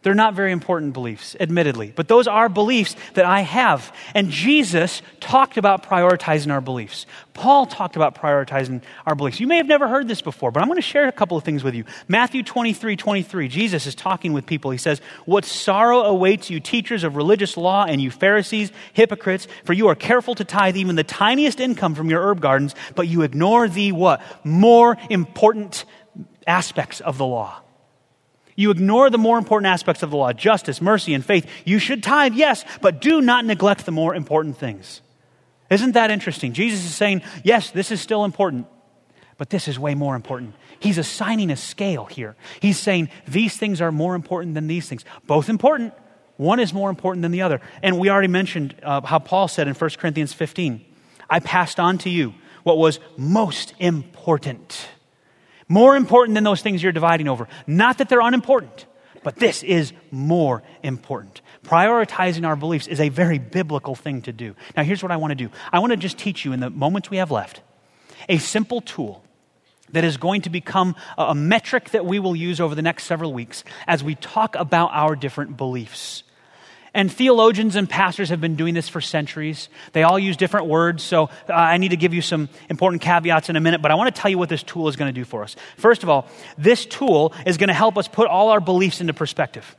They're 0.05 0.15
not 0.15 0.35
very 0.35 0.53
important 0.53 0.93
beliefs, 0.93 1.35
admittedly, 1.41 1.91
but 1.97 2.09
those 2.09 2.29
are 2.29 2.51
beliefs 2.51 2.95
that 3.15 3.25
I 3.25 3.41
have. 3.41 3.91
And 4.15 4.29
Jesus 4.29 5.01
talked 5.19 5.57
about 5.57 5.83
prioritizing 5.83 6.53
our 6.53 6.61
beliefs. 6.61 7.07
Paul 7.33 7.65
talked 7.65 7.97
about 7.97 8.15
prioritizing 8.15 8.83
our 9.07 9.15
beliefs. 9.15 9.41
You 9.41 9.47
may 9.47 9.57
have 9.57 9.67
never 9.67 9.89
heard 9.89 10.07
this 10.07 10.21
before, 10.21 10.51
but 10.51 10.61
I'm 10.61 10.69
going 10.69 10.77
to 10.77 10.83
share 10.83 11.09
a 11.09 11.13
couple 11.13 11.39
of 11.39 11.43
things 11.43 11.65
with 11.65 11.75
you. 11.75 11.85
Matthew 12.07 12.43
23 12.43 12.97
23, 12.97 13.49
Jesus 13.49 13.87
is 13.87 13.95
talking 13.95 14.35
with 14.35 14.45
people. 14.45 14.71
He 14.71 14.77
says, 14.77 15.01
What 15.25 15.47
sorrow 15.47 16.03
awaits 16.03 16.51
you, 16.51 16.61
teachers 16.61 17.03
of 17.03 17.17
religious 17.17 17.57
law, 17.57 17.87
and 17.87 17.99
you 17.99 18.11
Pharisees, 18.11 18.73
hypocrites, 18.93 19.49
for 19.65 19.73
you 19.73 19.89
are 19.89 19.95
careful 19.95 20.35
to 20.35 20.45
tithe 20.45 20.77
even 20.77 20.97
the 20.97 21.03
tiniest 21.03 21.61
income 21.61 21.95
from 21.95 22.11
your 22.11 22.21
herb 22.21 22.43
gardens, 22.43 22.75
but 22.95 23.09
you 23.09 23.23
ignore 23.23 23.69
the 23.69 23.93
what? 23.93 24.21
More 24.45 24.99
important 25.09 25.87
aspects 26.47 27.01
of 27.01 27.17
the 27.17 27.25
law. 27.25 27.64
You 28.57 28.71
ignore 28.71 29.11
the 29.11 29.19
more 29.19 29.39
important 29.39 29.67
aspects 29.67 30.03
of 30.03 30.11
the 30.11 30.17
law 30.17 30.33
justice, 30.33 30.81
mercy, 30.81 31.15
and 31.15 31.25
faith. 31.25 31.47
You 31.65 31.79
should 31.79 32.03
tithe, 32.03 32.35
yes, 32.35 32.65
but 32.81 33.01
do 33.01 33.21
not 33.21 33.45
neglect 33.45 33.87
the 33.87 33.93
more 33.93 34.15
important 34.15 34.59
things. 34.59 35.01
Isn't 35.71 35.93
that 35.93 36.11
interesting? 36.11 36.53
Jesus 36.53 36.85
is 36.85 36.95
saying, 36.95 37.23
yes, 37.43 37.71
this 37.71 37.91
is 37.91 38.01
still 38.01 38.25
important, 38.25 38.67
but 39.39 39.51
this 39.51 39.67
is 39.67 39.79
way 39.79 39.95
more 39.95 40.15
important. 40.15 40.55
He's 40.79 40.99
assigning 40.99 41.51
a 41.51 41.57
scale 41.57 42.05
here. 42.05 42.37
He's 42.61 42.79
saying 42.79 43.09
these 43.27 43.57
things 43.57 43.81
are 43.81 43.91
more 43.91 44.15
important 44.15 44.55
than 44.55 44.67
these 44.67 44.89
things. 44.89 45.05
Both 45.27 45.49
important. 45.49 45.95
One 46.37 46.61
is 46.61 46.75
more 46.75 46.91
important 46.91 47.23
than 47.23 47.33
the 47.33 47.43
other. 47.43 47.61
And 47.83 47.99
we 47.99 48.11
already 48.11 48.29
mentioned 48.29 48.75
uh, 48.83 49.01
how 49.01 49.19
Paul 49.19 49.49
said 49.49 49.69
in 49.69 49.75
1 49.75 49.91
Corinthians 49.99 50.33
15, 50.33 50.85
I 51.31 51.41
passed 51.41 51.81
on 51.81 51.99
to 51.99 52.11
you 52.11 52.35
what 52.65 52.77
was 52.77 53.01
most 53.17 53.75
important. 53.79 54.89
More 55.69 55.97
important 55.97 56.35
than 56.35 56.45
those 56.45 56.63
things 56.63 56.83
you're 56.83 56.93
dividing 56.93 57.29
over. 57.29 57.49
Not 57.67 57.99
that 57.99 58.09
they're 58.09 58.21
unimportant, 58.21 58.87
but 59.23 59.37
this 59.37 59.63
is 59.63 59.93
more 60.11 60.63
important. 60.83 61.41
Prioritizing 61.65 62.47
our 62.47 62.57
beliefs 62.57 62.87
is 62.87 63.01
a 63.01 63.09
very 63.09 63.39
biblical 63.39 63.95
thing 63.95 64.23
to 64.23 64.33
do. 64.33 64.55
Now, 64.77 64.83
here's 64.83 65.03
what 65.03 65.11
I 65.11 65.17
want 65.17 65.31
to 65.31 65.35
do 65.35 65.51
I 65.73 65.79
want 65.79 65.93
to 65.93 65.97
just 65.97 66.19
teach 66.19 66.45
you 66.45 66.53
in 66.53 66.61
the 66.61 66.71
moments 66.71 67.11
we 67.11 67.17
have 67.17 67.31
left 67.31 67.63
a 68.29 68.39
simple 68.39 68.81
tool 68.81 69.25
that 69.91 70.05
is 70.05 70.17
going 70.17 70.43
to 70.43 70.51
become 70.51 70.95
a 71.17 71.35
metric 71.35 71.91
that 71.91 72.05
we 72.05 72.19
will 72.19 72.35
use 72.35 72.61
over 72.61 72.75
the 72.75 72.83
next 72.83 73.05
several 73.05 73.33
weeks 73.33 73.65
as 73.87 74.03
we 74.03 74.15
talk 74.15 74.57
about 74.57 74.91
our 74.93 75.15
different 75.15 75.57
beliefs. 75.57 76.23
And 76.95 77.13
theologians 77.13 77.75
and 77.75 77.91
pastors 77.91 78.29
have 78.29 78.41
been 78.41 78.55
doing 78.55 78.73
this 78.73 78.89
for 78.89 79.01
centuries. 79.01 79.69
They 79.93 80.05
all 80.05 80.19
use 80.19 80.37
different 80.37 80.67
words, 80.67 81.03
so 81.03 81.25
uh, 81.49 81.53
I 81.53 81.77
need 81.79 81.89
to 81.89 81.97
give 81.97 82.15
you 82.15 82.23
some 82.23 82.49
important 82.71 83.03
caveats 83.03 83.49
in 83.49 83.57
a 83.57 83.61
minute, 83.61 83.83
but 83.83 83.91
I 83.91 83.97
want 83.97 84.15
to 84.15 84.21
tell 84.21 84.31
you 84.31 84.39
what 84.39 84.49
this 84.49 84.63
tool 84.63 84.87
is 84.87 84.95
going 84.95 85.13
to 85.13 85.21
do 85.21 85.25
for 85.25 85.43
us. 85.43 85.57
First 85.77 86.05
of 86.05 86.09
all, 86.09 86.29
this 86.57 86.87
tool 86.87 87.35
is 87.45 87.57
going 87.57 87.69
to 87.69 87.75
help 87.75 87.99
us 87.99 88.07
put 88.07 88.29
all 88.29 88.51
our 88.51 88.61
beliefs 88.61 89.01
into 89.01 89.13
perspective. 89.13 89.75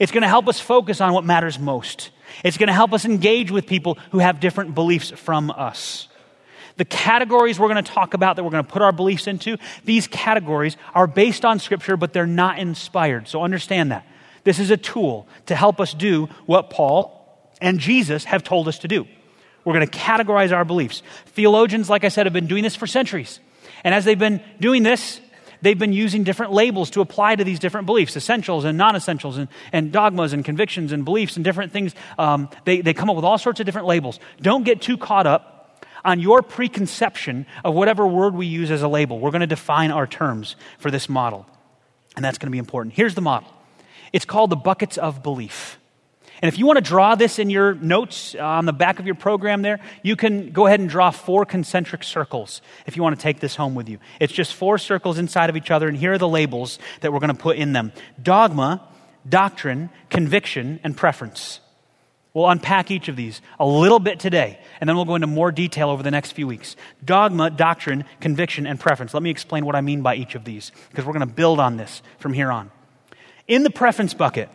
It's 0.00 0.10
going 0.10 0.22
to 0.22 0.28
help 0.28 0.48
us 0.48 0.58
focus 0.58 1.00
on 1.00 1.12
what 1.12 1.24
matters 1.24 1.60
most. 1.60 2.10
It's 2.42 2.58
going 2.58 2.66
to 2.66 2.72
help 2.72 2.92
us 2.92 3.04
engage 3.04 3.52
with 3.52 3.66
people 3.66 3.96
who 4.10 4.18
have 4.18 4.40
different 4.40 4.74
beliefs 4.74 5.10
from 5.10 5.52
us. 5.52 6.08
The 6.76 6.84
categories 6.84 7.58
we're 7.58 7.68
going 7.72 7.82
to 7.82 7.90
talk 7.92 8.14
about 8.14 8.36
that 8.36 8.42
we're 8.42 8.50
going 8.50 8.64
to 8.64 8.70
put 8.70 8.82
our 8.82 8.92
beliefs 8.92 9.28
into, 9.28 9.58
these 9.84 10.08
categories 10.08 10.76
are 10.92 11.06
based 11.06 11.44
on 11.44 11.60
Scripture, 11.60 11.96
but 11.96 12.12
they're 12.12 12.26
not 12.26 12.58
inspired. 12.58 13.28
So 13.28 13.42
understand 13.42 13.92
that. 13.92 14.06
This 14.46 14.60
is 14.60 14.70
a 14.70 14.76
tool 14.76 15.26
to 15.46 15.56
help 15.56 15.80
us 15.80 15.92
do 15.92 16.28
what 16.46 16.70
Paul 16.70 17.50
and 17.60 17.80
Jesus 17.80 18.22
have 18.22 18.44
told 18.44 18.68
us 18.68 18.78
to 18.78 18.88
do. 18.88 19.04
We're 19.64 19.72
going 19.72 19.88
to 19.88 19.98
categorize 19.98 20.52
our 20.52 20.64
beliefs. 20.64 21.02
Theologians, 21.26 21.90
like 21.90 22.04
I 22.04 22.08
said, 22.10 22.26
have 22.26 22.32
been 22.32 22.46
doing 22.46 22.62
this 22.62 22.76
for 22.76 22.86
centuries. 22.86 23.40
And 23.82 23.92
as 23.92 24.04
they've 24.04 24.16
been 24.16 24.40
doing 24.60 24.84
this, 24.84 25.20
they've 25.62 25.76
been 25.76 25.92
using 25.92 26.22
different 26.22 26.52
labels 26.52 26.90
to 26.90 27.00
apply 27.00 27.34
to 27.34 27.42
these 27.42 27.58
different 27.58 27.86
beliefs 27.86 28.16
essentials 28.16 28.64
and 28.64 28.78
non 28.78 28.94
essentials, 28.94 29.36
and, 29.36 29.48
and, 29.72 29.90
dogmas 29.90 30.32
and 30.32 30.44
convictions 30.44 30.92
and 30.92 31.04
beliefs 31.04 31.34
and 31.34 31.44
different 31.44 31.72
things. 31.72 31.92
Um, 32.16 32.48
they, 32.64 32.82
they 32.82 32.94
come 32.94 33.10
up 33.10 33.16
with 33.16 33.24
all 33.24 33.38
sorts 33.38 33.58
of 33.58 33.66
different 33.66 33.88
labels. 33.88 34.20
Don't 34.40 34.62
get 34.62 34.80
too 34.80 34.96
caught 34.96 35.26
up 35.26 35.84
on 36.04 36.20
your 36.20 36.40
preconception 36.40 37.46
of 37.64 37.74
whatever 37.74 38.06
word 38.06 38.36
we 38.36 38.46
use 38.46 38.70
as 38.70 38.82
a 38.82 38.88
label. 38.88 39.18
We're 39.18 39.32
going 39.32 39.40
to 39.40 39.48
define 39.48 39.90
our 39.90 40.06
terms 40.06 40.54
for 40.78 40.92
this 40.92 41.08
model. 41.08 41.46
And 42.14 42.24
that's 42.24 42.38
going 42.38 42.46
to 42.46 42.52
be 42.52 42.58
important. 42.58 42.94
Here's 42.94 43.16
the 43.16 43.22
model 43.22 43.55
it's 44.12 44.24
called 44.24 44.50
the 44.50 44.56
buckets 44.56 44.98
of 44.98 45.22
belief. 45.22 45.78
And 46.42 46.48
if 46.48 46.58
you 46.58 46.66
want 46.66 46.76
to 46.76 46.82
draw 46.82 47.14
this 47.14 47.38
in 47.38 47.48
your 47.48 47.74
notes 47.74 48.34
uh, 48.34 48.44
on 48.44 48.66
the 48.66 48.72
back 48.72 48.98
of 48.98 49.06
your 49.06 49.14
program 49.14 49.62
there, 49.62 49.80
you 50.02 50.16
can 50.16 50.52
go 50.52 50.66
ahead 50.66 50.80
and 50.80 50.88
draw 50.88 51.10
four 51.10 51.46
concentric 51.46 52.04
circles 52.04 52.60
if 52.84 52.94
you 52.96 53.02
want 53.02 53.18
to 53.18 53.22
take 53.22 53.40
this 53.40 53.56
home 53.56 53.74
with 53.74 53.88
you. 53.88 53.98
It's 54.20 54.32
just 54.32 54.54
four 54.54 54.76
circles 54.76 55.18
inside 55.18 55.48
of 55.48 55.56
each 55.56 55.70
other, 55.70 55.88
and 55.88 55.96
here 55.96 56.12
are 56.12 56.18
the 56.18 56.28
labels 56.28 56.78
that 57.00 57.12
we're 57.12 57.20
going 57.20 57.34
to 57.34 57.42
put 57.42 57.56
in 57.56 57.72
them 57.72 57.92
dogma, 58.22 58.86
doctrine, 59.26 59.88
conviction, 60.10 60.78
and 60.84 60.94
preference. 60.96 61.60
We'll 62.34 62.50
unpack 62.50 62.90
each 62.90 63.08
of 63.08 63.16
these 63.16 63.40
a 63.58 63.66
little 63.66 63.98
bit 63.98 64.20
today, 64.20 64.60
and 64.78 64.86
then 64.86 64.94
we'll 64.94 65.06
go 65.06 65.14
into 65.14 65.26
more 65.26 65.50
detail 65.50 65.88
over 65.88 66.02
the 66.02 66.10
next 66.10 66.32
few 66.32 66.46
weeks. 66.46 66.76
Dogma, 67.02 67.48
doctrine, 67.48 68.04
conviction, 68.20 68.66
and 68.66 68.78
preference. 68.78 69.14
Let 69.14 69.22
me 69.22 69.30
explain 69.30 69.64
what 69.64 69.74
I 69.74 69.80
mean 69.80 70.02
by 70.02 70.16
each 70.16 70.34
of 70.34 70.44
these, 70.44 70.70
because 70.90 71.06
we're 71.06 71.14
going 71.14 71.26
to 71.26 71.34
build 71.34 71.60
on 71.60 71.78
this 71.78 72.02
from 72.18 72.34
here 72.34 72.52
on. 72.52 72.70
In 73.48 73.62
the 73.62 73.70
preference 73.70 74.14
bucket 74.14 74.48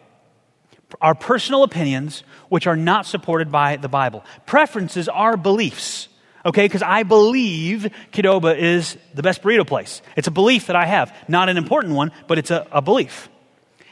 are 0.99 1.15
personal 1.15 1.63
opinions 1.63 2.23
which 2.49 2.67
are 2.67 2.75
not 2.75 3.05
supported 3.05 3.51
by 3.51 3.77
the 3.77 3.87
Bible. 3.87 4.25
Preferences 4.45 5.07
are 5.07 5.37
beliefs, 5.37 6.09
okay? 6.45 6.65
Because 6.65 6.81
I 6.81 7.03
believe 7.03 7.87
Qdoba 8.11 8.57
is 8.57 8.97
the 9.13 9.23
best 9.23 9.41
burrito 9.41 9.65
place. 9.65 10.01
It's 10.17 10.27
a 10.27 10.31
belief 10.31 10.67
that 10.67 10.75
I 10.75 10.85
have. 10.85 11.15
Not 11.29 11.47
an 11.47 11.57
important 11.57 11.95
one, 11.95 12.11
but 12.27 12.37
it's 12.37 12.51
a, 12.51 12.67
a 12.71 12.81
belief. 12.81 13.29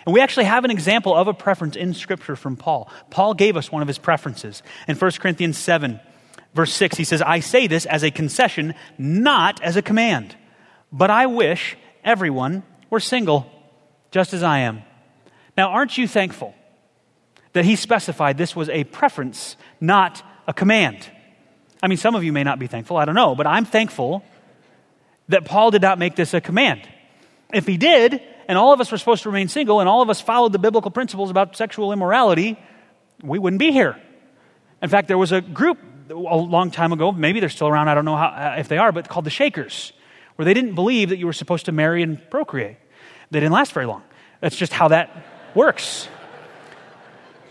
And 0.05 0.13
we 0.13 0.21
actually 0.21 0.45
have 0.45 0.65
an 0.65 0.71
example 0.71 1.15
of 1.15 1.27
a 1.27 1.33
preference 1.33 1.75
in 1.75 1.93
Scripture 1.93 2.35
from 2.35 2.57
Paul. 2.57 2.89
Paul 3.09 3.33
gave 3.33 3.55
us 3.55 3.71
one 3.71 3.81
of 3.81 3.87
his 3.87 3.97
preferences. 3.97 4.63
In 4.87 4.95
1 4.95 5.11
Corinthians 5.19 5.57
7, 5.57 5.99
verse 6.53 6.73
6, 6.73 6.97
he 6.97 7.03
says, 7.03 7.21
I 7.21 7.39
say 7.39 7.67
this 7.67 7.85
as 7.85 8.03
a 8.03 8.11
concession, 8.11 8.73
not 8.97 9.61
as 9.61 9.75
a 9.75 9.81
command, 9.81 10.35
but 10.91 11.09
I 11.11 11.27
wish 11.27 11.77
everyone 12.03 12.63
were 12.89 12.99
single, 12.99 13.49
just 14.11 14.33
as 14.33 14.41
I 14.41 14.59
am. 14.59 14.81
Now, 15.59 15.71
aren't 15.71 15.97
you 15.97 16.07
thankful 16.07 16.55
that 17.51 17.65
he 17.65 17.75
specified 17.75 18.37
this 18.37 18.55
was 18.55 18.69
a 18.69 18.85
preference, 18.85 19.57
not 19.81 20.23
a 20.47 20.53
command? 20.53 21.05
I 21.83 21.89
mean, 21.89 21.97
some 21.97 22.15
of 22.15 22.23
you 22.23 22.31
may 22.31 22.45
not 22.45 22.59
be 22.59 22.67
thankful, 22.67 22.95
I 22.95 23.03
don't 23.03 23.13
know, 23.13 23.35
but 23.35 23.45
I'm 23.45 23.65
thankful 23.65 24.23
that 25.27 25.43
Paul 25.43 25.71
did 25.71 25.81
not 25.81 25.99
make 25.99 26.15
this 26.15 26.33
a 26.33 26.39
command. 26.39 26.87
If 27.53 27.67
he 27.67 27.75
did, 27.75 28.21
and 28.47 28.57
all 28.57 28.71
of 28.71 28.79
us 28.79 28.89
were 28.89 28.97
supposed 28.97 29.23
to 29.23 29.29
remain 29.29 29.49
single, 29.49 29.81
and 29.81 29.89
all 29.89 30.01
of 30.01 30.09
us 30.09 30.21
followed 30.21 30.53
the 30.53 30.59
biblical 30.59 30.91
principles 30.91 31.29
about 31.29 31.57
sexual 31.57 31.91
immorality, 31.91 32.57
we 33.21 33.37
wouldn't 33.37 33.59
be 33.59 33.73
here. 33.73 34.01
In 34.81 34.87
fact, 34.87 35.09
there 35.09 35.17
was 35.17 35.33
a 35.33 35.41
group 35.41 35.77
a 36.09 36.13
long 36.13 36.71
time 36.71 36.93
ago, 36.93 37.11
maybe 37.11 37.41
they're 37.41 37.49
still 37.49 37.67
around, 37.67 37.89
I 37.89 37.95
don't 37.95 38.05
know 38.05 38.15
how, 38.15 38.27
uh, 38.27 38.55
if 38.59 38.69
they 38.69 38.77
are, 38.77 38.93
but 38.93 39.09
called 39.09 39.25
the 39.25 39.29
Shakers, 39.29 39.91
where 40.37 40.45
they 40.45 40.53
didn't 40.53 40.75
believe 40.75 41.09
that 41.09 41.17
you 41.17 41.25
were 41.25 41.33
supposed 41.33 41.65
to 41.65 41.73
marry 41.73 42.01
and 42.01 42.17
procreate. 42.29 42.77
They 43.29 43.41
didn't 43.41 43.51
last 43.51 43.73
very 43.73 43.87
long. 43.87 44.03
That's 44.39 44.55
just 44.55 44.71
how 44.71 44.87
that 44.87 45.11
works. 45.55 46.07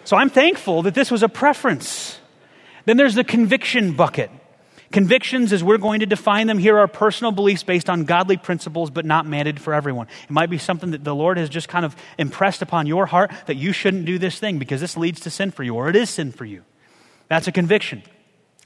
So 0.04 0.16
I'm 0.16 0.30
thankful 0.30 0.82
that 0.82 0.94
this 0.94 1.10
was 1.10 1.22
a 1.22 1.28
preference. 1.28 2.18
Then 2.86 2.96
there's 2.96 3.14
the 3.14 3.24
conviction 3.24 3.92
bucket. 3.92 4.30
Convictions, 4.90 5.52
as 5.52 5.62
we're 5.62 5.76
going 5.76 6.00
to 6.00 6.06
define 6.06 6.46
them 6.46 6.56
here, 6.56 6.78
are 6.78 6.88
personal 6.88 7.30
beliefs 7.30 7.62
based 7.62 7.90
on 7.90 8.04
godly 8.04 8.38
principles, 8.38 8.88
but 8.88 9.04
not 9.04 9.26
mandated 9.26 9.58
for 9.58 9.74
everyone. 9.74 10.06
It 10.24 10.30
might 10.30 10.48
be 10.48 10.56
something 10.56 10.92
that 10.92 11.04
the 11.04 11.14
Lord 11.14 11.36
has 11.36 11.50
just 11.50 11.68
kind 11.68 11.84
of 11.84 11.94
impressed 12.16 12.62
upon 12.62 12.86
your 12.86 13.04
heart 13.04 13.30
that 13.46 13.56
you 13.56 13.72
shouldn't 13.72 14.06
do 14.06 14.18
this 14.18 14.38
thing 14.38 14.58
because 14.58 14.80
this 14.80 14.96
leads 14.96 15.20
to 15.20 15.30
sin 15.30 15.50
for 15.50 15.62
you, 15.62 15.74
or 15.74 15.90
it 15.90 15.96
is 15.96 16.08
sin 16.08 16.32
for 16.32 16.46
you. 16.46 16.64
That's 17.28 17.46
a 17.46 17.52
conviction. 17.52 18.02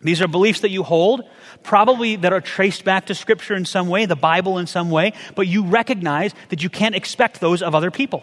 These 0.00 0.22
are 0.22 0.28
beliefs 0.28 0.60
that 0.60 0.70
you 0.70 0.84
hold, 0.84 1.22
probably 1.64 2.14
that 2.16 2.32
are 2.32 2.40
traced 2.40 2.84
back 2.84 3.06
to 3.06 3.16
Scripture 3.16 3.54
in 3.54 3.64
some 3.64 3.88
way, 3.88 4.06
the 4.06 4.14
Bible 4.14 4.58
in 4.58 4.68
some 4.68 4.90
way, 4.90 5.14
but 5.34 5.48
you 5.48 5.64
recognize 5.64 6.34
that 6.50 6.62
you 6.62 6.70
can't 6.70 6.94
expect 6.94 7.40
those 7.40 7.62
of 7.62 7.74
other 7.74 7.90
people. 7.90 8.22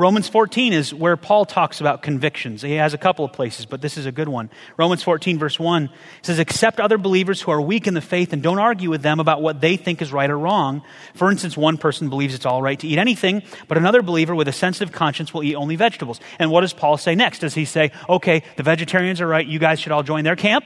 Romans 0.00 0.28
14 0.28 0.72
is 0.72 0.94
where 0.94 1.16
Paul 1.18 1.44
talks 1.44 1.80
about 1.80 2.00
convictions. 2.00 2.62
He 2.62 2.76
has 2.76 2.94
a 2.94 2.98
couple 2.98 3.22
of 3.22 3.34
places, 3.34 3.66
but 3.66 3.82
this 3.82 3.98
is 3.98 4.06
a 4.06 4.12
good 4.12 4.28
one. 4.28 4.48
Romans 4.78 5.02
14, 5.02 5.38
verse 5.38 5.60
1 5.60 5.90
says, 6.22 6.38
Accept 6.38 6.80
other 6.80 6.96
believers 6.96 7.42
who 7.42 7.50
are 7.50 7.60
weak 7.60 7.86
in 7.86 7.92
the 7.92 8.00
faith 8.00 8.32
and 8.32 8.42
don't 8.42 8.58
argue 8.58 8.88
with 8.88 9.02
them 9.02 9.20
about 9.20 9.42
what 9.42 9.60
they 9.60 9.76
think 9.76 10.00
is 10.00 10.10
right 10.10 10.30
or 10.30 10.38
wrong. 10.38 10.82
For 11.14 11.30
instance, 11.30 11.54
one 11.54 11.76
person 11.76 12.08
believes 12.08 12.34
it's 12.34 12.46
all 12.46 12.62
right 12.62 12.80
to 12.80 12.88
eat 12.88 12.96
anything, 12.98 13.42
but 13.68 13.76
another 13.76 14.00
believer 14.00 14.34
with 14.34 14.48
a 14.48 14.52
sensitive 14.52 14.90
conscience 14.90 15.34
will 15.34 15.44
eat 15.44 15.54
only 15.54 15.76
vegetables. 15.76 16.18
And 16.38 16.50
what 16.50 16.62
does 16.62 16.72
Paul 16.72 16.96
say 16.96 17.14
next? 17.14 17.40
Does 17.40 17.54
he 17.54 17.66
say, 17.66 17.92
Okay, 18.08 18.42
the 18.56 18.62
vegetarians 18.62 19.20
are 19.20 19.26
right, 19.26 19.46
you 19.46 19.58
guys 19.58 19.80
should 19.80 19.92
all 19.92 20.02
join 20.02 20.24
their 20.24 20.36
camp? 20.36 20.64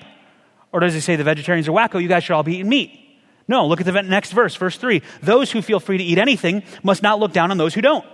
Or 0.73 0.79
does 0.79 0.95
he 0.95 1.01
say, 1.01 1.17
The 1.17 1.25
vegetarians 1.25 1.67
are 1.67 1.73
wacko, 1.73 2.01
you 2.01 2.09
guys 2.09 2.23
should 2.23 2.35
all 2.35 2.45
be 2.45 2.55
eating 2.55 2.69
meat? 2.69 3.01
No, 3.49 3.67
look 3.67 3.81
at 3.81 3.87
the 3.87 4.01
next 4.01 4.31
verse, 4.31 4.55
verse 4.55 4.77
3. 4.77 5.03
Those 5.23 5.51
who 5.51 5.61
feel 5.61 5.81
free 5.81 5.99
to 5.99 6.05
eat 6.05 6.19
anything 6.19 6.63
must 6.85 7.03
not 7.03 7.19
look 7.19 7.33
down 7.33 7.51
on 7.51 7.59
those 7.59 7.75
who 7.75 7.83
don't. 7.83 8.07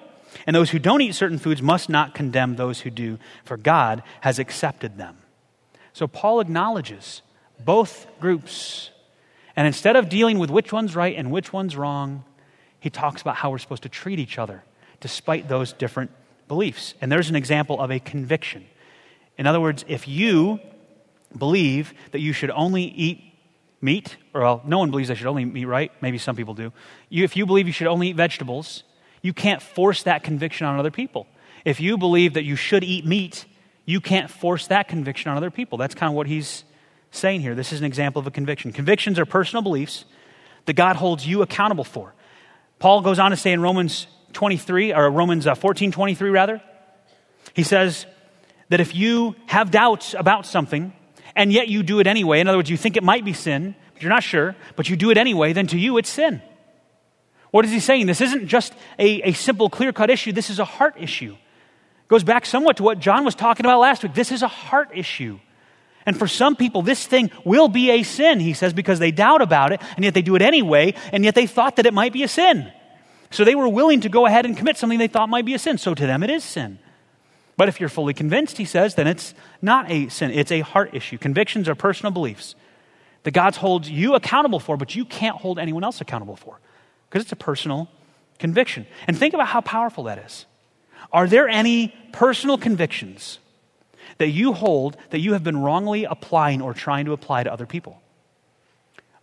And 0.47 0.55
those 0.55 0.71
who 0.71 0.79
don't 0.79 1.01
eat 1.01 1.15
certain 1.15 1.39
foods 1.39 1.61
must 1.63 1.89
not 1.89 2.15
condemn 2.15 2.57
those 2.57 2.81
who 2.81 2.91
do, 2.91 3.19
for 3.45 3.57
God 3.57 4.03
has 4.21 4.39
accepted 4.39 4.97
them. 4.97 5.19
So 5.93 6.07
Paul 6.07 6.41
acknowledges 6.41 7.23
both 7.65 8.07
groups. 8.21 8.91
And 9.57 9.67
instead 9.67 9.97
of 9.97 10.09
dealing 10.09 10.39
with 10.39 10.51
which 10.51 10.73
one's 10.73 10.97
right 10.97 11.17
and 11.17 11.31
which 11.31 11.53
one's 11.53 11.77
wrong, 11.77 12.25
he 12.79 12.91
talks 12.91 13.21
about 13.21 13.37
how 13.37 13.51
we're 13.51 13.59
supposed 13.59 13.83
to 13.83 13.89
treat 13.89 14.19
each 14.19 14.39
other 14.39 14.63
despite 15.01 15.49
those 15.49 15.73
different 15.73 16.11
beliefs. 16.49 16.95
And 17.01 17.11
there's 17.11 17.31
an 17.31 17.37
example 17.37 17.81
of 17.81 17.91
a 17.91 17.99
conviction. 17.99 18.67
In 19.39 19.47
other 19.47 19.61
words, 19.61 19.85
if 19.89 20.07
you 20.07 20.61
believe 21.37 21.95
that 22.13 22.21
you 22.21 22.33
should 22.33 22.51
only 22.51 22.85
eat 22.85 23.23
meat, 23.81 24.17
or 24.35 24.43
well, 24.43 24.63
no 24.67 24.79
one 24.79 24.91
believes 24.91 25.09
they 25.09 25.15
should 25.15 25.27
only 25.27 25.43
eat 25.43 25.53
meat, 25.53 25.65
right? 25.65 25.93
Maybe 26.03 26.19
some 26.19 26.37
people 26.37 26.55
do. 26.55 26.73
You, 27.09 27.25
if 27.25 27.37
you 27.37 27.47
believe 27.47 27.67
you 27.67 27.73
should 27.73 27.87
only 27.87 28.09
eat 28.09 28.17
vegetables, 28.17 28.83
you 29.23 29.33
can't 29.33 29.63
force 29.63 30.03
that 30.05 30.23
conviction 30.23 30.67
on 30.67 30.79
other 30.79 30.91
people. 30.91 31.27
If 31.65 31.81
you 31.81 31.99
believe 31.99 32.35
that 32.35 32.45
you 32.45 32.57
should 32.57 32.85
eat 32.85 33.05
meat, 33.05 33.45
you 33.85 34.01
can't 34.01 34.31
force 34.31 34.67
that 34.69 34.89
conviction 34.89 35.31
on 35.31 35.37
other 35.37 35.51
people. 35.51 35.79
That's 35.79 35.95
kind 35.95 36.11
of 36.11 36.17
what 36.17 36.27
he's 36.27 36.65
saying 37.11 37.41
here. 37.41 37.55
This 37.55 37.73
is 37.73 37.81
an 37.81 37.87
example 37.87 38.21
of 38.21 38.27
a 38.27 38.31
conviction. 38.31 38.73
Convictions 38.73 39.19
are 39.19 39.27
personal 39.27 39.63
beliefs 39.63 40.05
that 40.67 40.75
God 40.75 40.97
holds 40.97 41.27
you 41.27 41.43
accountable 41.43 41.85
for. 41.85 42.15
Paul 42.79 43.03
goes 43.03 43.19
on 43.19 43.31
to 43.31 43.37
say 43.37 43.53
in 43.53 43.61
Romans 43.61 44.07
23, 44.33 44.95
or 44.95 45.11
Romans 45.11 45.47
uh, 45.47 45.55
14 45.55 45.93
23, 45.93 46.31
rather, 46.31 46.63
he 47.55 47.63
says 47.63 48.07
that 48.69 48.81
if 48.81 48.95
you 48.95 49.35
have 49.47 49.71
doubts 49.71 50.15
about 50.15 50.47
something 50.47 50.93
and 51.35 51.53
yet 51.53 51.69
you 51.69 51.83
do 51.83 52.01
it 52.01 52.07
anyway, 52.07 52.41
in 52.41 52.49
other 52.49 52.59
words, 52.59 52.71
you 52.71 52.77
think 52.77 52.97
it 52.97 53.03
might 53.03 53.25
be 53.25 53.33
sin, 53.33 53.75
but 53.93 54.03
you're 54.03 54.11
not 54.11 54.23
sure, 54.23 54.55
but 54.77 54.89
you 54.89 54.97
do 54.97 55.11
it 55.11 55.19
anyway, 55.19 55.53
then 55.53 55.67
to 55.69 55.79
you 55.79 55.99
it's 55.99 56.09
sin. 56.09 56.41
What 57.51 57.65
is 57.65 57.71
he 57.71 57.81
saying? 57.81 58.07
This 58.07 58.21
isn't 58.21 58.47
just 58.47 58.73
a, 58.99 59.31
a 59.31 59.33
simple, 59.33 59.71
clear 59.71 59.93
cut 59.93 60.11
issue, 60.11 60.33
this 60.33 60.51
is 60.51 60.59
a 60.59 60.65
heart 60.65 60.95
issue. 60.99 61.33
It 61.33 62.09
goes 62.09 62.25
back 62.25 62.47
somewhat 62.47 62.77
to 62.79 62.83
what 62.83 62.99
John 62.99 63.25
was 63.25 63.35
talking 63.35 63.67
about 63.67 63.81
last 63.81 64.03
week. 64.03 64.15
This 64.15 64.33
is 64.33 64.43
a 64.43 64.49
heart 64.49 64.91
issue. 64.95 65.39
And 66.07 66.19
for 66.19 66.27
some 66.27 66.57
people, 66.57 66.83
this 66.83 67.07
thing 67.07 67.31
will 67.45 67.69
be 67.69 67.91
a 67.91 68.03
sin, 68.03 68.41
he 68.41 68.55
says, 68.55 68.73
because 68.73 68.99
they 68.99 69.11
doubt 69.11 69.43
about 69.43 69.73
it, 69.73 69.83
and 69.97 70.05
yet 70.05 70.15
they 70.15 70.23
do 70.23 70.35
it 70.35 70.43
anyway, 70.43 70.95
and 71.13 71.25
yet 71.25 71.35
they 71.35 71.47
thought 71.47 71.77
that 71.77 71.87
it 71.87 71.95
might 71.95 72.13
be 72.13 72.23
a 72.23 72.29
sin. 72.29 72.73
So 73.31 73.45
they 73.45 73.55
were 73.55 73.69
willing 73.69 74.01
to 74.01 74.09
go 74.09 74.27
ahead 74.27 74.47
and 74.47 74.57
commit 74.57 74.77
something 74.77 74.99
they 74.99 75.09
thought 75.09 75.29
might 75.29 75.45
be 75.45 75.55
a 75.55 75.59
sin. 75.59 75.79
So 75.79 75.95
to 75.95 76.07
them, 76.07 76.23
it 76.23 76.31
is 76.31 76.43
sin. 76.43 76.79
But 77.57 77.69
if 77.69 77.79
you're 77.79 77.91
fully 77.91 78.15
convinced, 78.15 78.57
he 78.57 78.65
says, 78.65 78.95
then 78.95 79.07
it's 79.07 79.35
not 79.61 79.91
a 79.91 80.09
sin. 80.09 80.31
It's 80.31 80.51
a 80.51 80.61
heart 80.61 80.95
issue. 80.95 81.19
Convictions 81.19 81.69
are 81.69 81.75
personal 81.75 82.11
beliefs 82.11 82.55
that 83.25 83.33
God 83.33 83.55
holds 83.57 83.91
you 83.91 84.15
accountable 84.15 84.59
for, 84.59 84.79
but 84.79 84.97
you 84.97 85.05
can't 85.05 85.37
hold 85.37 85.59
anyone 85.59 85.85
else 85.85 86.01
accountable 86.01 86.37
for 86.37 86.59
because 87.11 87.25
it's 87.25 87.33
a 87.33 87.37
personal 87.37 87.89
conviction. 88.39 88.87
And 89.09 89.19
think 89.19 89.35
about 89.35 89.49
how 89.49 89.61
powerful 89.61 90.05
that 90.05 90.19
is. 90.19 90.47
Are 91.13 91.27
there 91.27 91.49
any 91.49 91.93
personal 92.13 92.57
convictions 92.57 93.41
that 94.19 94.29
you 94.29 94.53
hold 94.53 94.97
that 95.11 95.19
you 95.19 95.33
have 95.33 95.43
been 95.43 95.61
wrongly 95.61 96.05
applying 96.05 96.63
or 96.63 96.73
trying 96.73 97.07
to 97.07 97.13
apply 97.13 97.43
to 97.43 97.53
other 97.53 97.67
people? 97.67 98.01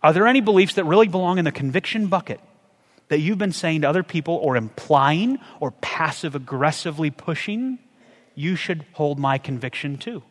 Are 0.02 0.12
there 0.12 0.26
any 0.26 0.40
beliefs 0.40 0.74
that 0.74 0.84
really 0.84 1.08
belong 1.08 1.38
in 1.38 1.44
the 1.44 1.52
conviction 1.52 2.08
bucket 2.08 2.40
that 3.08 3.20
you've 3.20 3.38
been 3.38 3.52
saying 3.52 3.80
to 3.80 3.88
other 3.88 4.02
people 4.02 4.34
or 4.34 4.56
implying 4.56 5.38
or 5.60 5.70
passive 5.70 6.34
aggressively 6.34 7.10
pushing? 7.10 7.78
You 8.34 8.54
should 8.54 8.84
hold 8.92 9.18
my 9.18 9.38
conviction 9.38 9.96
too. 9.96 10.22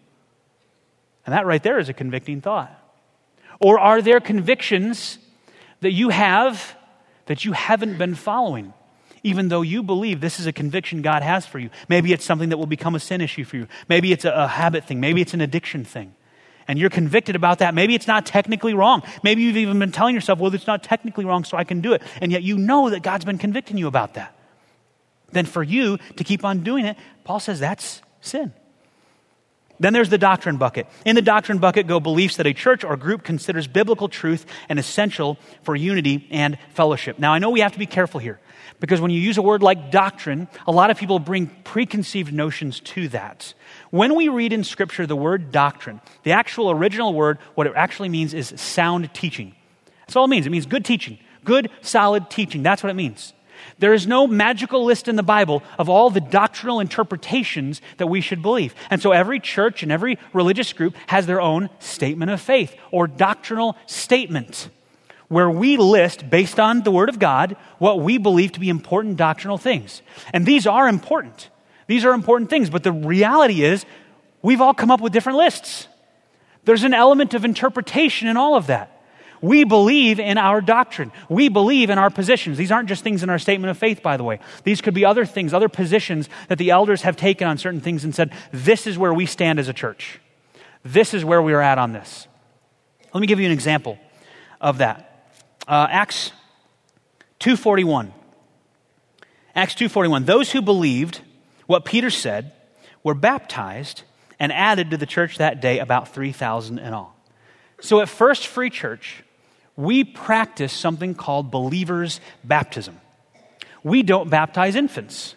And 1.26 1.34
that 1.34 1.46
right 1.46 1.62
there 1.62 1.80
is 1.80 1.90
a 1.90 1.94
convicting 1.94 2.40
thought. 2.40 2.72
Or 3.60 3.80
are 3.80 4.02
there 4.02 4.20
convictions 4.20 5.18
that 5.82 5.92
you 5.92 6.10
have 6.10 6.77
that 7.28 7.46
you 7.46 7.54
haven't 7.54 7.98
been 7.98 8.16
following? 8.16 8.74
even 9.24 9.50
though 9.50 9.62
you 9.62 9.84
believe 9.84 10.22
this 10.22 10.40
is 10.40 10.48
a 10.48 10.54
conviction 10.54 11.02
God 11.02 11.24
has 11.24 11.46
for 11.46 11.60
you. 11.60 11.70
Maybe 11.90 12.14
it's 12.14 12.24
something 12.24 12.50
that 12.50 12.58
will 12.58 12.66
become 12.66 12.96
a 12.96 13.00
sin 13.00 13.20
issue 13.20 13.44
for 13.44 13.58
you. 13.58 13.68
Maybe 13.90 14.12
it's 14.12 14.26
a, 14.26 14.32
a, 14.32 14.48
habit 14.48 14.86
thing. 14.86 15.00
Maybe 15.00 15.22
it's 15.22 15.34
an 15.34 15.42
addiction 15.42 15.84
thing. 15.84 16.16
And 16.68 16.78
you're 16.78 16.90
convicted 16.90 17.36
about 17.36 17.60
that. 17.60 17.74
Maybe 17.74 17.96
it's 17.96 18.08
not 18.08 18.26
technically 18.26 18.74
wrong. 18.74 19.04
Maybe 19.24 19.42
you've 19.42 19.58
even 19.58 19.80
been 19.80 19.92
telling 19.92 20.16
yourself, 20.16 20.40
well, 20.40 20.54
it's 20.54 20.68
not 20.68 20.84
technically 20.84 21.26
wrong, 21.26 21.44
so 21.44 21.58
I 21.58 21.64
can 21.64 21.82
do 21.82 21.94
it. 21.94 22.02
And 22.22 22.32
yet 22.32 22.44
you 22.44 22.58
know 22.58 22.90
that 22.90 23.04
God's 23.04 23.26
been 23.26 23.38
convicting 23.38 23.78
you 23.78 23.88
about 23.88 24.16
that. 24.16 24.34
Then 25.32 25.46
for 25.46 25.64
you 25.64 25.98
to 26.16 26.24
keep 26.24 26.46
on 26.46 26.64
doing 26.64 26.86
it, 26.86 26.98
Paul 27.24 27.40
says 27.40 27.60
that's 27.60 28.02
sin. 28.22 28.54
Then 29.80 29.94
there's 29.94 30.10
the 30.10 30.18
doctrine 30.18 30.58
bucket. 30.58 30.88
In 31.06 31.16
the 31.16 31.22
doctrine 31.22 31.60
bucket 31.60 31.88
go 31.88 32.00
beliefs 32.00 32.38
that 32.38 32.48
a 32.48 32.54
church 32.54 32.84
or 32.84 32.98
group 32.98 33.24
considers 33.24 33.68
biblical 33.68 34.10
truth 34.10 34.46
and 34.70 34.80
essential 34.80 35.38
for 35.64 35.76
unity 35.76 36.28
and 36.32 36.58
fellowship. 36.74 37.20
Now, 37.20 37.34
I 37.34 37.40
know 37.40 37.52
we 37.52 37.60
have 37.60 37.74
to 37.74 37.80
be 37.80 37.86
careful 37.86 38.20
here 38.20 38.40
because 38.80 39.02
when 39.02 39.12
you 39.12 39.20
use 39.20 39.38
a 39.38 39.42
word 39.42 39.62
like 39.62 39.92
doctrine, 39.92 40.48
a 40.66 40.72
lot 40.72 40.90
of 40.90 40.98
people 40.98 41.20
bring 41.20 41.48
preconceived 41.64 42.34
notions 42.34 42.80
to 42.80 43.08
that. 43.10 43.54
When 43.92 44.16
we 44.16 44.30
read 44.30 44.52
in 44.52 44.64
Scripture 44.64 45.06
the 45.06 45.16
word 45.16 45.52
doctrine, 45.52 46.02
the 46.24 46.32
actual 46.32 46.72
original 46.72 47.14
word, 47.14 47.38
what 47.56 47.68
it 47.68 47.74
actually 47.76 48.10
means 48.10 48.34
is 48.34 48.54
sound 48.56 49.14
teaching. 49.14 49.56
That's 50.02 50.16
all 50.16 50.26
it 50.26 50.30
means. 50.30 50.48
It 50.48 50.52
means 50.52 50.66
good 50.66 50.86
teaching, 50.86 51.20
good, 51.44 51.70
solid 51.82 52.30
teaching. 52.30 52.64
That's 52.64 52.82
what 52.82 52.90
it 52.90 52.96
means. 52.96 53.34
There 53.80 53.94
is 53.94 54.08
no 54.08 54.28
magical 54.28 54.84
list 54.84 55.08
in 55.08 55.16
the 55.16 55.24
Bible 55.24 55.64
of 55.78 55.90
all 55.90 56.10
the 56.10 56.22
doctrinal 56.22 56.80
interpretations 56.80 57.82
that 57.98 58.08
we 58.08 58.22
should 58.22 58.42
believe. 58.42 58.74
And 58.90 59.02
so 59.02 59.12
every 59.12 59.40
church 59.40 59.84
and 59.84 59.92
every 59.92 60.18
religious 60.34 60.74
group 60.74 60.96
has 61.08 61.26
their 61.26 61.42
own 61.42 61.70
statement 61.80 62.32
of 62.32 62.42
faith 62.42 62.76
or 62.92 63.08
doctrinal 63.08 63.78
statement 63.86 64.70
where 65.28 65.50
we 65.50 65.78
list, 65.78 66.30
based 66.30 66.60
on 66.60 66.84
the 66.84 66.92
Word 66.92 67.10
of 67.10 67.20
God, 67.20 67.58
what 67.80 68.00
we 68.00 68.18
believe 68.18 68.54
to 68.54 68.60
be 68.60 68.70
important 68.70 69.18
doctrinal 69.18 69.58
things. 69.58 70.02
And 70.34 70.46
these 70.46 70.66
are 70.66 70.88
important. 70.88 71.50
These 71.88 72.06
are 72.06 72.14
important 72.14 72.50
things, 72.50 72.70
but 72.70 72.84
the 72.84 72.92
reality 72.92 73.64
is 73.64 73.86
we've 74.42 74.62
all 74.62 74.74
come 74.74 74.92
up 74.92 75.02
with 75.02 75.14
different 75.14 75.38
lists. 75.38 75.88
There's 76.64 76.84
an 76.84 76.94
element 76.94 77.34
of 77.34 77.46
interpretation 77.46 78.28
in 78.28 78.38
all 78.38 78.56
of 78.56 78.68
that. 78.68 78.97
We 79.42 79.64
believe 79.64 80.20
in 80.20 80.38
our 80.38 80.62
doctrine. 80.62 81.12
We 81.30 81.50
believe 81.50 81.90
in 81.90 81.98
our 81.98 82.10
positions. 82.10 82.58
These 82.58 82.72
aren't 82.72 82.90
just 82.90 83.04
things 83.04 83.24
in 83.24 83.30
our 83.30 83.40
statement 83.40 83.72
of 83.72 83.78
faith, 83.78 84.02
by 84.02 84.18
the 84.18 84.24
way. 84.24 84.40
These 84.64 84.82
could 84.82 84.94
be 84.94 85.06
other 85.06 85.26
things, 85.26 85.54
other 85.54 85.70
positions 85.70 86.30
that 86.48 86.58
the 86.58 86.72
elders 86.72 87.04
have 87.04 87.16
taken 87.18 87.48
on 87.48 87.58
certain 87.58 87.82
things 87.82 88.04
and 88.04 88.14
said, 88.14 88.34
this 88.52 88.88
is 88.88 88.98
where 88.98 89.14
we 89.14 89.26
stand 89.26 89.60
as 89.60 89.68
a 89.68 89.74
church. 89.74 90.20
This 90.84 91.14
is 91.14 91.24
where 91.24 91.42
we 91.42 91.54
are 91.54 91.62
at 91.62 91.78
on 91.78 91.94
this. 91.94 92.28
Let 93.14 93.22
me 93.22 93.28
give 93.28 93.40
you 93.40 93.46
an 93.46 93.52
example 93.52 93.98
of 94.62 94.80
that. 94.80 95.30
Uh, 95.68 95.88
Acts 95.90 96.32
2.41. 97.40 98.12
Acts 99.56 99.76
2.41. 99.76 100.26
Those 100.26 100.52
who 100.52 100.62
believed 100.62 101.22
what 101.66 101.86
Peter 101.86 102.10
said 102.10 102.54
were 103.04 103.14
baptized 103.14 104.04
and 104.40 104.52
added 104.52 104.92
to 104.92 104.98
the 104.98 105.06
church 105.06 105.38
that 105.38 105.62
day 105.62 105.80
about 105.80 106.14
3,000 106.14 106.80
in 106.80 106.94
all. 106.94 107.16
So 107.80 108.02
at 108.02 108.10
First 108.10 108.48
Free 108.48 108.70
Church, 108.70 109.24
we 109.78 110.04
practice 110.04 110.74
something 110.74 111.14
called 111.16 111.52
believer's 111.52 112.20
baptism. 112.44 113.00
We 113.84 114.04
don't 114.04 114.30
baptize 114.30 114.76
infants. 114.76 115.36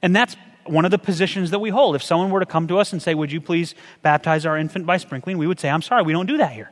And 0.00 0.16
that's 0.16 0.36
one 0.64 0.84
of 0.84 0.92
the 0.92 0.98
positions 0.98 1.50
that 1.50 1.58
we 1.58 1.70
hold. 1.70 1.96
If 1.96 2.02
someone 2.02 2.30
were 2.30 2.40
to 2.40 2.46
come 2.46 2.68
to 2.68 2.78
us 2.78 2.92
and 2.92 3.02
say, 3.02 3.14
Would 3.14 3.32
you 3.32 3.40
please 3.40 3.74
baptize 4.02 4.46
our 4.46 4.56
infant 4.56 4.86
by 4.86 4.96
sprinkling? 4.96 5.36
we 5.36 5.46
would 5.46 5.60
say, 5.60 5.68
I'm 5.68 5.82
sorry, 5.82 6.04
we 6.04 6.12
don't 6.12 6.26
do 6.26 6.38
that 6.38 6.52
here. 6.52 6.70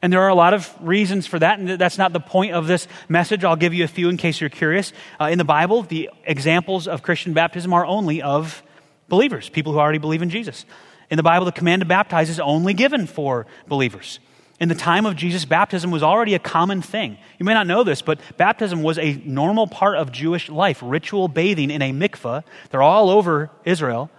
And 0.00 0.12
there 0.12 0.22
are 0.22 0.28
a 0.28 0.34
lot 0.34 0.54
of 0.54 0.72
reasons 0.80 1.26
for 1.26 1.40
that, 1.40 1.58
and 1.58 1.70
that's 1.70 1.98
not 1.98 2.12
the 2.12 2.20
point 2.20 2.52
of 2.52 2.68
this 2.68 2.86
message. 3.08 3.42
I'll 3.42 3.56
give 3.56 3.74
you 3.74 3.82
a 3.82 3.88
few 3.88 4.08
in 4.08 4.16
case 4.16 4.40
you're 4.40 4.48
curious. 4.48 4.92
Uh, 5.20 5.24
in 5.24 5.38
the 5.38 5.44
Bible, 5.44 5.82
the 5.82 6.08
examples 6.24 6.86
of 6.86 7.02
Christian 7.02 7.32
baptism 7.32 7.72
are 7.72 7.84
only 7.84 8.22
of 8.22 8.62
believers, 9.08 9.48
people 9.48 9.72
who 9.72 9.80
already 9.80 9.98
believe 9.98 10.22
in 10.22 10.30
Jesus. 10.30 10.64
In 11.10 11.16
the 11.16 11.24
Bible, 11.24 11.46
the 11.46 11.52
command 11.52 11.80
to 11.80 11.86
baptize 11.86 12.30
is 12.30 12.38
only 12.38 12.74
given 12.74 13.08
for 13.08 13.48
believers 13.66 14.20
in 14.60 14.68
the 14.68 14.74
time 14.74 15.06
of 15.06 15.14
Jesus, 15.14 15.44
baptism 15.44 15.90
was 15.90 16.02
already 16.02 16.34
a 16.34 16.38
common 16.38 16.82
thing. 16.82 17.16
You 17.38 17.44
may 17.44 17.54
not 17.54 17.66
know 17.66 17.84
this, 17.84 18.02
but 18.02 18.18
baptism 18.36 18.82
was 18.82 18.98
a 18.98 19.14
normal 19.24 19.68
part 19.68 19.96
of 19.96 20.10
Jewish 20.10 20.48
life. 20.48 20.80
Ritual 20.82 21.28
bathing 21.28 21.70
in 21.70 21.80
a 21.80 21.92
mikveh, 21.92 22.42
they're 22.70 22.82
all 22.82 23.08
over 23.08 23.50
Israel. 23.64 24.10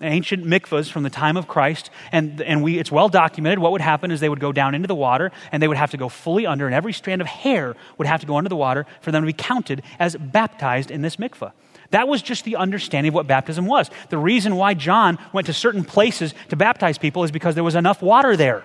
Ancient 0.00 0.44
mikvahs 0.44 0.90
from 0.90 1.02
the 1.02 1.10
time 1.10 1.36
of 1.36 1.46
Christ, 1.46 1.90
and, 2.10 2.40
and 2.40 2.62
we, 2.62 2.78
it's 2.78 2.90
well 2.90 3.08
documented. 3.08 3.58
What 3.60 3.72
would 3.72 3.80
happen 3.80 4.10
is 4.10 4.20
they 4.20 4.28
would 4.28 4.40
go 4.40 4.52
down 4.52 4.74
into 4.74 4.88
the 4.88 4.94
water, 4.94 5.30
and 5.52 5.62
they 5.62 5.68
would 5.68 5.76
have 5.76 5.92
to 5.92 5.96
go 5.96 6.08
fully 6.08 6.46
under, 6.46 6.66
and 6.66 6.74
every 6.74 6.92
strand 6.92 7.20
of 7.20 7.28
hair 7.28 7.76
would 7.96 8.08
have 8.08 8.20
to 8.20 8.26
go 8.26 8.36
under 8.36 8.48
the 8.48 8.56
water 8.56 8.86
for 9.02 9.12
them 9.12 9.22
to 9.22 9.26
be 9.26 9.32
counted 9.32 9.82
as 9.98 10.16
baptized 10.16 10.90
in 10.90 11.02
this 11.02 11.16
mikveh. 11.16 11.52
That 11.90 12.08
was 12.08 12.22
just 12.22 12.44
the 12.44 12.56
understanding 12.56 13.10
of 13.10 13.14
what 13.14 13.26
baptism 13.26 13.66
was. 13.66 13.88
The 14.08 14.18
reason 14.18 14.56
why 14.56 14.74
John 14.74 15.18
went 15.32 15.46
to 15.46 15.52
certain 15.52 15.84
places 15.84 16.34
to 16.48 16.56
baptize 16.56 16.98
people 16.98 17.22
is 17.22 17.30
because 17.30 17.54
there 17.54 17.62
was 17.62 17.76
enough 17.76 18.02
water 18.02 18.36
there 18.36 18.64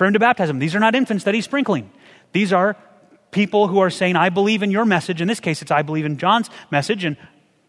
for 0.00 0.06
him 0.06 0.14
to 0.14 0.18
baptize 0.18 0.48
them. 0.48 0.58
These 0.58 0.74
are 0.74 0.80
not 0.80 0.94
infants 0.94 1.24
that 1.24 1.34
he's 1.34 1.44
sprinkling. 1.44 1.90
These 2.32 2.54
are 2.54 2.74
people 3.32 3.68
who 3.68 3.80
are 3.80 3.90
saying, 3.90 4.16
I 4.16 4.30
believe 4.30 4.62
in 4.62 4.70
your 4.70 4.86
message. 4.86 5.20
In 5.20 5.28
this 5.28 5.40
case, 5.40 5.60
it's 5.60 5.70
I 5.70 5.82
believe 5.82 6.06
in 6.06 6.16
John's 6.16 6.48
message, 6.70 7.04
and 7.04 7.18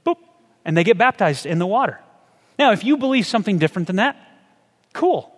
boop, 0.05 0.15
and 0.63 0.77
they 0.77 0.85
get 0.85 0.97
baptized 0.97 1.45
in 1.45 1.59
the 1.59 1.67
water. 1.67 1.99
Now, 2.57 2.71
if 2.71 2.85
you 2.85 2.95
believe 2.95 3.27
something 3.27 3.57
different 3.57 3.87
than 3.87 3.97
that, 3.97 4.15
cool. 4.93 5.29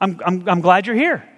I'm, 0.00 0.18
I'm, 0.24 0.48
I'm 0.48 0.60
glad 0.62 0.86
you're 0.86 0.96
here. 0.96 1.28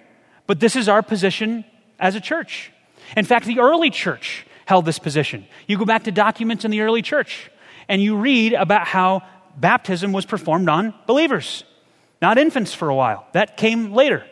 But 0.45 0.61
this 0.61 0.77
is 0.77 0.87
our 0.87 1.01
position 1.01 1.65
as 1.99 2.15
a 2.15 2.21
church. 2.21 2.71
In 3.17 3.25
fact, 3.25 3.45
the 3.45 3.59
early 3.59 3.89
church 3.89 4.47
held 4.67 4.85
this 4.85 4.99
position. 4.99 5.47
You 5.67 5.77
go 5.77 5.83
back 5.83 6.05
to 6.05 6.13
documents 6.13 6.63
in 6.63 6.71
the 6.71 6.79
early 6.79 7.01
church, 7.01 7.51
and 7.89 8.01
you 8.01 8.15
read 8.15 8.53
about 8.53 8.87
how 8.87 9.23
baptism 9.57 10.13
was 10.13 10.25
performed 10.25 10.69
on 10.69 10.93
believers, 11.07 11.65
not 12.21 12.37
infants 12.37 12.73
for 12.73 12.87
a 12.87 12.95
while. 12.95 13.27
That 13.33 13.57
came 13.57 13.91
later. 13.91 14.25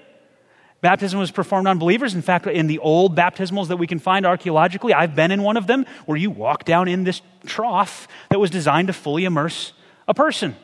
Baptism 0.86 1.20
was 1.20 1.32
performed 1.32 1.68
on 1.68 1.80
believers. 1.80 2.14
In 2.14 2.22
fact, 2.22 2.46
in 2.46 2.68
the 2.68 2.78
old 2.78 3.16
baptismals 3.16 3.70
that 3.70 3.78
we 3.78 3.88
can 3.88 3.98
find 3.98 4.24
archaeologically, 4.24 4.94
I've 4.94 5.16
been 5.16 5.32
in 5.32 5.42
one 5.42 5.58
of 5.58 5.66
them 5.66 5.88
where 6.06 6.16
you 6.16 6.30
walk 6.30 6.64
down 6.64 6.88
in 6.88 7.04
this 7.04 7.24
trough 7.48 8.08
that 8.30 8.40
was 8.40 8.52
designed 8.52 8.86
to 8.90 8.94
fully 8.94 9.26
immerse 9.26 9.74
a 10.08 10.14
person. 10.14 10.56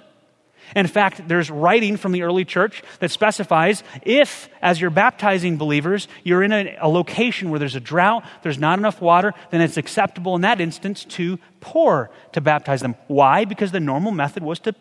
In 0.76 0.86
fact, 0.86 1.28
there's 1.28 1.49
writing 1.49 1.97
from 1.97 2.11
the 2.11 2.22
early 2.22 2.45
church 2.45 2.84
that 2.99 3.09
specifies 3.09 3.84
if, 4.03 4.47
as 4.61 4.80
you're 4.80 4.91
baptizing 4.91 5.57
believers, 5.57 6.07
you're 6.24 6.43
in 6.43 6.51
a, 6.51 6.78
a, 6.80 6.88
location 6.88 7.49
where 7.49 7.57
there's 7.57 7.76
a 7.76 7.80
drought, 7.80 8.24
there's 8.43 8.59
not 8.59 8.78
enough 8.78 9.01
water, 9.01 9.34
then 9.49 9.59
it's 9.59 9.78
acceptable 9.78 10.36
in 10.36 10.41
that 10.41 10.61
instance 10.61 11.03
to 11.03 11.39
pour 11.61 12.11
to 12.34 12.41
baptize 12.41 12.82
them. 12.82 12.93
Why? 13.07 13.43
Because 13.43 13.72
the 13.72 13.80
normal 13.80 14.11
method 14.11 14.43
was 14.43 14.59
to 14.59 14.76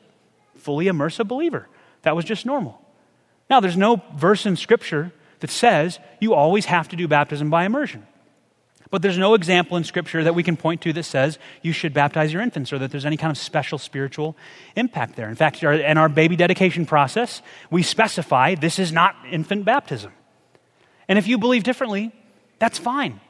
fully 0.58 0.86
immerse 0.86 1.18
a 1.18 1.24
believer. 1.24 1.66
That 2.02 2.14
was 2.14 2.26
just 2.26 2.44
normal. 2.44 2.78
Now, 3.48 3.60
there's 3.60 3.78
no 3.78 4.02
verse 4.14 4.44
in 4.44 4.56
Scripture 4.56 5.14
that 5.40 5.50
says 5.50 5.98
you 6.20 6.34
always 6.34 6.66
have 6.66 6.88
to 6.88 6.96
do 6.96 7.08
baptism 7.08 7.50
by 7.50 7.64
immersion. 7.64 8.06
But 8.90 9.02
there's 9.02 9.18
no 9.18 9.34
example 9.34 9.76
in 9.76 9.84
Scripture 9.84 10.24
that 10.24 10.34
we 10.34 10.42
can 10.42 10.56
point 10.56 10.80
to 10.82 10.92
that 10.94 11.04
says 11.04 11.38
you 11.62 11.72
should 11.72 11.94
baptize 11.94 12.32
your 12.32 12.42
infants 12.42 12.72
or 12.72 12.78
that 12.78 12.90
there's 12.90 13.06
any 13.06 13.16
kind 13.16 13.30
of 13.30 13.38
special 13.38 13.78
spiritual 13.78 14.36
impact 14.74 15.14
there. 15.14 15.28
In 15.28 15.36
fact, 15.36 15.62
in 15.62 15.96
our 15.96 16.08
baby 16.08 16.34
dedication 16.34 16.86
process, 16.86 17.40
we 17.70 17.84
specify 17.84 18.56
this 18.56 18.80
is 18.80 18.90
not 18.90 19.14
infant 19.30 19.64
baptism. 19.64 20.12
And 21.08 21.18
if 21.18 21.28
you 21.28 21.38
believe 21.38 21.62
differently, 21.62 22.12
that's 22.58 22.78
fine. 22.78 23.20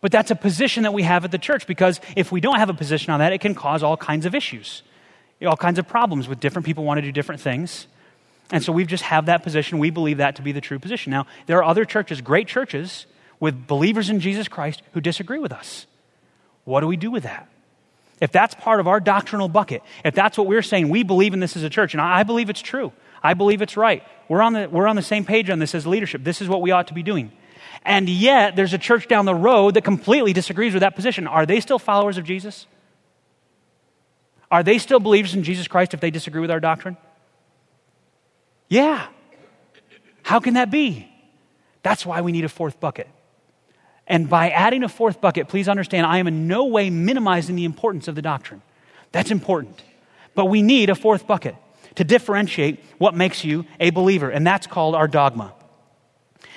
But 0.00 0.12
that's 0.12 0.30
a 0.30 0.36
position 0.36 0.84
that 0.84 0.94
we 0.94 1.02
have 1.02 1.24
at 1.24 1.32
the 1.32 1.38
church 1.38 1.66
because 1.66 2.00
if 2.16 2.30
we 2.30 2.40
don't 2.40 2.58
have 2.58 2.70
a 2.70 2.74
position 2.74 3.12
on 3.12 3.18
that, 3.18 3.32
it 3.32 3.40
can 3.40 3.56
cause 3.56 3.82
all 3.82 3.96
kinds 3.96 4.24
of 4.24 4.34
issues, 4.36 4.82
all 5.44 5.56
kinds 5.56 5.80
of 5.80 5.88
problems 5.88 6.28
with 6.28 6.38
different 6.38 6.66
people 6.66 6.84
want 6.84 6.98
to 6.98 7.02
do 7.02 7.10
different 7.10 7.40
things. 7.40 7.88
And 8.50 8.62
so 8.62 8.72
we 8.72 8.84
just 8.84 9.04
have 9.04 9.26
that 9.26 9.42
position. 9.42 9.78
We 9.78 9.90
believe 9.90 10.18
that 10.18 10.36
to 10.36 10.42
be 10.42 10.52
the 10.52 10.60
true 10.60 10.78
position. 10.78 11.10
Now, 11.10 11.26
there 11.46 11.58
are 11.58 11.64
other 11.64 11.84
churches, 11.84 12.20
great 12.20 12.48
churches, 12.48 13.06
with 13.40 13.66
believers 13.66 14.10
in 14.10 14.20
Jesus 14.20 14.48
Christ 14.48 14.82
who 14.92 15.00
disagree 15.00 15.38
with 15.38 15.52
us. 15.52 15.86
What 16.64 16.80
do 16.80 16.86
we 16.86 16.96
do 16.96 17.10
with 17.10 17.22
that? 17.24 17.48
If 18.20 18.32
that's 18.32 18.54
part 18.54 18.80
of 18.80 18.88
our 18.88 19.00
doctrinal 19.00 19.48
bucket, 19.48 19.82
if 20.04 20.14
that's 20.14 20.36
what 20.36 20.46
we're 20.46 20.62
saying, 20.62 20.88
we 20.88 21.02
believe 21.02 21.34
in 21.34 21.40
this 21.40 21.56
as 21.56 21.62
a 21.62 21.70
church, 21.70 21.94
and 21.94 22.00
I 22.00 22.24
believe 22.24 22.50
it's 22.50 22.60
true. 22.60 22.92
I 23.22 23.34
believe 23.34 23.62
it's 23.62 23.76
right. 23.76 24.02
We're 24.28 24.42
on 24.42 24.54
the, 24.54 24.68
we're 24.68 24.88
on 24.88 24.96
the 24.96 25.02
same 25.02 25.24
page 25.24 25.50
on 25.50 25.58
this 25.58 25.74
as 25.74 25.86
leadership. 25.86 26.24
This 26.24 26.40
is 26.40 26.48
what 26.48 26.60
we 26.60 26.70
ought 26.70 26.88
to 26.88 26.94
be 26.94 27.02
doing. 27.02 27.32
And 27.84 28.08
yet, 28.08 28.56
there's 28.56 28.72
a 28.72 28.78
church 28.78 29.08
down 29.08 29.24
the 29.24 29.34
road 29.34 29.74
that 29.74 29.84
completely 29.84 30.32
disagrees 30.32 30.74
with 30.74 30.80
that 30.80 30.96
position. 30.96 31.26
Are 31.26 31.46
they 31.46 31.60
still 31.60 31.78
followers 31.78 32.18
of 32.18 32.24
Jesus? 32.24 32.66
Are 34.50 34.62
they 34.62 34.78
still 34.78 34.98
believers 34.98 35.34
in 35.34 35.42
Jesus 35.42 35.68
Christ 35.68 35.94
if 35.94 36.00
they 36.00 36.10
disagree 36.10 36.40
with 36.40 36.50
our 36.50 36.60
doctrine? 36.60 36.96
Yeah. 38.68 39.06
How 40.22 40.40
can 40.40 40.54
that 40.54 40.70
be? 40.70 41.10
That's 41.82 42.04
why 42.04 42.20
we 42.20 42.32
need 42.32 42.44
a 42.44 42.48
fourth 42.48 42.80
bucket. 42.80 43.08
And 44.06 44.28
by 44.28 44.50
adding 44.50 44.82
a 44.82 44.88
fourth 44.88 45.20
bucket, 45.20 45.48
please 45.48 45.68
understand, 45.68 46.06
I 46.06 46.18
am 46.18 46.26
in 46.26 46.48
no 46.48 46.64
way 46.66 46.90
minimizing 46.90 47.56
the 47.56 47.64
importance 47.64 48.08
of 48.08 48.14
the 48.14 48.22
doctrine. 48.22 48.62
That's 49.12 49.30
important. 49.30 49.82
But 50.34 50.46
we 50.46 50.62
need 50.62 50.90
a 50.90 50.94
fourth 50.94 51.26
bucket 51.26 51.56
to 51.96 52.04
differentiate 52.04 52.82
what 52.98 53.14
makes 53.14 53.44
you 53.44 53.66
a 53.80 53.90
believer, 53.90 54.30
and 54.30 54.46
that's 54.46 54.66
called 54.66 54.94
our 54.94 55.08
dogma. 55.08 55.52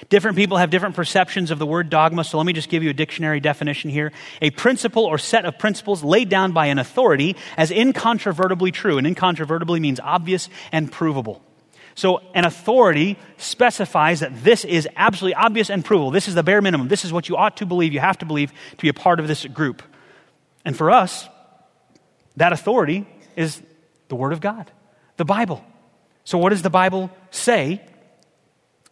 Different 0.10 0.38
people 0.38 0.58
have 0.58 0.70
different 0.70 0.96
perceptions 0.96 1.52
of 1.52 1.60
the 1.60 1.66
word 1.66 1.90
dogma, 1.90 2.24
so 2.24 2.38
let 2.38 2.46
me 2.46 2.54
just 2.54 2.70
give 2.70 2.84
you 2.84 2.90
a 2.90 2.94
dictionary 2.94 3.40
definition 3.40 3.90
here. 3.90 4.12
A 4.42 4.50
principle 4.52 5.06
or 5.06 5.18
set 5.18 5.46
of 5.46 5.58
principles 5.60 6.04
laid 6.04 6.30
down 6.30 6.52
by 6.52 6.68
an 6.68 6.80
authority 6.80 7.36
as 7.58 7.72
incontrovertibly 7.72 8.72
true, 8.72 8.98
and 8.98 9.06
incontrovertibly 9.06 9.80
means 9.80 10.00
obvious 10.00 10.50
and 10.72 10.92
provable. 10.92 11.42
So, 12.02 12.20
an 12.34 12.46
authority 12.46 13.16
specifies 13.38 14.22
that 14.22 14.44
this 14.44 14.66
is 14.66 14.90
absolutely 14.96 15.36
obvious 15.36 15.70
and 15.70 15.86
provable. 15.86 16.10
This 16.10 16.28
is 16.28 16.34
the 16.34 16.42
bare 16.42 16.60
minimum. 16.60 16.88
This 16.88 17.06
is 17.06 17.14
what 17.14 17.30
you 17.30 17.38
ought 17.38 17.58
to 17.58 17.68
believe, 17.68 17.94
you 17.94 18.00
have 18.00 18.18
to 18.18 18.26
believe 18.26 18.52
to 18.72 18.78
be 18.78 18.90
a 18.90 18.94
part 18.94 19.20
of 19.20 19.28
this 19.28 19.46
group. 19.46 19.84
And 20.66 20.76
for 20.76 20.90
us, 20.90 21.30
that 22.38 22.54
authority 22.54 23.06
is 23.36 23.62
the 24.08 24.16
Word 24.16 24.34
of 24.34 24.42
God, 24.42 24.72
the 25.18 25.26
Bible. 25.26 25.64
So, 26.24 26.40
what 26.40 26.50
does 26.50 26.64
the 26.64 26.72
Bible 26.72 27.12
say 27.30 27.82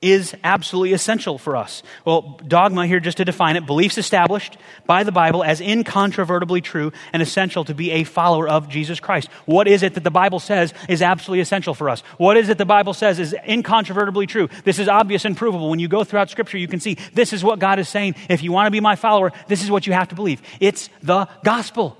is 0.01 0.33
absolutely 0.43 0.93
essential 0.93 1.37
for 1.37 1.57
us. 1.57 1.83
Well, 2.05 2.39
dogma 2.47 2.87
here, 2.87 3.01
just 3.01 3.17
to 3.17 3.25
define 3.25 3.57
it, 3.57 3.65
beliefs 3.65 3.97
established 3.97 4.57
by 4.85 5.03
the 5.03 5.11
Bible 5.11 5.43
as 5.43 5.59
incontrovertibly 5.59 6.61
true 6.61 6.93
and 7.11 7.21
essential 7.21 7.65
to 7.65 7.73
be 7.73 7.91
a 7.91 8.05
follower 8.05 8.47
of 8.47 8.69
Jesus 8.69 8.99
Christ. 8.99 9.29
What 9.45 9.67
is 9.67 9.83
it 9.83 9.95
that 9.95 10.05
the 10.05 10.11
Bible 10.11 10.39
says 10.39 10.73
is 10.87 11.01
absolutely 11.01 11.41
essential 11.41 11.73
for 11.73 11.89
us? 11.89 12.01
What 12.17 12.37
is 12.37 12.47
it 12.47 12.57
the 12.57 12.65
Bible 12.65 12.93
says 12.93 13.19
is 13.19 13.35
incontrovertibly 13.45 14.25
true? 14.27 14.47
This 14.63 14.79
is 14.79 14.87
obvious 14.87 15.25
and 15.25 15.35
provable. 15.35 15.69
When 15.69 15.79
you 15.79 15.89
go 15.89 16.05
throughout 16.05 16.29
Scripture, 16.29 16.57
you 16.57 16.67
can 16.67 16.79
see 16.79 16.97
this 17.13 17.33
is 17.33 17.43
what 17.43 17.59
God 17.59 17.77
is 17.79 17.89
saying. 17.89 18.15
If 18.29 18.41
you 18.41 18.53
want 18.53 18.67
to 18.67 18.71
be 18.71 18.79
my 18.79 18.95
follower, 18.95 19.33
this 19.47 19.63
is 19.63 19.69
what 19.69 19.85
you 19.85 19.93
have 19.93 20.07
to 20.09 20.15
believe. 20.15 20.41
It's 20.61 20.89
the 21.03 21.27
gospel. 21.43 21.97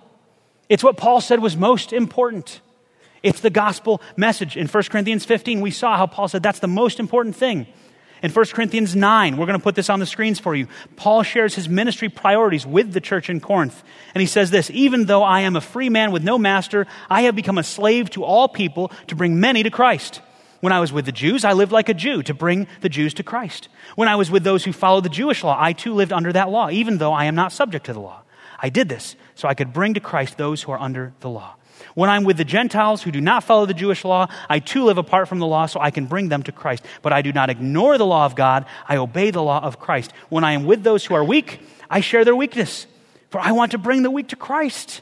It's 0.70 0.84
what 0.84 0.96
Paul 0.96 1.20
said 1.20 1.42
was 1.42 1.58
most 1.58 1.92
important. 1.92 2.62
It's 3.24 3.42
the 3.42 3.50
gospel 3.50 4.02
message. 4.16 4.56
In 4.56 4.68
1 4.68 4.84
Corinthians 4.84 5.26
15, 5.26 5.60
we 5.60 5.72
saw 5.72 5.98
how 5.98 6.08
Paul 6.08 6.30
said 6.30 6.44
that's 6.44 6.60
the 6.60 6.68
most 6.68 7.02
important 7.02 7.36
thing. 7.36 7.68
In 8.22 8.32
1 8.32 8.46
Corinthians 8.48 8.96
9, 8.96 9.38
we're 9.38 9.46
going 9.46 9.58
to 9.58 9.64
put 9.64 9.76
this 9.76 9.90
on 9.90 10.00
the 10.00 10.06
screens 10.06 10.40
for 10.40 10.54
you. 10.54 10.68
Paul 10.98 11.24
shares 11.24 11.56
his 11.56 11.70
ministry 11.70 12.10
priorities 12.10 12.66
with 12.66 12.92
the 12.92 13.00
church 13.00 13.30
in 13.30 13.40
Corinth. 13.40 13.82
And 14.14 14.22
he 14.22 14.28
says 14.28 14.52
this 14.52 14.70
Even 14.72 15.06
though 15.06 15.24
I 15.24 15.42
am 15.42 15.56
a 15.56 15.62
free 15.62 15.90
man 15.90 16.12
with 16.12 16.24
no 16.24 16.38
master, 16.38 16.86
I 17.10 17.22
have 17.22 17.36
become 17.36 17.58
a 17.58 17.64
slave 17.64 18.10
to 18.12 18.24
all 18.24 18.50
people 18.50 18.92
to 19.08 19.16
bring 19.16 19.40
many 19.40 19.64
to 19.64 19.70
Christ. 19.70 20.22
When 20.60 20.74
I 20.74 20.82
was 20.82 20.92
with 20.92 21.06
the 21.06 21.14
Jews, 21.14 21.46
I 21.46 21.54
lived 21.54 21.72
like 21.72 21.88
a 21.88 21.94
Jew 21.94 22.22
to 22.24 22.34
bring 22.34 22.68
the 22.82 22.90
Jews 22.90 23.14
to 23.16 23.24
Christ. 23.24 23.70
When 23.96 24.10
I 24.10 24.18
was 24.18 24.30
with 24.30 24.44
those 24.44 24.66
who 24.66 24.74
follow 24.74 25.00
the 25.00 25.08
Jewish 25.08 25.42
law, 25.42 25.56
I 25.58 25.72
too 25.72 25.94
lived 25.94 26.12
under 26.12 26.34
that 26.34 26.50
law, 26.50 26.70
even 26.70 26.98
though 26.98 27.14
I 27.14 27.26
am 27.26 27.36
not 27.36 27.54
subject 27.54 27.86
to 27.86 27.94
the 27.94 28.02
law. 28.02 28.24
I 28.62 28.68
did 28.68 28.90
this 28.90 29.16
so 29.36 29.48
I 29.48 29.54
could 29.54 29.72
bring 29.72 29.94
to 29.94 30.02
Christ 30.02 30.38
those 30.38 30.62
who 30.62 30.74
are 30.74 30.80
under 30.80 31.14
the 31.22 31.30
law. 31.30 31.56
When 31.96 32.10
I'm 32.10 32.24
with 32.24 32.38
the 32.38 32.46
Gentiles 32.46 33.04
who 33.04 33.12
do 33.12 33.22
not 33.22 33.44
follow 33.44 33.66
the 33.66 33.74
Jewish 33.74 34.04
law, 34.04 34.28
I 34.50 34.60
too 34.60 34.84
live 34.86 34.98
apart 34.98 35.28
from 35.28 35.40
the 35.40 35.48
law 35.48 35.66
so 35.66 35.80
I 35.80 35.92
can 35.92 36.06
bring 36.06 36.30
them 36.30 36.44
to 36.44 36.52
Christ. 36.52 36.84
But 37.02 37.14
I 37.14 37.22
do 37.22 37.34
not 37.34 37.50
ignore 37.50 37.98
the 37.98 38.06
law 38.06 38.26
of 38.26 38.36
God, 38.36 38.66
I 38.88 38.98
obey 38.98 39.32
the 39.32 39.44
law 39.44 39.62
of 39.62 39.80
Christ. 39.80 40.12
When 40.30 40.44
I 40.44 40.54
am 40.54 40.66
with 40.66 40.84
those 40.84 41.06
who 41.06 41.16
are 41.16 41.24
weak, 41.24 41.60
I 41.90 42.02
share 42.02 42.26
their 42.26 42.36
weakness, 42.36 42.88
for 43.30 43.40
I 43.40 43.52
want 43.52 43.72
to 43.72 43.78
bring 43.78 44.04
the 44.04 44.12
weak 44.12 44.30
to 44.30 44.36
Christ. 44.36 45.02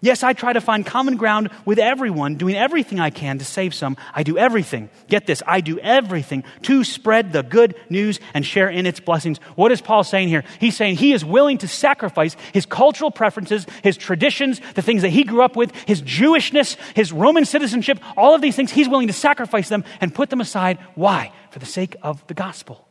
Yes, 0.00 0.22
I 0.22 0.32
try 0.32 0.52
to 0.52 0.60
find 0.60 0.86
common 0.86 1.16
ground 1.16 1.50
with 1.64 1.80
everyone, 1.80 2.36
doing 2.36 2.54
everything 2.54 3.00
I 3.00 3.10
can 3.10 3.38
to 3.38 3.44
save 3.44 3.74
some. 3.74 3.96
I 4.14 4.22
do 4.22 4.38
everything. 4.38 4.90
Get 5.08 5.26
this, 5.26 5.42
I 5.44 5.60
do 5.60 5.80
everything 5.80 6.44
to 6.62 6.84
spread 6.84 7.32
the 7.32 7.42
good 7.42 7.74
news 7.90 8.20
and 8.32 8.46
share 8.46 8.68
in 8.68 8.86
its 8.86 9.00
blessings. 9.00 9.38
What 9.56 9.72
is 9.72 9.80
Paul 9.80 10.04
saying 10.04 10.28
here? 10.28 10.44
He's 10.60 10.76
saying 10.76 10.96
he 10.96 11.12
is 11.12 11.24
willing 11.24 11.58
to 11.58 11.68
sacrifice 11.68 12.36
his 12.52 12.64
cultural 12.64 13.10
preferences, 13.10 13.66
his 13.82 13.96
traditions, 13.96 14.60
the 14.74 14.82
things 14.82 15.02
that 15.02 15.08
he 15.08 15.24
grew 15.24 15.42
up 15.42 15.56
with, 15.56 15.74
his 15.86 16.00
Jewishness, 16.02 16.76
his 16.94 17.12
Roman 17.12 17.44
citizenship, 17.44 17.98
all 18.16 18.36
of 18.36 18.40
these 18.40 18.54
things, 18.54 18.70
he's 18.70 18.88
willing 18.88 19.08
to 19.08 19.12
sacrifice 19.12 19.68
them 19.68 19.82
and 20.00 20.14
put 20.14 20.30
them 20.30 20.40
aside. 20.40 20.78
Why? 20.94 21.32
For 21.50 21.58
the 21.58 21.66
sake 21.66 21.96
of 22.02 22.24
the 22.28 22.34
gospel. 22.34 22.86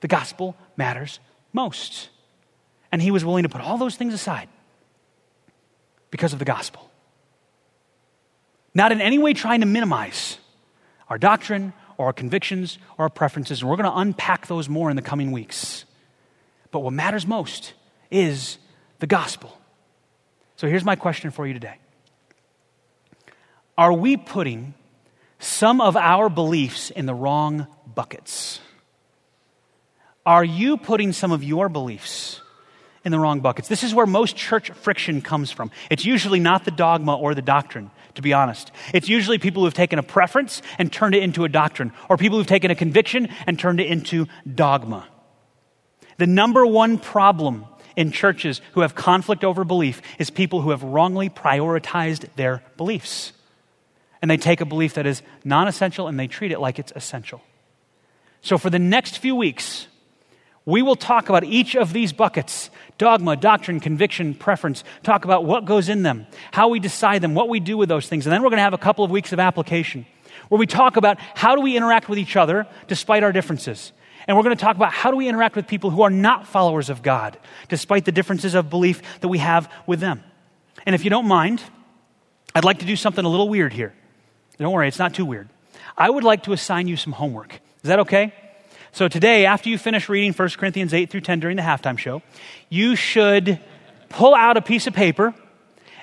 The 0.00 0.08
gospel 0.08 0.56
matters 0.76 1.20
most. 1.52 2.08
And 2.90 3.00
he 3.00 3.12
was 3.12 3.24
willing 3.24 3.44
to 3.44 3.48
put 3.48 3.60
all 3.60 3.78
those 3.78 3.94
things 3.94 4.12
aside 4.12 4.48
because 6.12 6.32
of 6.32 6.38
the 6.38 6.44
gospel. 6.44 6.88
Not 8.74 8.92
in 8.92 9.00
any 9.00 9.18
way 9.18 9.32
trying 9.32 9.60
to 9.60 9.66
minimize 9.66 10.38
our 11.08 11.18
doctrine 11.18 11.72
or 11.98 12.06
our 12.06 12.12
convictions 12.12 12.78
or 12.96 13.06
our 13.06 13.10
preferences, 13.10 13.60
and 13.60 13.68
we're 13.68 13.76
going 13.76 13.90
to 13.90 13.98
unpack 13.98 14.46
those 14.46 14.68
more 14.68 14.90
in 14.90 14.96
the 14.96 15.02
coming 15.02 15.32
weeks. 15.32 15.84
But 16.70 16.80
what 16.80 16.92
matters 16.92 17.26
most 17.26 17.72
is 18.10 18.58
the 19.00 19.06
gospel. 19.06 19.58
So 20.56 20.68
here's 20.68 20.84
my 20.84 20.96
question 20.96 21.30
for 21.32 21.46
you 21.46 21.54
today 21.54 21.78
Are 23.76 23.92
we 23.92 24.16
putting 24.16 24.74
some 25.38 25.80
of 25.80 25.96
our 25.96 26.28
beliefs 26.28 26.90
in 26.90 27.06
the 27.06 27.14
wrong 27.14 27.66
buckets? 27.92 28.60
Are 30.24 30.44
you 30.44 30.76
putting 30.76 31.12
some 31.12 31.32
of 31.32 31.42
your 31.42 31.68
beliefs 31.68 32.41
in 33.04 33.12
the 33.12 33.18
wrong 33.18 33.40
buckets. 33.40 33.68
This 33.68 33.82
is 33.82 33.94
where 33.94 34.06
most 34.06 34.36
church 34.36 34.70
friction 34.70 35.22
comes 35.22 35.50
from. 35.50 35.70
It's 35.90 36.04
usually 36.04 36.40
not 36.40 36.64
the 36.64 36.70
dogma 36.70 37.16
or 37.16 37.34
the 37.34 37.42
doctrine, 37.42 37.90
to 38.14 38.22
be 38.22 38.32
honest. 38.32 38.70
It's 38.94 39.08
usually 39.08 39.38
people 39.38 39.64
who've 39.64 39.74
taken 39.74 39.98
a 39.98 40.02
preference 40.02 40.62
and 40.78 40.92
turned 40.92 41.14
it 41.14 41.22
into 41.22 41.44
a 41.44 41.48
doctrine, 41.48 41.92
or 42.08 42.16
people 42.16 42.38
who've 42.38 42.46
taken 42.46 42.70
a 42.70 42.76
conviction 42.76 43.28
and 43.46 43.58
turned 43.58 43.80
it 43.80 43.86
into 43.86 44.28
dogma. 44.52 45.06
The 46.18 46.26
number 46.26 46.64
one 46.64 46.98
problem 46.98 47.66
in 47.96 48.12
churches 48.12 48.60
who 48.72 48.80
have 48.80 48.94
conflict 48.94 49.44
over 49.44 49.64
belief 49.64 50.00
is 50.18 50.30
people 50.30 50.60
who 50.60 50.70
have 50.70 50.82
wrongly 50.82 51.28
prioritized 51.28 52.26
their 52.36 52.62
beliefs. 52.76 53.32
And 54.20 54.30
they 54.30 54.36
take 54.36 54.60
a 54.60 54.64
belief 54.64 54.94
that 54.94 55.06
is 55.06 55.22
non 55.44 55.66
essential 55.66 56.06
and 56.06 56.18
they 56.18 56.28
treat 56.28 56.52
it 56.52 56.60
like 56.60 56.78
it's 56.78 56.92
essential. 56.94 57.42
So, 58.40 58.56
for 58.56 58.70
the 58.70 58.78
next 58.78 59.18
few 59.18 59.34
weeks, 59.34 59.88
we 60.64 60.82
will 60.82 60.96
talk 60.96 61.28
about 61.28 61.44
each 61.44 61.74
of 61.74 61.92
these 61.92 62.12
buckets 62.12 62.70
dogma, 63.02 63.34
doctrine, 63.34 63.80
conviction, 63.80 64.32
preference. 64.32 64.84
Talk 65.02 65.24
about 65.24 65.44
what 65.44 65.64
goes 65.64 65.88
in 65.88 66.04
them, 66.04 66.24
how 66.52 66.68
we 66.68 66.78
decide 66.78 67.20
them, 67.20 67.34
what 67.34 67.48
we 67.48 67.58
do 67.58 67.76
with 67.76 67.88
those 67.88 68.08
things. 68.08 68.26
And 68.26 68.32
then 68.32 68.42
we're 68.42 68.50
going 68.50 68.58
to 68.58 68.62
have 68.62 68.74
a 68.74 68.78
couple 68.78 69.04
of 69.04 69.10
weeks 69.10 69.32
of 69.32 69.40
application 69.40 70.06
where 70.48 70.58
we 70.60 70.68
talk 70.68 70.96
about 70.96 71.18
how 71.34 71.56
do 71.56 71.62
we 71.62 71.76
interact 71.76 72.08
with 72.08 72.16
each 72.16 72.36
other 72.36 72.64
despite 72.86 73.24
our 73.24 73.32
differences. 73.32 73.90
And 74.28 74.36
we're 74.36 74.44
going 74.44 74.56
to 74.56 74.64
talk 74.64 74.76
about 74.76 74.92
how 74.92 75.10
do 75.10 75.16
we 75.16 75.26
interact 75.26 75.56
with 75.56 75.66
people 75.66 75.90
who 75.90 76.02
are 76.02 76.10
not 76.10 76.46
followers 76.46 76.90
of 76.90 77.02
God 77.02 77.36
despite 77.68 78.04
the 78.04 78.12
differences 78.12 78.54
of 78.54 78.70
belief 78.70 79.02
that 79.20 79.26
we 79.26 79.38
have 79.38 79.68
with 79.84 79.98
them. 79.98 80.22
And 80.86 80.94
if 80.94 81.02
you 81.02 81.10
don't 81.10 81.26
mind, 81.26 81.60
I'd 82.54 82.64
like 82.64 82.78
to 82.78 82.86
do 82.86 82.94
something 82.94 83.24
a 83.24 83.28
little 83.28 83.48
weird 83.48 83.72
here. 83.72 83.94
Don't 84.58 84.72
worry, 84.72 84.86
it's 84.86 85.00
not 85.00 85.12
too 85.12 85.24
weird. 85.24 85.48
I 85.98 86.08
would 86.08 86.22
like 86.22 86.44
to 86.44 86.52
assign 86.52 86.86
you 86.86 86.96
some 86.96 87.12
homework. 87.12 87.54
Is 87.82 87.88
that 87.88 87.98
okay? 87.98 88.32
So 88.94 89.08
today, 89.08 89.46
after 89.46 89.70
you 89.70 89.78
finish 89.78 90.10
reading 90.10 90.34
1 90.34 90.48
Corinthians 90.50 90.92
8 90.92 91.08
through 91.08 91.22
10 91.22 91.40
during 91.40 91.56
the 91.56 91.62
halftime 91.62 91.96
show, 91.96 92.20
you 92.68 92.94
should 92.94 93.58
pull 94.10 94.34
out 94.34 94.58
a 94.58 94.60
piece 94.60 94.86
of 94.86 94.92
paper 94.92 95.34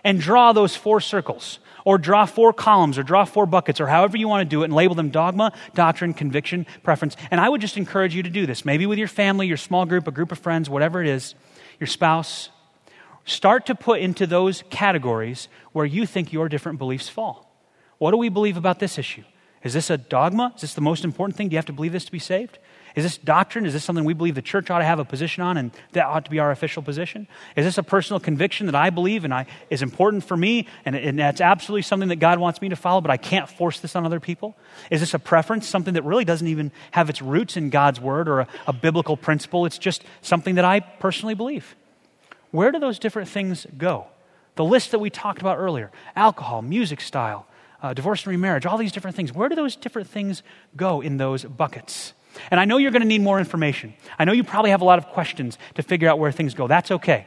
and 0.03 0.19
draw 0.19 0.53
those 0.53 0.75
four 0.75 0.99
circles, 0.99 1.59
or 1.85 1.99
draw 1.99 2.25
four 2.25 2.51
columns, 2.51 2.97
or 2.97 3.03
draw 3.03 3.25
four 3.25 3.45
buckets, 3.45 3.79
or 3.79 3.85
however 3.85 4.17
you 4.17 4.27
want 4.27 4.41
to 4.41 4.49
do 4.49 4.63
it, 4.63 4.65
and 4.65 4.73
label 4.73 4.95
them 4.95 5.11
dogma, 5.11 5.53
doctrine, 5.75 6.15
conviction, 6.15 6.65
preference. 6.81 7.15
And 7.29 7.39
I 7.39 7.47
would 7.47 7.61
just 7.61 7.77
encourage 7.77 8.15
you 8.15 8.23
to 8.23 8.29
do 8.29 8.47
this, 8.47 8.65
maybe 8.65 8.87
with 8.87 8.97
your 8.97 9.07
family, 9.07 9.45
your 9.45 9.57
small 9.57 9.85
group, 9.85 10.07
a 10.07 10.11
group 10.11 10.31
of 10.31 10.39
friends, 10.39 10.67
whatever 10.67 10.99
it 10.99 11.07
is, 11.07 11.35
your 11.79 11.85
spouse. 11.85 12.49
Start 13.23 13.67
to 13.67 13.75
put 13.75 13.99
into 13.99 14.25
those 14.25 14.63
categories 14.71 15.47
where 15.73 15.85
you 15.85 16.07
think 16.07 16.33
your 16.33 16.49
different 16.49 16.79
beliefs 16.79 17.07
fall. 17.07 17.55
What 17.99 18.11
do 18.11 18.17
we 18.17 18.29
believe 18.29 18.57
about 18.57 18.79
this 18.79 18.97
issue? 18.97 19.25
Is 19.63 19.73
this 19.73 19.91
a 19.91 19.97
dogma? 19.97 20.53
Is 20.55 20.61
this 20.61 20.73
the 20.73 20.81
most 20.81 21.03
important 21.03 21.37
thing? 21.37 21.49
Do 21.49 21.53
you 21.53 21.57
have 21.57 21.65
to 21.65 21.73
believe 21.73 21.91
this 21.91 22.05
to 22.05 22.11
be 22.11 22.19
saved? 22.19 22.57
Is 22.95 23.03
this 23.03 23.17
doctrine? 23.17 23.65
Is 23.65 23.73
this 23.73 23.83
something 23.83 24.05
we 24.05 24.13
believe 24.13 24.35
the 24.35 24.41
church 24.41 24.69
ought 24.69 24.79
to 24.79 24.85
have 24.85 24.99
a 24.99 25.05
position 25.05 25.43
on 25.43 25.57
and 25.57 25.71
that 25.91 26.05
ought 26.05 26.25
to 26.25 26.31
be 26.31 26.39
our 26.39 26.51
official 26.51 26.81
position? 26.81 27.27
Is 27.55 27.65
this 27.65 27.77
a 27.77 27.83
personal 27.83 28.19
conviction 28.19 28.65
that 28.65 28.75
I 28.75 28.89
believe 28.89 29.23
and 29.23 29.33
I, 29.33 29.45
is 29.69 29.81
important 29.81 30.23
for 30.23 30.35
me 30.35 30.67
and, 30.85 30.95
and 30.95 31.19
that's 31.19 31.41
absolutely 31.41 31.83
something 31.83 32.09
that 32.09 32.17
God 32.17 32.39
wants 32.39 32.61
me 32.61 32.69
to 32.69 32.75
follow, 32.75 33.01
but 33.01 33.11
I 33.11 33.17
can't 33.17 33.49
force 33.49 33.79
this 33.79 33.95
on 33.95 34.05
other 34.05 34.19
people? 34.19 34.55
Is 34.89 34.99
this 34.99 35.13
a 35.13 35.19
preference, 35.19 35.67
something 35.67 35.93
that 35.93 36.03
really 36.03 36.25
doesn't 36.25 36.47
even 36.47 36.71
have 36.91 37.09
its 37.09 37.21
roots 37.21 37.57
in 37.57 37.69
God's 37.69 37.99
word 37.99 38.27
or 38.27 38.41
a, 38.41 38.47
a 38.67 38.73
biblical 38.73 39.17
principle? 39.17 39.65
It's 39.65 39.77
just 39.77 40.03
something 40.21 40.55
that 40.55 40.65
I 40.65 40.79
personally 40.79 41.35
believe. 41.35 41.75
Where 42.51 42.71
do 42.71 42.79
those 42.79 42.99
different 42.99 43.29
things 43.29 43.67
go? 43.77 44.07
The 44.55 44.65
list 44.65 44.91
that 44.91 44.99
we 44.99 45.09
talked 45.09 45.41
about 45.41 45.57
earlier 45.57 45.91
alcohol, 46.15 46.61
music 46.61 47.01
style, 47.01 47.45
uh, 47.81 47.93
divorce 47.93 48.23
and 48.23 48.31
remarriage, 48.31 48.65
all 48.65 48.77
these 48.77 48.91
different 48.91 49.15
things. 49.15 49.33
Where 49.33 49.49
do 49.49 49.55
those 49.55 49.75
different 49.75 50.09
things 50.09 50.43
go 50.75 51.01
in 51.01 51.17
those 51.17 51.45
buckets? 51.45 52.13
And 52.51 52.59
I 52.59 52.65
know 52.65 52.77
you're 52.77 52.91
going 52.91 53.01
to 53.01 53.07
need 53.07 53.21
more 53.21 53.39
information. 53.39 53.93
I 54.17 54.25
know 54.25 54.31
you 54.31 54.43
probably 54.43 54.71
have 54.71 54.81
a 54.81 54.85
lot 54.85 54.99
of 54.99 55.07
questions 55.07 55.57
to 55.75 55.83
figure 55.83 56.09
out 56.09 56.19
where 56.19 56.31
things 56.31 56.53
go. 56.53 56.67
That's 56.67 56.91
okay. 56.91 57.25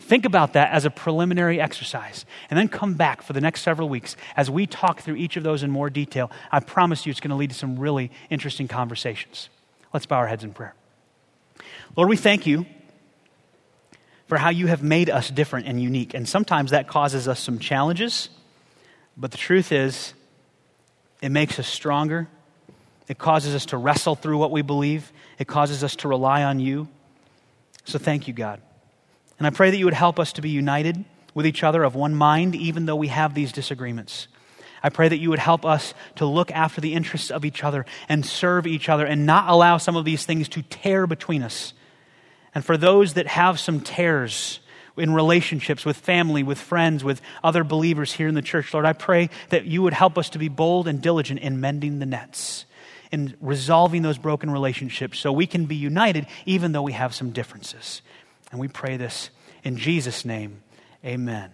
Think 0.00 0.24
about 0.24 0.52
that 0.52 0.70
as 0.70 0.84
a 0.84 0.90
preliminary 0.90 1.60
exercise, 1.60 2.24
and 2.50 2.58
then 2.58 2.68
come 2.68 2.94
back 2.94 3.20
for 3.20 3.32
the 3.32 3.40
next 3.40 3.62
several 3.62 3.88
weeks 3.88 4.16
as 4.36 4.48
we 4.48 4.66
talk 4.66 5.00
through 5.00 5.16
each 5.16 5.36
of 5.36 5.42
those 5.42 5.62
in 5.64 5.70
more 5.70 5.90
detail. 5.90 6.30
I 6.52 6.60
promise 6.60 7.04
you 7.04 7.10
it's 7.10 7.20
going 7.20 7.30
to 7.30 7.36
lead 7.36 7.50
to 7.50 7.56
some 7.56 7.78
really 7.78 8.12
interesting 8.30 8.68
conversations. 8.68 9.48
Let's 9.92 10.06
bow 10.06 10.16
our 10.16 10.28
heads 10.28 10.44
in 10.44 10.52
prayer. 10.52 10.74
Lord, 11.96 12.08
we 12.08 12.16
thank 12.16 12.46
you 12.46 12.64
for 14.28 14.38
how 14.38 14.50
you 14.50 14.68
have 14.68 14.82
made 14.82 15.10
us 15.10 15.30
different 15.30 15.66
and 15.66 15.82
unique. 15.82 16.14
And 16.14 16.28
sometimes 16.28 16.70
that 16.70 16.86
causes 16.86 17.26
us 17.26 17.40
some 17.40 17.58
challenges, 17.58 18.28
but 19.16 19.32
the 19.32 19.38
truth 19.38 19.72
is, 19.72 20.14
it 21.20 21.30
makes 21.30 21.58
us 21.58 21.66
stronger. 21.66 22.28
It 23.08 23.18
causes 23.18 23.54
us 23.54 23.66
to 23.66 23.76
wrestle 23.76 24.14
through 24.14 24.38
what 24.38 24.50
we 24.50 24.62
believe, 24.62 25.12
it 25.38 25.46
causes 25.46 25.82
us 25.82 25.96
to 25.96 26.08
rely 26.08 26.44
on 26.44 26.60
you. 26.60 26.88
So 27.84 27.98
thank 27.98 28.28
you, 28.28 28.34
God. 28.34 28.60
And 29.38 29.46
I 29.46 29.50
pray 29.50 29.70
that 29.70 29.76
you 29.76 29.86
would 29.86 29.94
help 29.94 30.18
us 30.18 30.32
to 30.34 30.42
be 30.42 30.50
united 30.50 31.04
with 31.32 31.46
each 31.46 31.62
other 31.62 31.84
of 31.84 31.94
one 31.94 32.14
mind, 32.14 32.54
even 32.54 32.86
though 32.86 32.96
we 32.96 33.08
have 33.08 33.34
these 33.34 33.52
disagreements. 33.52 34.28
I 34.82 34.90
pray 34.90 35.08
that 35.08 35.18
you 35.18 35.30
would 35.30 35.38
help 35.38 35.64
us 35.64 35.94
to 36.16 36.26
look 36.26 36.50
after 36.50 36.80
the 36.80 36.94
interests 36.94 37.30
of 37.30 37.44
each 37.44 37.64
other 37.64 37.86
and 38.08 38.24
serve 38.26 38.66
each 38.66 38.88
other 38.88 39.06
and 39.06 39.26
not 39.26 39.48
allow 39.48 39.78
some 39.78 39.96
of 39.96 40.04
these 40.04 40.24
things 40.24 40.48
to 40.50 40.62
tear 40.62 41.06
between 41.06 41.42
us 41.42 41.72
and 42.54 42.64
for 42.64 42.76
those 42.76 43.14
that 43.14 43.26
have 43.26 43.60
some 43.60 43.80
tears 43.80 44.60
in 44.96 45.14
relationships 45.14 45.84
with 45.84 45.96
family, 45.96 46.42
with 46.42 46.58
friends, 46.58 47.04
with 47.04 47.20
other 47.44 47.62
believers 47.62 48.12
here 48.12 48.26
in 48.26 48.34
the 48.34 48.42
church, 48.42 48.74
Lord, 48.74 48.84
I 48.84 48.94
pray 48.94 49.30
that 49.50 49.64
you 49.64 49.82
would 49.82 49.92
help 49.92 50.18
us 50.18 50.30
to 50.30 50.38
be 50.38 50.48
bold 50.48 50.88
and 50.88 51.00
diligent 51.00 51.38
in 51.38 51.60
mending 51.60 52.00
the 52.00 52.06
nets, 52.06 52.66
in 53.10 53.36
resolving 53.40 54.02
those 54.02 54.18
broken 54.18 54.50
relationships 54.50 55.18
so 55.18 55.32
we 55.32 55.46
can 55.46 55.66
be 55.66 55.76
united 55.76 56.26
even 56.46 56.72
though 56.72 56.82
we 56.82 56.92
have 56.92 57.14
some 57.14 57.30
differences. 57.30 58.02
And 58.50 58.60
we 58.60 58.68
pray 58.68 58.96
this 58.96 59.30
in 59.64 59.76
Jesus' 59.76 60.24
name. 60.24 60.62
Amen. 61.04 61.50